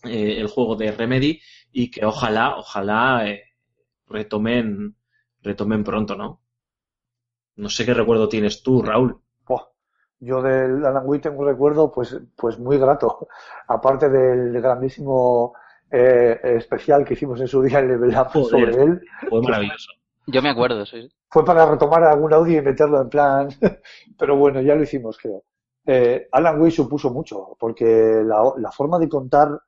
[0.03, 1.41] el juego de Remedy
[1.71, 3.25] y que ojalá, ojalá
[4.07, 4.95] retomen,
[5.41, 6.41] retomen pronto, ¿no?
[7.57, 9.21] No sé qué recuerdo tienes tú, Raúl.
[10.19, 13.27] Yo del Alan Wake tengo un recuerdo pues, pues muy grato.
[13.67, 15.53] Aparte del grandísimo
[15.91, 18.49] eh, especial que hicimos en su día en Level Up Joder.
[18.49, 19.91] sobre él, Fue maravilloso.
[20.27, 21.09] Yo me acuerdo, sí.
[21.27, 23.49] fue para retomar algún audio y meterlo en plan.
[24.17, 25.43] Pero bueno, ya lo hicimos, creo.
[25.85, 29.59] Eh, Alan Wake supuso mucho, porque la, la forma de contar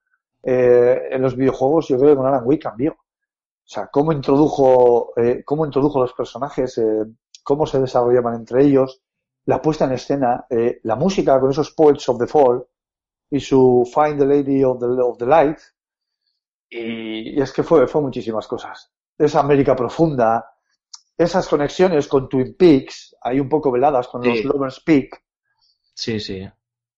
[0.43, 2.91] eh, en los videojuegos, yo creo que con Alan Wake cambió.
[2.91, 7.05] O sea, cómo introdujo, eh, cómo introdujo los personajes, eh,
[7.43, 9.01] cómo se desarrollaban entre ellos,
[9.45, 12.65] la puesta en escena, eh, la música con esos Poets of the Fall
[13.29, 15.57] y su Find the Lady of the, of the Light.
[16.69, 18.91] Y, y es que fue, fue muchísimas cosas.
[19.17, 20.45] Esa América profunda,
[21.17, 24.43] esas conexiones con Twin Peaks, ahí un poco veladas con los.
[24.45, 25.21] Lovers Peak,
[25.93, 26.49] Sí, sí.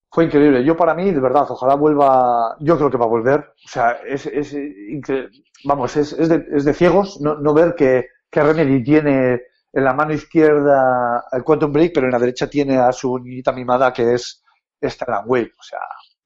[0.09, 0.63] fue increíble.
[0.63, 3.39] Yo para mí, de verdad, ojalá vuelva, yo creo que va a volver.
[3.65, 5.29] O sea, es, es incre-
[5.65, 9.41] vamos, es, es, de, es de ciegos no, no ver que, que Remedy tiene
[9.73, 13.51] en la mano izquierda el Quantum Break, pero en la derecha tiene a su niñita
[13.51, 14.43] mimada que es
[14.79, 15.53] esta Alan Wake.
[15.59, 15.79] O sea,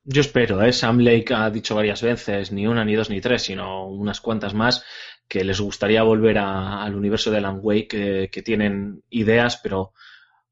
[0.03, 0.71] Yo espero, ¿eh?
[0.71, 4.53] Sam Lake ha dicho varias veces, ni una, ni dos, ni tres, sino unas cuantas
[4.53, 4.83] más,
[5.27, 9.93] que les gustaría volver a- al universo de Alan Wake, que, que tienen ideas, pero,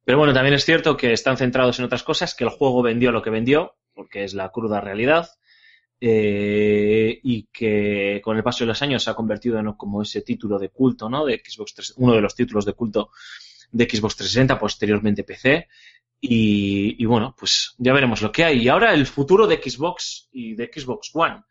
[0.06, 3.12] pero bueno, también es cierto que están centrados en otras cosas, que el juego vendió
[3.12, 5.30] lo que vendió, porque es la cruda realidad,
[6.00, 10.22] eh, y que con el paso de los años se ha convertido en como ese
[10.22, 11.26] título de culto, ¿no?
[11.26, 13.12] De Xbox 3, uno de los títulos de culto
[13.72, 15.68] de Xbox 360, posteriormente PC,
[16.28, 18.64] y, bueno, pues ya veremos lo que hay.
[18.64, 21.44] Y ahora el futuro de Xbox y de Xbox One.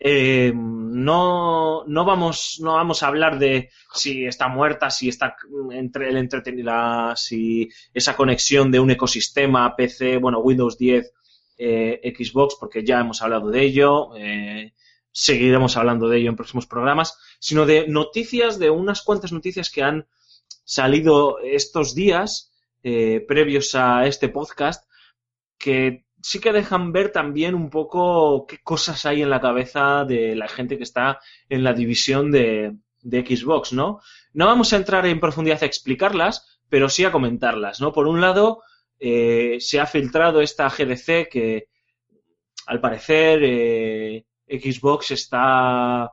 [0.00, 5.34] Eh, no, no, vamos, no vamos a hablar de si está muerta, si está
[5.72, 11.12] entre el entretenida, si esa conexión de un ecosistema PC, bueno, Windows 10,
[11.58, 14.72] eh, Xbox, porque ya hemos hablado de ello, eh,
[15.10, 19.82] seguiremos hablando de ello en próximos programas, sino de noticias, de unas cuantas noticias que
[19.82, 20.06] han
[20.64, 22.52] salido estos días
[22.82, 24.88] eh, previos a este podcast
[25.58, 30.36] que sí que dejan ver también un poco qué cosas hay en la cabeza de
[30.36, 34.00] la gente que está en la división de, de Xbox, ¿no?
[34.32, 37.92] No vamos a entrar en profundidad a explicarlas, pero sí a comentarlas, ¿no?
[37.92, 38.62] Por un lado,
[38.98, 41.68] eh, se ha filtrado esta GDC que,
[42.66, 46.10] al parecer, eh, Xbox está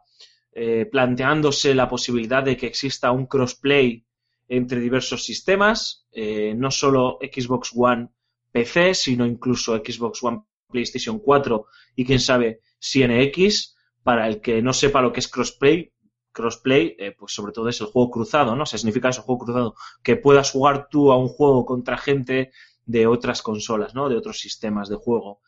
[0.52, 4.06] eh, planteándose la posibilidad de que exista un crossplay
[4.48, 6.08] entre diversos sistemas,
[6.56, 8.10] no solo Xbox One
[8.52, 13.76] PC, sino incluso Xbox One PlayStation 4 y quién sabe si NX.
[14.04, 15.92] Para el que no sepa lo que es crossplay,
[16.32, 18.62] crossplay, pues sobre todo es el juego cruzado, ¿no?
[18.62, 22.52] O sea, significa eso, juego cruzado, que puedas jugar tú a un juego contra gente
[22.86, 24.10] de otras consolas, ¿no?
[24.10, 25.42] De otros sistemas de juego.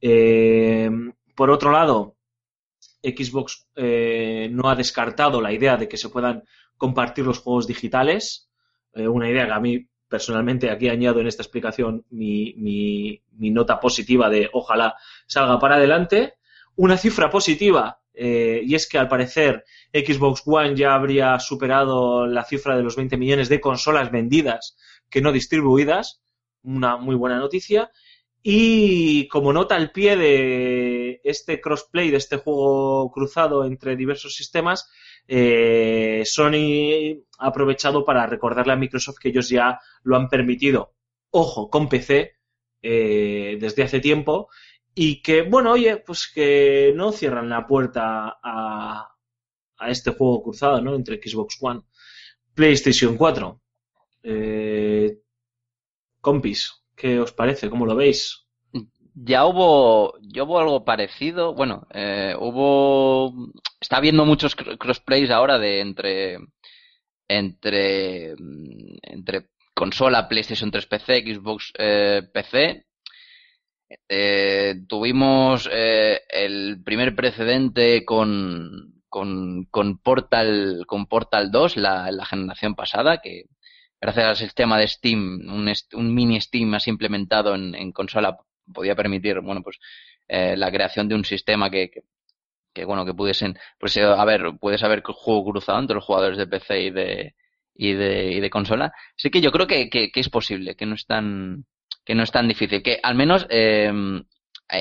[0.00, 0.90] Eh,
[1.34, 2.16] por otro lado,
[3.02, 6.44] Xbox eh, no ha descartado la idea de que se puedan
[6.76, 8.50] compartir los juegos digitales,
[8.94, 14.30] eh, una idea que a mí personalmente aquí añado en esta explicación mi, nota positiva
[14.30, 14.94] de ojalá
[15.26, 16.34] salga para adelante.
[16.76, 22.76] Una cifra positiva, y es que al parecer Xbox One ya habría superado la cifra
[22.76, 24.76] de los 20 millones de consolas vendidas
[25.08, 26.23] que no distribuidas,
[26.64, 27.90] una muy buena noticia.
[28.42, 34.90] Y como nota al pie de este crossplay, de este juego cruzado entre diversos sistemas,
[35.26, 40.92] eh, Sony ha aprovechado para recordarle a Microsoft que ellos ya lo han permitido,
[41.30, 42.36] ojo, con PC
[42.82, 44.48] eh, desde hace tiempo
[44.94, 49.08] y que, bueno, oye, pues que no cierran la puerta a,
[49.78, 50.94] a este juego cruzado, ¿no?
[50.94, 51.82] Entre Xbox One,
[52.54, 53.60] PlayStation 4.
[54.22, 55.18] Eh,
[56.28, 56.60] compis,
[56.96, 57.70] ¿qué os parece?
[57.70, 58.20] ¿Cómo lo veis?
[59.16, 61.54] Ya hubo, ya hubo algo parecido.
[61.54, 63.32] Bueno, eh, hubo.
[63.80, 66.38] Está habiendo muchos cr- crossplays ahora de entre.
[67.28, 68.34] Entre.
[68.36, 72.86] mm, Entre consola, PlayStation 3 PC, Xbox eh, PC.
[74.08, 82.24] Eh, tuvimos eh, el primer precedente con, con, con Portal, con Portal 2, la, la
[82.24, 83.44] generación pasada, que
[84.04, 88.36] gracias al sistema de Steam, un, mini Steam así implementado en, consola,
[88.72, 89.78] podía permitir, bueno, pues
[90.28, 92.02] eh, la creación de un sistema que, que,
[92.74, 96.38] que, bueno, que pudiesen, pues eh, a ver, puedes haber juego cruzado entre los jugadores
[96.38, 97.34] de PC y de,
[97.74, 98.92] y de, y de consola.
[99.18, 101.66] Así que yo creo que, que, que es posible, que no es tan,
[102.04, 103.46] que no es tan difícil, que al menos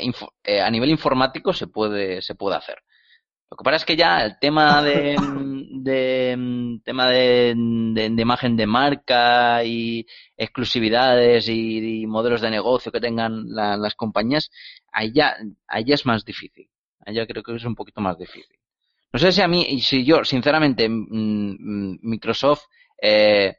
[0.01, 2.77] info- eh, a nivel informático se puede, se puede hacer.
[3.53, 5.15] Lo que pasa es que ya el tema de,
[5.69, 12.91] de tema de, de, de imagen de marca y exclusividades y, y modelos de negocio
[12.91, 14.49] que tengan la- las compañías,
[14.91, 15.35] ahí ya,
[15.67, 16.67] ahí ya es más difícil.
[17.05, 18.55] Ahí ya creo que es un poquito más difícil.
[19.11, 22.63] No sé si a mí, y si yo, sinceramente, mm, mm, Microsoft
[22.99, 23.57] eh,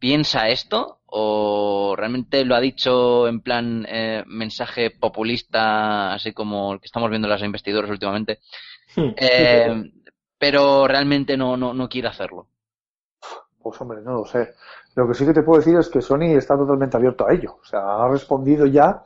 [0.00, 6.80] piensa esto o realmente lo ha dicho en plan eh, mensaje populista, así como el
[6.80, 8.40] que estamos viendo en las investiduras últimamente,
[8.96, 9.92] eh,
[10.38, 12.46] pero realmente no, no, no quiere hacerlo.
[13.60, 14.54] Pues hombre, no lo sé.
[14.94, 17.58] Lo que sí que te puedo decir es que Sony está totalmente abierto a ello.
[17.60, 19.02] O sea, ha respondido ya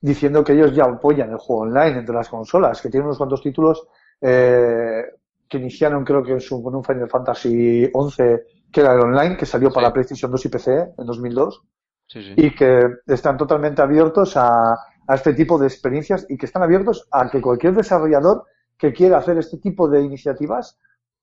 [0.00, 3.42] diciendo que ellos ya apoyan el juego online entre las consolas, que tienen unos cuantos
[3.42, 3.86] títulos
[4.20, 5.02] eh,
[5.48, 9.36] que iniciaron creo que en su, con un Final Fantasy 11 que era el online,
[9.36, 9.92] que salió para Sí.
[9.92, 11.62] PlayStation 2 y PC en 2002,
[12.08, 12.34] Sí, sí.
[12.36, 14.72] y que están totalmente abiertos a,
[15.06, 18.44] a este tipo de experiencias y que están abiertos a que cualquier desarrollador
[18.78, 20.78] que quiera hacer este tipo de iniciativas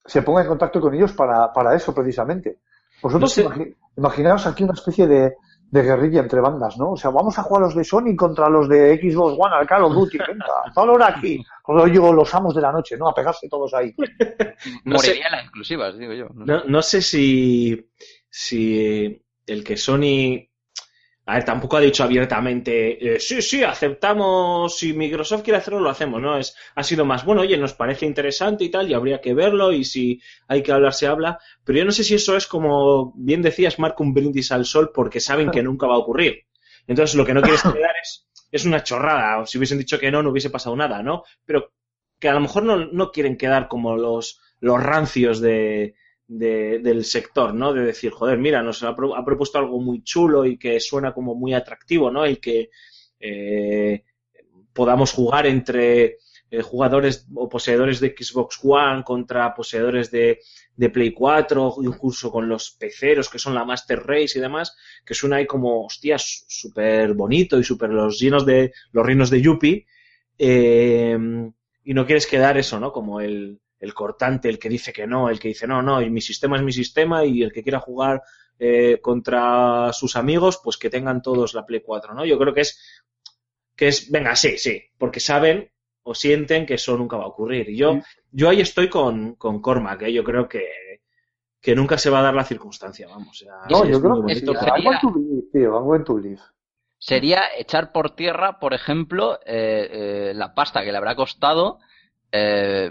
[0.05, 2.59] se ponga en contacto con ellos para, para eso precisamente.
[3.01, 3.45] Vosotros No sé.
[3.45, 5.33] imagi- imaginaos aquí una especie de,
[5.69, 6.91] de guerrilla entre bandas, ¿no?
[6.91, 9.83] O sea, vamos a jugar los de Sony contra los de Xbox One al Call
[9.85, 13.07] of Duty, venga, tal hora aquí, como digo, los amos de la noche, ¿no?
[13.09, 13.93] A pegarse todos ahí.
[14.85, 15.19] No sé.
[15.31, 16.27] Las exclusivas, digo yo.
[16.33, 16.51] No sé.
[16.51, 17.89] No, no sé si,
[18.29, 20.47] si el que Sony.
[21.25, 25.89] A ver, tampoco ha dicho abiertamente, eh, sí, sí, aceptamos, si Microsoft quiere hacerlo, lo
[25.89, 26.37] hacemos, ¿no?
[26.37, 29.71] Es, ha sido más, bueno, oye, nos parece interesante y tal, y habría que verlo,
[29.71, 33.13] y si hay que hablar, se habla, pero yo no sé si eso es como,
[33.15, 36.45] bien decías, Marco, un brindis al sol, porque saben que nunca va a ocurrir.
[36.87, 40.11] Entonces, lo que no quieres quedar es, es una chorrada, o si hubiesen dicho que
[40.11, 41.23] no, no hubiese pasado nada, ¿no?
[41.45, 41.71] Pero
[42.19, 45.95] que a lo mejor no, no quieren quedar como los, los rancios de,
[46.27, 47.73] de- del sector, ¿no?
[47.73, 51.13] De decir, joder, mira, nos ha, pro- ha propuesto algo muy chulo y que suena
[51.13, 52.27] como muy atractivo, ¿no?
[52.27, 52.69] Y que
[53.19, 54.03] eh,
[54.73, 56.17] podamos jugar entre
[56.51, 60.39] eh, jugadores o poseedores de Xbox One contra poseedores de,
[60.75, 64.75] de Play 4, incluso con los peceros que son la Master Race y demás,
[65.05, 69.41] que suena ahí como, hostias, súper bonito y súper los llenos de los reinos de
[69.41, 69.85] Yuppie.
[70.37, 71.17] Eh,
[71.85, 72.91] y no quieres quedar eso, ¿no?
[72.91, 76.09] Como el, el cortante, el que dice que no, el que dice no, no, y
[76.09, 78.21] mi sistema es mi sistema y el que quiera jugar
[78.57, 82.25] eh, contra sus amigos, pues que tengan todos la Play 4, ¿no?
[82.25, 83.03] Yo creo que es
[83.75, 85.69] que es, venga, sí, sí, porque saben
[86.03, 87.69] o sienten que eso nunca va a ocurrir.
[87.69, 87.99] Y yo,
[88.31, 90.13] yo ahí estoy con, con Cormac, ¿eh?
[90.13, 90.63] yo creo que,
[91.59, 93.41] que nunca se va a dar la circunstancia, vamos.
[93.41, 94.33] o sea, No, yo creo que
[96.13, 96.39] believe.
[96.97, 101.79] sería echar por tierra, por ejemplo, eh, eh, la pasta que le habrá costado
[102.31, 102.89] eh,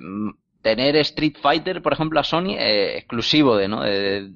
[0.63, 3.83] tener Street Fighter, por ejemplo, a Sony eh, exclusivo de, ¿no?
[3.83, 4.31] de,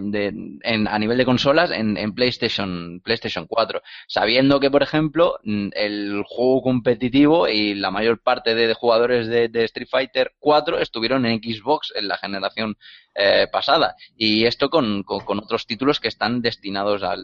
[0.00, 5.38] de- en- a nivel de consolas en, en PlayStation, PlayStation 4, sabiendo que, por ejemplo,
[5.44, 11.26] mm, el juego competitivo y la mayor parte de, jugadores de, Street Fighter 4 estuvieron
[11.26, 12.76] en Xbox en la generación
[13.14, 13.96] eh, pasada.
[14.16, 17.22] Y esto con, con, otros títulos que están destinados al,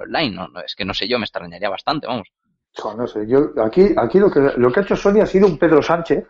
[0.00, 0.34] online.
[0.34, 0.48] ¿no?
[0.64, 2.28] Es que no sé yo, me extrañaría bastante, vamos.
[2.96, 5.56] No sé, yo aquí, aquí lo que, lo que ha hecho Sony ha sido un
[5.58, 6.24] Pedro Sánchez.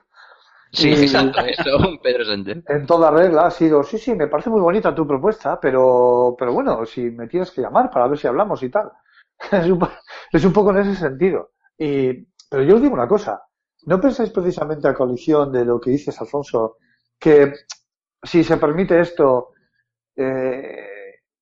[0.73, 2.65] Sí, Y- exacto, eso, Pedro Sánchez.
[2.69, 6.53] En toda regla ha sido, sí, sí, me parece muy bonita tu propuesta, pero, pero
[6.53, 8.91] bueno, si me tienes que llamar para ver si hablamos y tal.
[9.53, 9.91] Es un, po-
[10.33, 11.51] es un poco en ese sentido.
[11.79, 13.43] Y, pero yo os digo una cosa,
[13.85, 16.77] ¿no pensáis precisamente a colisión de lo que dices, Alfonso,
[17.19, 17.53] que
[18.23, 19.51] si se permite esto,
[20.17, 20.87] eh,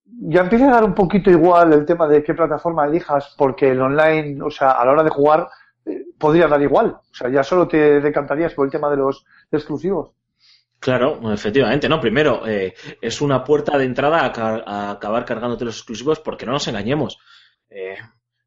[0.07, 3.81] ya empieza a dar un poquito igual el tema de qué plataforma elijas, porque el
[3.81, 5.49] online, o sea, a la hora de jugar,
[5.87, 6.87] eh, podría dar igual.
[6.89, 10.11] O sea, ya solo te decantarías por el tema de los exclusivos.
[10.79, 12.01] Claro, efectivamente, no.
[12.01, 16.45] Primero, eh, es una puerta de entrada a, ca- a acabar cargándote los exclusivos porque
[16.45, 17.19] no nos engañemos.
[17.71, 17.97] Eh,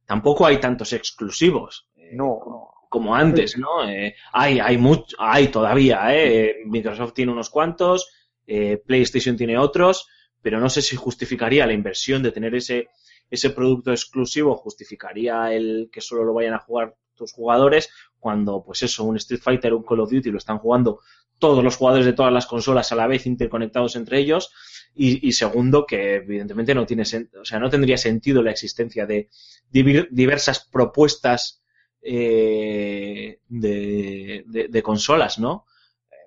[0.06, 2.70] tampoco hay tantos exclusivos eh, No, no.
[2.90, 3.90] como antes, ¿no?
[3.90, 6.58] Eh, hay, hay mucho, hay todavía, ¿eh?
[6.66, 8.08] Microsoft tiene unos cuantos,
[8.46, 10.08] eh, PlayStation tiene otros,
[10.42, 12.90] pero no sé si justificaría la inversión de tener ese,
[13.32, 17.90] ese producto exclusivo, justificaría el que solo lo vayan a jugar tus jugadores,
[18.20, 21.02] cuando, pues eso, un Street Fighter, un Call of Duty lo están jugando
[21.40, 24.52] todos los jugadores de todas las consolas a la vez interconectados entre ellos.
[25.00, 29.30] Y, segundo, que evidentemente no tiene o sea, no tendría sentido la existencia de
[29.70, 31.62] diversas propuestas
[32.02, 35.68] eh, de, consolas, ¿no?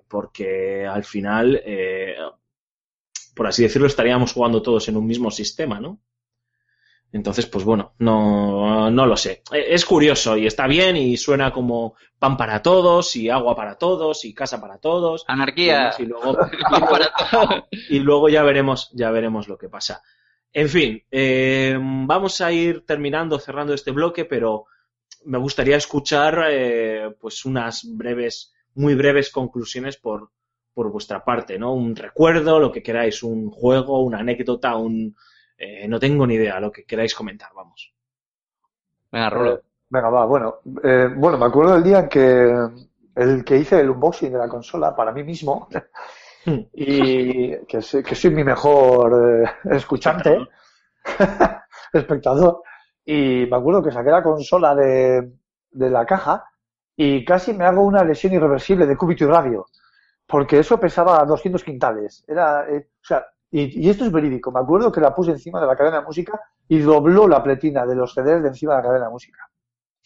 [0.07, 2.15] Porque al final, eh,
[3.35, 5.99] por así decirlo, estaríamos jugando todos en un mismo sistema, ¿no?
[7.13, 9.41] Entonces, pues bueno, no, no lo sé.
[9.51, 13.77] Eh, Es curioso y está bien y suena como pan para todos y agua para
[13.77, 15.25] todos y casa para todos.
[15.27, 15.93] Anarquía.
[15.99, 16.37] Y luego,
[17.71, 20.01] y luego ya veremos, ya veremos lo que pasa.
[20.53, 24.65] En fin, eh, vamos a ir terminando, cerrando este bloque, pero
[25.25, 30.31] me gustaría escuchar eh, pues unas breves, muy breves conclusiones por,
[30.73, 31.73] por vuestra parte, ¿no?
[31.73, 35.15] Un recuerdo, lo que queráis, un juego, una anécdota, un
[35.61, 37.93] eh, no tengo ni idea, lo que queráis comentar, vamos.
[39.11, 39.61] Venga, Rulo.
[39.89, 40.55] Venga, va, bueno.
[40.83, 42.67] Eh, bueno, me acuerdo del día en que
[43.15, 45.67] el que hice el unboxing de la consola para mí mismo
[46.73, 50.47] y que, soy- que soy mi mejor eh, escuchante,
[51.93, 52.61] espectador,
[53.05, 55.33] y me acuerdo que saqué la consola de,
[55.71, 56.45] de la caja
[56.95, 59.67] y casi me hago una lesión irreversible de cúbito y radio,
[60.27, 62.23] porque eso pesaba 200 quintales.
[62.27, 64.51] Era, eh, o sea, y, y esto es verídico.
[64.51, 67.85] Me acuerdo que la puse encima de la cadena de música y dobló la pletina
[67.85, 69.49] de los CDs de encima de la cadena de música.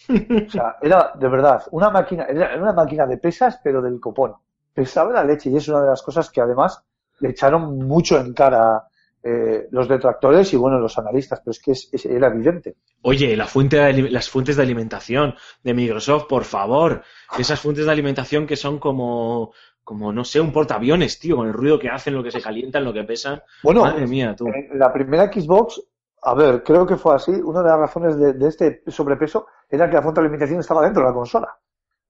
[0.10, 4.34] O sea, era de verdad una máquina, era una máquina de pesas, pero del copón.
[4.74, 6.84] Pesaba la leche y es una de las cosas que además
[7.20, 8.84] le echaron mucho en cara
[9.24, 12.76] eh, los detractores y bueno, los analistas, pero es que es- es- era evidente.
[13.02, 17.02] Oye, la fuente de las fuentes de alimentación de Microsoft, por favor.
[17.40, 19.54] Esas fuentes de alimentación que son como,
[19.86, 22.84] como no sé, un portaaviones, tío, con el ruido que hacen, lo que se calientan,
[22.84, 23.41] lo que pesan.
[23.64, 24.48] Bueno, Madre mía, tú.
[24.48, 25.82] en la primera Xbox,
[26.24, 27.32] a ver, creo que fue así.
[27.32, 30.82] Una de las razones de, de este sobrepeso era que la fuente de alimentación estaba
[30.82, 31.56] dentro de la consola.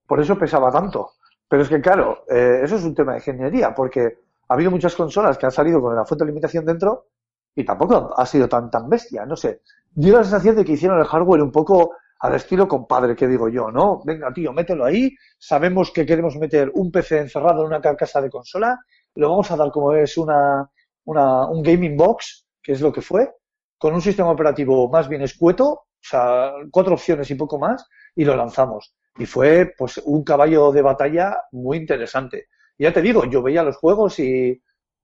[0.07, 1.11] Por eso pesaba tanto.
[1.47, 4.95] Pero es que, claro, eh, eso es un tema de ingeniería, porque ha habido muchas
[4.95, 7.07] consolas que han salido con la fuente de alimentación dentro
[7.53, 9.61] y tampoco ha sido tan, tan bestia, no sé.
[9.91, 11.91] Dio la sensación de que hicieron el hardware un poco
[12.25, 14.01] al estilo compadre, que digo yo, ¿no?
[14.03, 15.15] Venga, tío, mételo ahí.
[15.37, 18.79] Sabemos que queremos meter un PC encerrado en una carcasa de consola.
[19.15, 20.69] Lo vamos a dar como es una,
[21.05, 23.31] un gaming box, que es lo que fue,
[23.77, 28.25] con un sistema operativo más bien escueto, o sea, cuatro opciones y poco más, y
[28.25, 28.95] lo lanzamos.
[29.17, 32.47] Y fue, pues, un caballo de batalla muy interesante.
[32.77, 34.61] Ya te digo, yo veía los juegos y,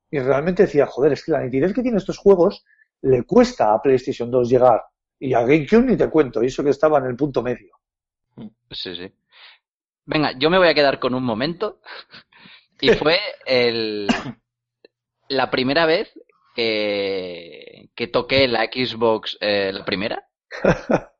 [0.09, 2.65] y realmente decía, joder, es que la nitidez que tienen estos juegos
[3.01, 4.81] le cuesta a PlayStation 2 llegar.
[5.23, 7.75] Y a GameCube ni te cuento, eso que estaba en el punto medio.
[8.71, 9.13] Sí, sí.
[10.05, 11.79] Venga, yo me voy a quedar con un momento.
[12.79, 14.07] Y fue el,
[15.29, 16.11] la primera vez
[16.55, 20.27] que, que toqué la Xbox, eh, la primera.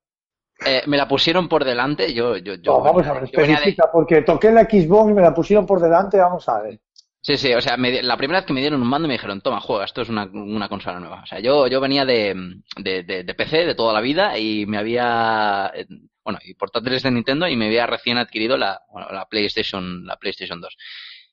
[0.64, 2.14] Eh, me la pusieron por delante.
[2.14, 5.14] Yo, yo, yo No, vamos a ver, venía de- especifica, porque toqué la Xbox y
[5.16, 6.80] me la pusieron por delante, vamos a ver.
[7.24, 9.42] Sí, sí, o sea, me la primera vez que me dieron un mando me dijeron,
[9.42, 11.22] toma, juega, esto es una, una consola nueva.
[11.22, 12.34] O sea, yo, yo venía de,
[12.78, 15.72] de, de- de PC de toda la vida y me había...
[15.76, 15.86] eh,
[16.24, 20.18] bueno, y portátiles de Nintendo y me había recién adquirido la, bueno, la PlayStation, la
[20.18, 20.76] PlayStation 2.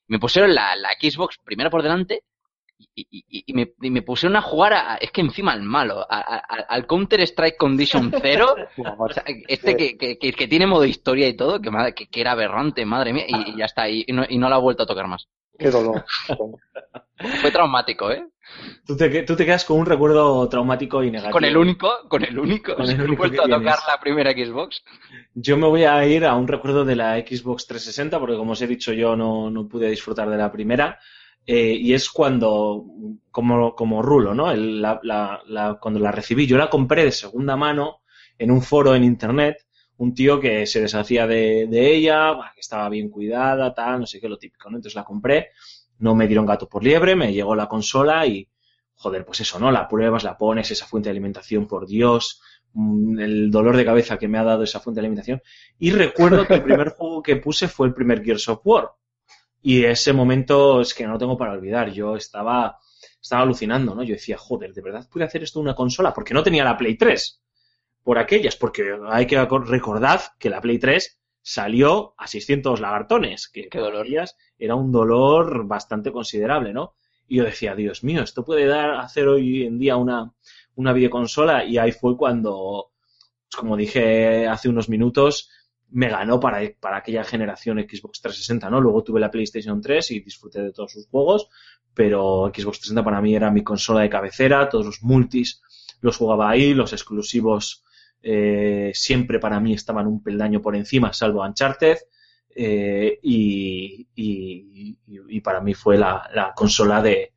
[0.09, 2.23] Me pusieron la, la Xbox primero por delante
[2.95, 6.01] y, y- y me, y me pusieron a jugar a, es que encima al malo,
[6.09, 6.39] a- a-
[6.69, 8.55] al Counter Strike Condition 0,
[8.99, 11.71] o sea, este que, que, que- que tiene modo historia y todo, que,
[12.11, 14.57] que, era aberrante, madre mía, y, y ya está, y, y no, y no la
[14.57, 15.29] ha vuelto a tocar más.
[15.59, 16.05] Qué dolor.
[17.41, 18.25] Fue traumático, ¿eh?
[18.87, 21.33] Tú te, tú te quedas con un recuerdo traumático y negativo.
[21.33, 23.81] Con el único, con el único, Con el único vuelto a tocar tienes.
[23.89, 24.83] la primera Xbox.
[25.35, 28.63] Yo me voy a ir a un recuerdo de la Xbox 360, porque como os
[28.63, 30.99] he dicho yo no, no pude disfrutar de la primera.
[31.51, 32.85] eh, y es cuando,
[33.31, 34.51] como, como rulo, ¿no?
[34.51, 38.03] El- la- la- la- cuando la recibí, yo la compré de segunda mano
[38.39, 39.67] en un foro en internet,
[39.99, 44.21] un tío que se deshacía de, de ella, que estaba bien cuidada, tal, no sé
[44.21, 44.77] qué, lo típico, ¿no?
[44.77, 45.51] Entonces la compré,
[45.99, 48.49] no me dieron gato por liebre, me llegó la consola y,
[48.95, 49.73] joder, pues eso, ¿no?
[49.73, 52.41] La pruebas, la pones, esa fuente de alimentación, por Dios,
[52.75, 55.43] mm, el dolor de cabeza que me ha dado esa fuente de alimentación.
[55.81, 58.93] Y recuerdo que el primer juego que puse fue el primer Gears of War.
[59.61, 61.91] Y ese momento es que no lo tengo para olvidar.
[61.91, 62.79] Yo estaba,
[63.21, 64.05] estaba alucinando, ¿no?
[64.05, 66.15] Yo decía, joder, ¿de verdad pude hacer esto en una consola?
[66.15, 67.43] Porque no tenía la Play 3
[68.09, 73.69] por aquellas, porque hay que recordar que la Play 3 salió a 600 lagartones, que
[73.69, 74.07] Qué dolor.
[74.59, 76.95] era un dolor bastante considerable, ¿no?
[77.27, 80.33] Y yo decía, Dios mío, esto puede dar hacer hoy en día una,
[80.77, 82.93] una videoconsola, y ahí fue cuando,
[83.47, 85.51] pues, como dije hace unos minutos,
[85.91, 88.81] me ganó para, para aquella generación Xbox 360, ¿no?
[88.81, 91.51] Luego tuve la PlayStation 3 y disfruté de todos sus juegos,
[91.93, 95.61] pero Xbox 360 para mí era mi consola de cabecera, todos los multis
[96.01, 97.85] los jugaba ahí, los exclusivos
[98.23, 101.99] eh, siempre para mí estaban un peldaño por encima, salvo Uncharted,
[102.55, 104.07] eh, y,
[105.43, 107.33] para mí fue la, la consola de,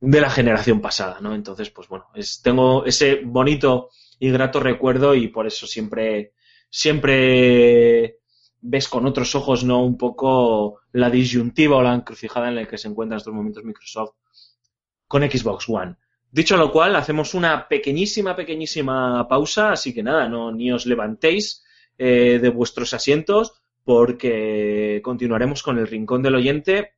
[0.00, 1.34] la generación pasada, ¿no?
[1.34, 2.06] Entonces, pues bueno,
[2.42, 6.32] tengo ese bonito y grato recuerdo y por eso siempre,
[6.70, 8.18] siempre
[8.60, 9.84] ves con otros ojos, ¿no?
[9.84, 13.64] Un poco la disyuntiva o la encrucijada en la que se encuentra en estos momentos
[13.64, 14.14] Microsoft
[15.06, 15.96] con Xbox One.
[16.30, 21.64] Dicho lo cual, hacemos una pequeñísima, pequeñísima pausa, así que nada, no ni os levantéis
[21.96, 26.92] eh, de vuestros asientos porque continuaremos con el Rincón del Oyente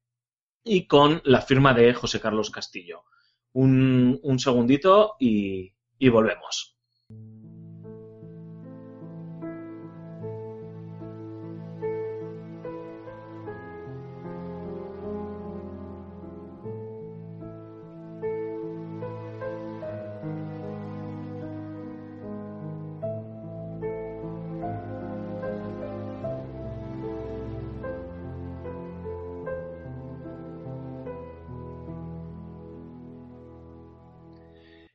[0.65, 3.05] y con la firma de José Carlos Castillo.
[3.53, 6.80] Un, un segundito y, y volvemos.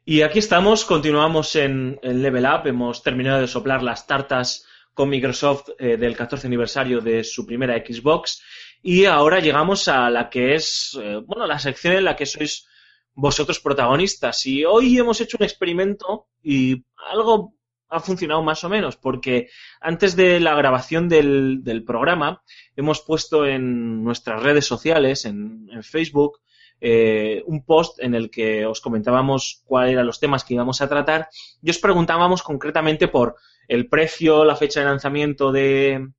[0.07, 4.63] Y aquí estamos, continuamos en, Level Up, hemos terminado de soplar las tartas
[4.93, 8.39] con Microsoft eh, del 14 aniversario de su primera Xbox.
[8.83, 12.67] Y ahora llegamos a la que es, eh, bueno, la sección en la que sois
[13.15, 14.45] vosotros protagonistas.
[14.45, 17.55] Y hoy hemos hecho un experimento y algo
[17.89, 19.49] ha funcionado más o menos porque
[19.81, 22.43] antes de la grabación del, del programa
[22.75, 26.41] hemos puesto en nuestras redes sociales, en Facebook,
[26.81, 30.89] eh, un post en el que os comentábamos cuáles eran los temas que íbamos a
[30.89, 31.29] tratar
[31.61, 33.35] y os preguntábamos concretamente por
[33.67, 36.09] el precio, la fecha de lanzamiento de,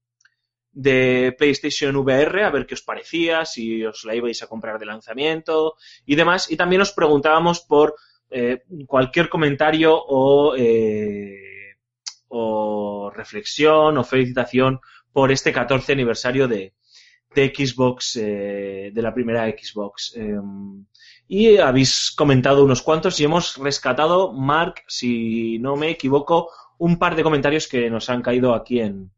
[1.39, 5.77] PlayStation VR, a ver qué os parecía, si os la ibais a comprar de lanzamiento
[6.05, 6.51] y demás.
[6.51, 7.95] Y también os preguntábamos por
[8.31, 10.03] eh, cualquier comentario
[10.57, 11.77] eh,
[12.28, 14.81] o reflexión o felicitación
[15.12, 16.74] por este 14 aniversario de,
[17.37, 20.15] de Xbox, eh, de la primera Xbox.
[20.17, 20.41] Eh,
[21.29, 27.15] y habéis comentado unos cuantos y hemos rescatado, Mark, si no me equivoco, un par
[27.15, 29.11] de comentarios que nos han caído aquí en,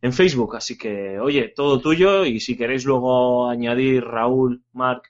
[0.00, 0.56] en Facebook.
[0.56, 5.02] Así que, oye, todo tuyo y si queréis luego añadir, Raúl, Mark,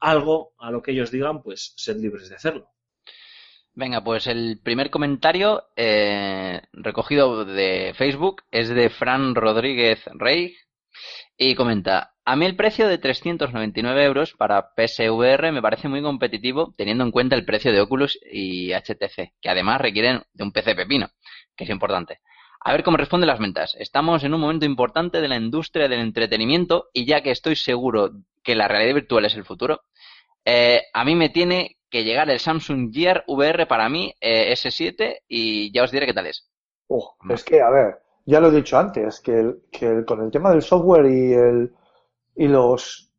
[0.00, 2.70] algo a lo que ellos digan, pues sed libres de hacerlo.
[3.76, 10.54] Venga, pues el primer comentario eh, recogido de Facebook es de Fran Rodríguez Rey
[11.36, 16.72] y comenta, a mí el precio de 399 euros para PSVR me parece muy competitivo
[16.76, 20.74] teniendo en cuenta el precio de Oculus y HTC, que además requieren de un PC
[20.74, 21.08] pepino,
[21.56, 22.20] que es importante.
[22.60, 23.76] A ver cómo responden las ventas.
[23.78, 28.12] Estamos en un momento importante de la industria del entretenimiento y ya que estoy seguro
[28.42, 29.82] que la realidad virtual es el futuro,
[30.46, 35.22] eh, a mí me tiene que llegar el Samsung Gear VR para mí eh, S7
[35.28, 36.48] y ya os diré qué tal es.
[36.86, 40.20] Oh, es que, a ver, ya lo he dicho antes, que, el- que el- con
[40.22, 41.72] el tema del software y, el,
[42.36, 43.12] y, los,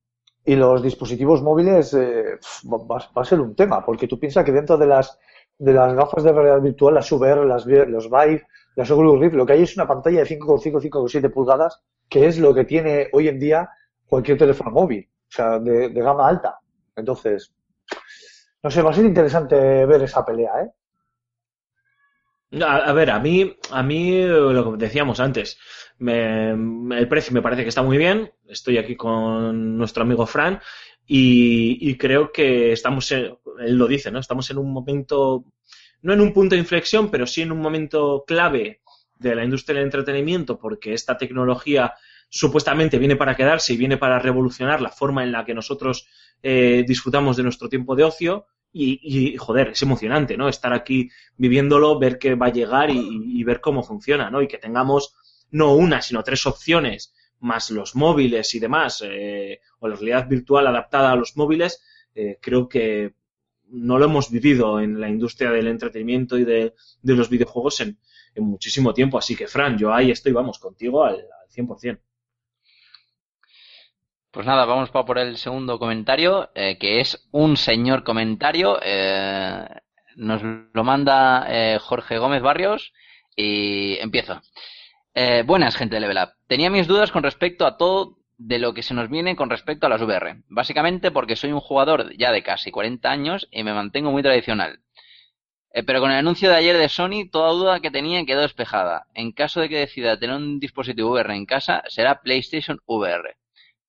[0.46, 4.78] y los dispositivos móviles eh, va, a ser un tema, porque tú piensas que dentro
[4.78, 5.20] de las,
[5.58, 8.44] de las gafas de realidad virtual, las VR, las, los Vive,
[8.76, 12.40] las Oculus Rift, lo que hay es una pantalla de 5,5, 5,7 pulgadas, que es
[12.40, 13.70] lo que tiene hoy en día
[14.08, 16.60] cualquier teléfono móvil, o sea, de, de gama alta.
[16.96, 17.54] Entonces,
[18.64, 19.56] no sé, va a ser interesante
[19.86, 20.72] ver esa pelea, ¿eh?
[22.62, 25.58] A, ver, a mí, a mí lo que decíamos antes,
[25.98, 28.32] me- el precio me parece que está muy bien.
[28.48, 30.62] Estoy aquí con nuestro amigo Fran
[31.06, 34.20] y, y creo que estamos, en- él lo dice, ¿no?
[34.20, 35.44] Estamos en un momento,
[36.02, 38.82] no en un punto de inflexión, pero sí en un momento clave
[39.20, 41.94] de la industria del entretenimiento, porque esta tecnología
[42.30, 46.08] supuestamente viene para quedarse y viene para revolucionar la forma en la que nosotros
[46.44, 48.46] eh, disfrutamos de nuestro tiempo de ocio.
[48.78, 50.50] Y, y, joder, es emocionante, ¿no?
[50.50, 54.42] Estar aquí viviéndolo, ver que va a llegar y, ver cómo funciona, ¿no?
[54.42, 55.16] Y que tengamos
[55.52, 60.68] no una, sino tres opciones, más los móviles y demás, eh, o la realidad virtual
[60.68, 61.82] adaptada a los móviles,
[62.16, 63.14] eh, creo que
[63.70, 67.98] no lo hemos vivido en la industria del entretenimiento y de, de los videojuegos en,
[68.36, 69.18] en muchísimo tiempo.
[69.18, 71.98] Así que, Fran, yo ahí estoy, vamos, contigo al, al 100%.
[74.36, 78.80] Pues nada, vamos pa- por el segundo comentario, eh, que es un señor comentario.
[78.84, 79.66] eh,
[80.18, 80.42] nos
[80.74, 82.94] lo manda eh, Jorge Gómez Barrios
[83.36, 84.42] y empiezo.
[85.46, 86.34] Buenas, gente de Level Up.
[86.48, 89.88] Tenía mis dudas con respecto a todo de lo que se nos viene con respecto
[89.88, 90.44] a las VR.
[90.50, 94.80] Básicamente porque soy un jugador ya de casi 40 años y me mantengo muy tradicional.
[95.86, 99.08] Pero con el anuncio de ayer de Sony, toda duda que tenía quedó despejada.
[99.14, 103.36] En caso de que decida tener un dispositivo VR en casa, será PlayStation VR.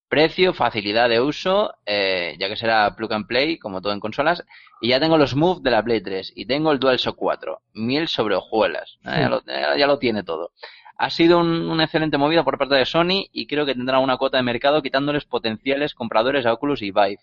[0.08, 4.44] Precio, facilidad de uso, eh, ya que será plug and play, como todo en consolas.
[4.80, 7.60] Y ya tengo los Move de la Play 3 y tengo el DualShock 4.
[7.74, 8.98] Miel sobre hojuelas.
[9.04, 9.42] Eh, ya, lo,
[9.76, 10.52] ya- lo tiene todo.
[10.98, 14.16] Ha sido un, una excelente movida por parte de Sony y creo que tendrá una
[14.16, 17.18] cuota de mercado quitándoles potenciales compradores a Oculus y Vive.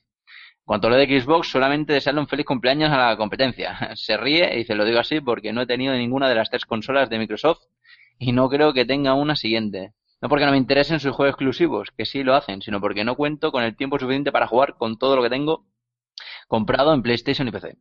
[0.65, 3.91] Cuanto a lo de Xbox, solamente desearle un feliz cumpleaños a la competencia.
[3.95, 6.65] Se ríe y dice, lo digo así porque no he tenido ninguna de las tres
[6.65, 7.61] consolas de Microsoft
[8.19, 9.93] y no creo que tenga una siguiente.
[10.23, 13.17] No porque no me interesen sus juegos exclusivos, que sí lo hacen, sino porque no
[13.17, 15.65] cuento con el tiempo suficiente para jugar con todo lo que tengo
[16.47, 17.75] comprado en PlayStation y PC,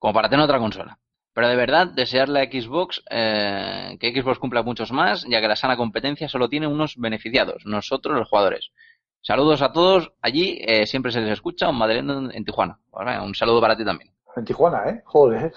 [0.00, 0.98] como para tener otra consola.
[1.32, 5.54] Pero de verdad, desearle a Xbox eh, que Xbox cumpla muchos más, ya que la
[5.54, 8.72] sana competencia solo tiene unos beneficiados, nosotros los jugadores.
[9.20, 12.80] Saludos a todos allí, eh, siempre se les escucha, un madrileño en, Tijuana.
[13.22, 14.10] Un saludo para ti también.
[14.34, 15.02] En Tijuana, ¿eh?
[15.04, 15.52] Joder.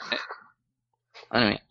[1.31, 1.66] Madre mía.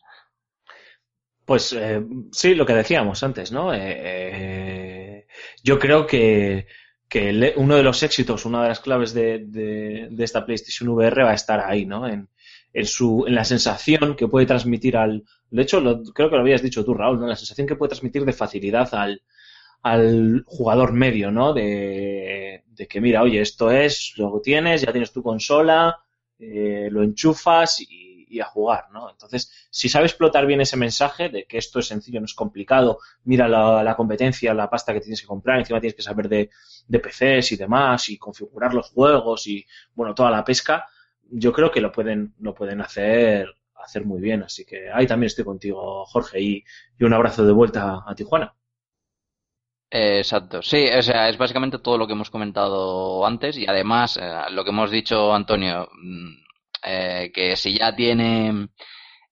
[1.46, 3.72] Pues eh, sí, lo que decíamos antes, ¿no?
[3.72, 5.26] Eh, eh,
[5.62, 6.66] yo creo que,
[7.08, 11.22] que uno de los éxitos, una de las claves de, de- de esta PlayStation VR
[11.22, 12.08] va a estar ahí, ¿no?
[12.08, 12.28] En,
[12.72, 15.24] en su, en la sensación que puede transmitir al.
[15.50, 17.26] De hecho, lo- creo que lo habías dicho tú, Raúl, ¿no?
[17.28, 19.22] La sensación que puede transmitir de facilidad al,
[19.82, 21.52] al jugador medio, ¿no?
[21.54, 25.96] De, de que, mira, oye, esto es, lo tienes, ya tienes tu consola,
[26.38, 28.05] eh, lo enchufas y,
[28.36, 29.10] y a jugar, ¿no?
[29.10, 32.98] Entonces, si sabe explotar bien ese mensaje de que esto es sencillo, no es complicado,
[33.24, 36.50] mira la, la competencia, la pasta que tienes que comprar, encima tienes que saber de,
[36.86, 39.64] de PCs y demás, y configurar los juegos y,
[39.94, 40.86] bueno, toda la pesca,
[41.30, 44.42] yo creo que lo pueden, lo pueden hacer, hacer muy bien.
[44.42, 46.64] Así que ahí también estoy contigo, Jorge, y,
[46.98, 48.54] y un abrazo de vuelta a Tijuana.
[49.90, 54.42] Exacto, sí, o sea, es básicamente todo lo que hemos comentado antes y además eh,
[54.50, 56.45] lo que hemos dicho, Antonio, mm,
[56.82, 58.68] eh, que si ya tiene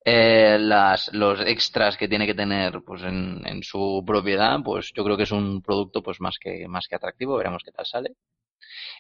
[0.05, 5.05] eh, las, los extras que tiene que tener pues en, en su propiedad, pues yo
[5.05, 8.13] creo que es un producto pues más que, más que atractivo, veremos qué tal sale.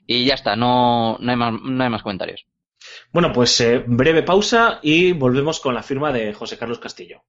[0.06, 2.46] Y ya está, no, no hay más, no hay más comentarios.
[3.12, 7.22] Bueno, pues eh, breve pausa y volvemos con la firma de José Carlos Castillo.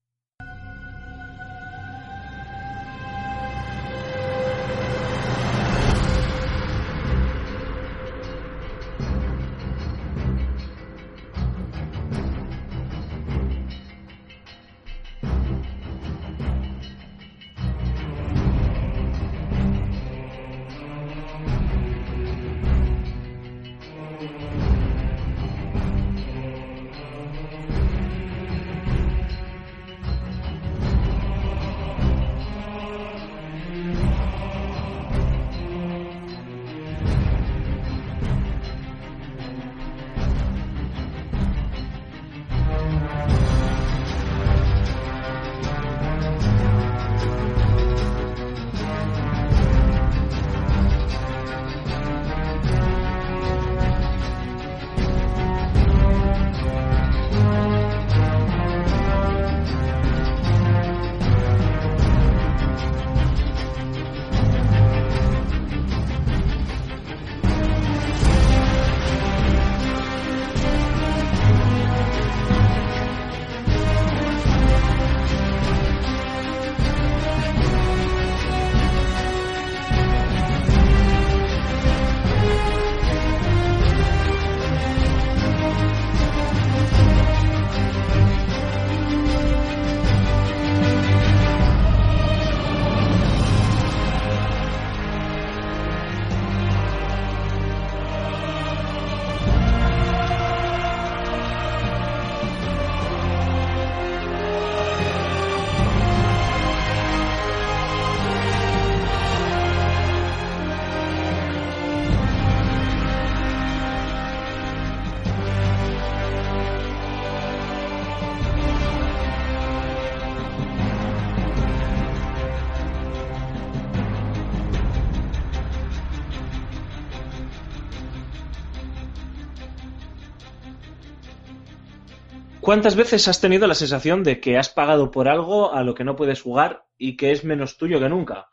[132.66, 136.04] ¿Cuántas veces has tenido la sensación de que has pagado por algo a lo que
[136.04, 138.50] no puedes jugar y que es menos tuyo que nunca?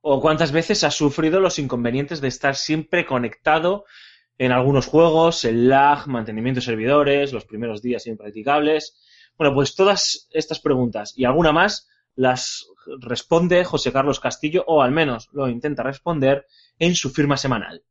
[0.00, 3.84] ¿O cuántas veces has sufrido los inconvenientes de estar siempre conectado
[4.38, 8.98] en algunos juegos, el lag, mantenimiento de servidores, los primeros días impracticables?
[9.36, 12.66] Bueno, pues todas estas preguntas y alguna más las
[12.98, 16.46] responde José Carlos Castillo, o al menos lo intenta responder
[16.78, 17.84] en su firma semanal.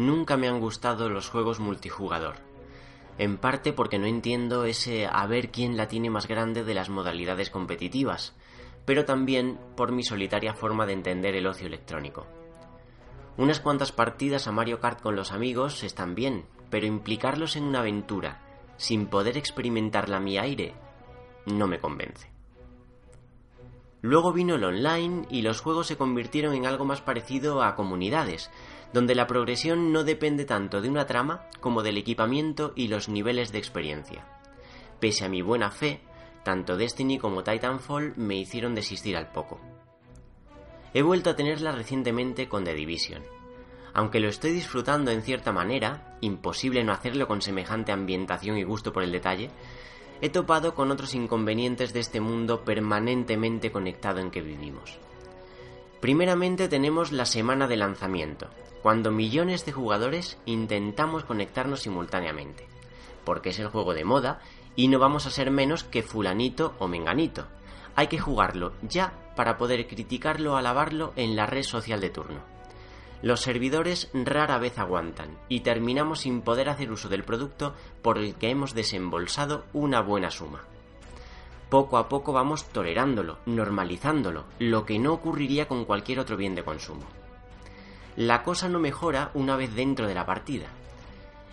[0.00, 2.36] Nunca me han gustado los juegos multijugador.
[3.18, 6.88] En parte porque no entiendo ese a ver quién la tiene más grande de las
[6.88, 8.34] modalidades competitivas,
[8.86, 12.26] pero también por mi solitaria forma de entender el ocio electrónico.
[13.36, 17.80] Unas cuantas partidas a Mario Kart con los amigos están bien, pero implicarlos en una
[17.80, 18.40] aventura
[18.78, 20.72] sin poder experimentarla a mi aire
[21.44, 22.30] no me convence.
[24.02, 28.50] Luego vino el online y los juegos se convirtieron en algo más parecido a comunidades,
[28.92, 33.52] donde la progresión no depende tanto de una trama como del equipamiento y los niveles
[33.52, 34.26] de experiencia.
[34.98, 36.00] Pese a mi buena fe,
[36.42, 39.60] tanto Destiny como Titanfall me hicieron desistir al poco.
[40.92, 43.22] He vuelto a tenerla recientemente con The Division.
[43.92, 48.92] Aunque lo estoy disfrutando en cierta manera, imposible no hacerlo con semejante ambientación y gusto
[48.92, 49.50] por el detalle,
[50.20, 54.98] he topado con otros inconvenientes de este mundo permanentemente conectado en que vivimos.
[56.00, 58.48] Primeramente tenemos la semana de lanzamiento,
[58.82, 62.66] cuando millones de jugadores intentamos conectarnos simultáneamente,
[63.24, 64.40] porque es el juego de moda
[64.76, 67.46] y no vamos a ser menos que fulanito o menganito.
[67.96, 72.40] Hay que jugarlo ya para poder criticarlo o alabarlo en la red social de turno.
[73.22, 78.34] Los servidores rara vez aguantan y terminamos sin poder hacer uso del producto por el
[78.36, 80.62] que hemos desembolsado una buena suma.
[81.68, 86.64] Poco a poco vamos tolerándolo, normalizándolo, lo que no ocurriría con cualquier otro bien de
[86.64, 87.19] consumo.
[88.16, 90.66] La cosa no mejora una vez dentro de la partida.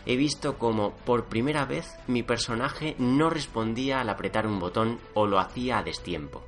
[0.05, 5.27] He visto como por primera vez mi personaje no respondía al apretar un botón o
[5.27, 6.43] lo hacía a destiempo.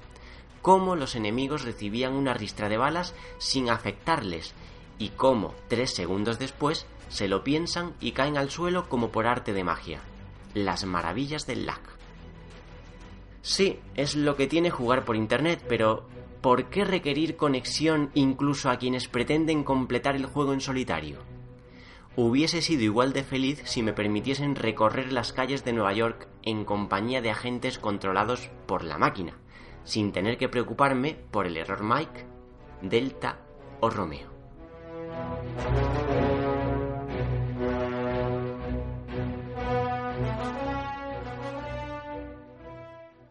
[0.62, 4.54] Cómo los enemigos recibían una ristra de balas sin afectarles
[4.98, 9.54] y cómo, tres segundos después, se lo piensan y caen al suelo como por arte
[9.54, 10.02] de magia.
[10.54, 11.82] Las maravillas del lag.
[13.42, 16.06] Sí, es lo que tiene jugar por Internet, pero
[16.42, 21.20] ¿por qué requerir conexión incluso a quienes pretenden completar el juego en solitario?
[22.16, 26.66] Hubiese sido igual de feliz si me permitiesen recorrer las calles de Nueva York en
[26.66, 29.38] compañía de agentes controlados por la máquina,
[29.84, 32.26] sin tener que preocuparme por el error Mike,
[32.82, 33.40] Delta
[33.80, 34.30] o Romeo.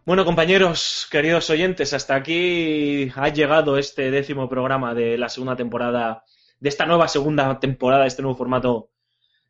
[0.09, 6.25] Bueno, compañeros, queridos oyentes, hasta aquí ha llegado este décimo programa de la segunda temporada,
[6.61, 8.89] de esta nueva segunda temporada, este nuevo formato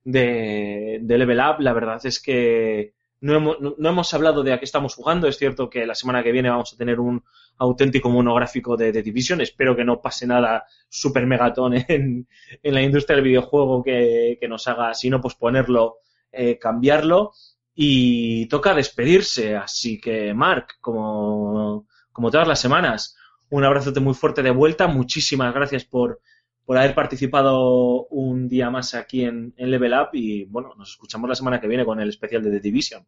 [0.02, 1.60] de, Level Up.
[1.60, 5.28] La verdad es que no hemos, no hemos hablado de a qué estamos jugando.
[5.28, 7.22] Es cierto que la semana que viene vamos a tener un
[7.58, 9.40] auténtico monográfico de, de Division.
[9.40, 12.26] Espero que no pase nada super megatón en,
[12.64, 15.98] en la industria del videojuego que, que nos haga, si no posponerlo,
[16.32, 17.32] eh, cambiarlo.
[17.80, 23.16] Y toca despedirse, así que Mark, como, como todas las semanas,
[23.50, 24.88] un abrazote muy fuerte de vuelta.
[24.88, 26.20] Muchísimas gracias por,
[26.64, 31.28] por haber participado un día más aquí en, en Level Up y bueno, nos escuchamos
[31.28, 33.06] la semana que viene con el especial de The Division.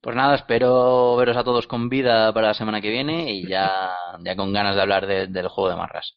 [0.00, 3.92] Pues nada, espero veros a todos con vida para la semana que viene y ya,
[4.24, 6.16] ya con ganas de hablar de- del juego de marras.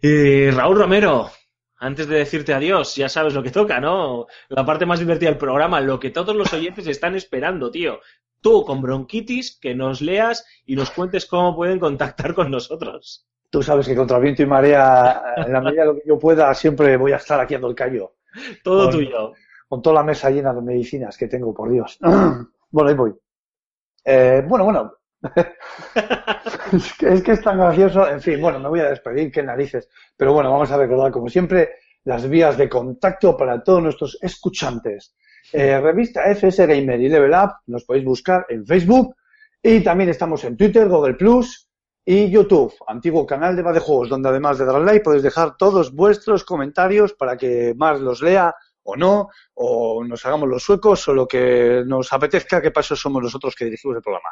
[0.00, 1.30] Y Raúl Romero,
[1.78, 4.26] antes de decirte adiós, ya sabes lo que toca, ¿no?
[4.48, 8.00] La parte más divertida del programa, lo que todos los oyentes están esperando, tío.
[8.40, 13.26] Tú con bronquitis, que nos leas y nos cuentes cómo pueden contactar con nosotros.
[13.50, 16.52] Tú sabes que contra viento y marea, en la medida de lo que yo pueda,
[16.54, 18.14] siempre voy a estar aquí ando el callo.
[18.62, 19.32] Todo Con- tuyo.
[19.68, 21.98] Con toda la mesa llena de medicinas que tengo, por Dios.
[22.70, 23.14] Bueno, ahí voy.
[24.04, 24.92] Eh, bueno, bueno.
[26.72, 28.08] es, que, es tan gracioso.
[28.08, 29.88] En fin, bueno, me voy a despedir, qué narices.
[30.16, 31.70] Pero bueno, vamos a recordar, como siempre,
[32.04, 35.14] las vías de contacto para todos nuestros escuchantes.
[35.52, 39.16] Eh, revista FS Gamer y Level Up, nos podéis buscar en Facebook
[39.62, 41.68] y también estamos en Twitter, Google Plus
[42.04, 46.44] y YouTube, antiguo canal de de donde además de dar like podéis dejar todos vuestros
[46.44, 51.28] comentarios para que más los lea o no, o nos hagamos los suecos o lo
[51.28, 54.30] que nos apetezca, que para eso somos nosotros que dirigimos el programa.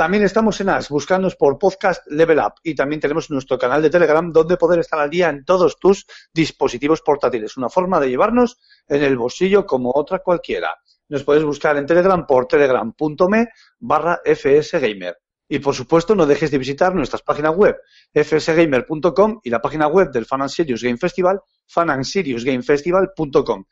[0.00, 3.90] También estamos en AS, buscándonos por podcast Level Up y también tenemos nuestro canal de
[3.90, 7.58] Telegram donde poder estar al día en todos tus dispositivos portátiles.
[7.58, 8.56] Una forma de llevarnos
[8.88, 10.74] en el bolsillo como otra cualquiera.
[11.10, 13.48] Nos puedes buscar en Telegram por telegram.me
[13.80, 15.18] barra fsgamer.
[15.46, 17.76] Y por supuesto, no dejes de visitar nuestras páginas web,
[18.14, 23.64] fsgamer.com y la página web del Fan and Serious Game Festival, fanandseriousgamefestival.com.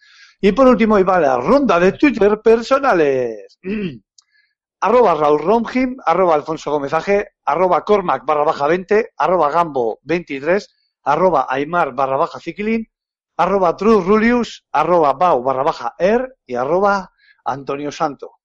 [0.43, 3.59] Y por último, ahí va la ronda de Twitter personales.
[4.81, 10.69] arroba Raúl Romjim, arroba Alfonso Gómez AG, arroba Cormac barra baja 20, arroba Gambo 23,
[11.05, 12.87] arroba Aymar barra baja Ciclin,
[13.37, 17.13] arroba True Rulius, arroba Bau barra baja Er y arroba
[17.45, 18.39] Antonio Santo.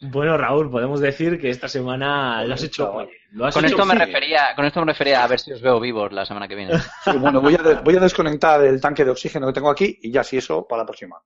[0.00, 3.08] Bueno, Raúl, podemos decir que esta semana lo has hecho.
[3.28, 3.38] Bien.
[3.38, 5.60] Lo has Con hecho esto me refería, con esto me refería a ver si os
[5.60, 6.72] veo vivos la semana que viene.
[7.04, 9.98] Sí, bueno, voy a, de- voy a desconectar el tanque de oxígeno que tengo aquí
[10.02, 11.16] y ya si eso para la próxima.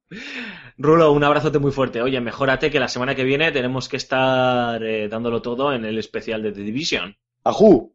[0.79, 2.03] Rulo, un abrazote muy fuerte.
[2.03, 5.99] Oye, mejórate que la semana que viene tenemos que estar eh, dándolo todo en el
[5.99, 7.17] especial de The Division.
[7.45, 7.95] ¡Ajú!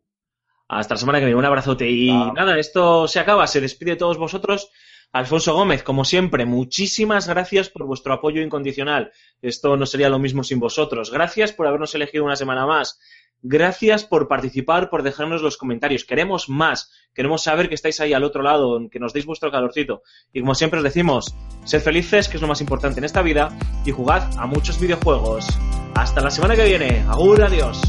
[0.70, 1.90] Hasta la semana que viene, un abrazote.
[1.90, 4.70] Y nada, esto se acaba, se despide de todos vosotros.
[5.14, 9.12] Alfonso Gómez, como siempre, muchísimas gracias por vuestro apoyo incondicional.
[9.42, 11.12] Esto no sería lo mismo sin vosotros.
[11.12, 13.00] Gracias por habernos elegido una semana más.
[13.42, 16.06] Gracias por participar, por dejarnos los comentarios.
[16.06, 16.92] Queremos más.
[17.14, 20.02] Queremos saber que estáis ahí al otro lado, que nos deis vuestro calorcito.
[20.34, 23.56] Y como siempre os decimos, sed felices, que es lo más importante en esta vida,
[23.86, 25.48] y jugad a muchos videojuegos.
[25.96, 27.06] Hasta la semana que viene.
[27.08, 27.82] Agur, adiós.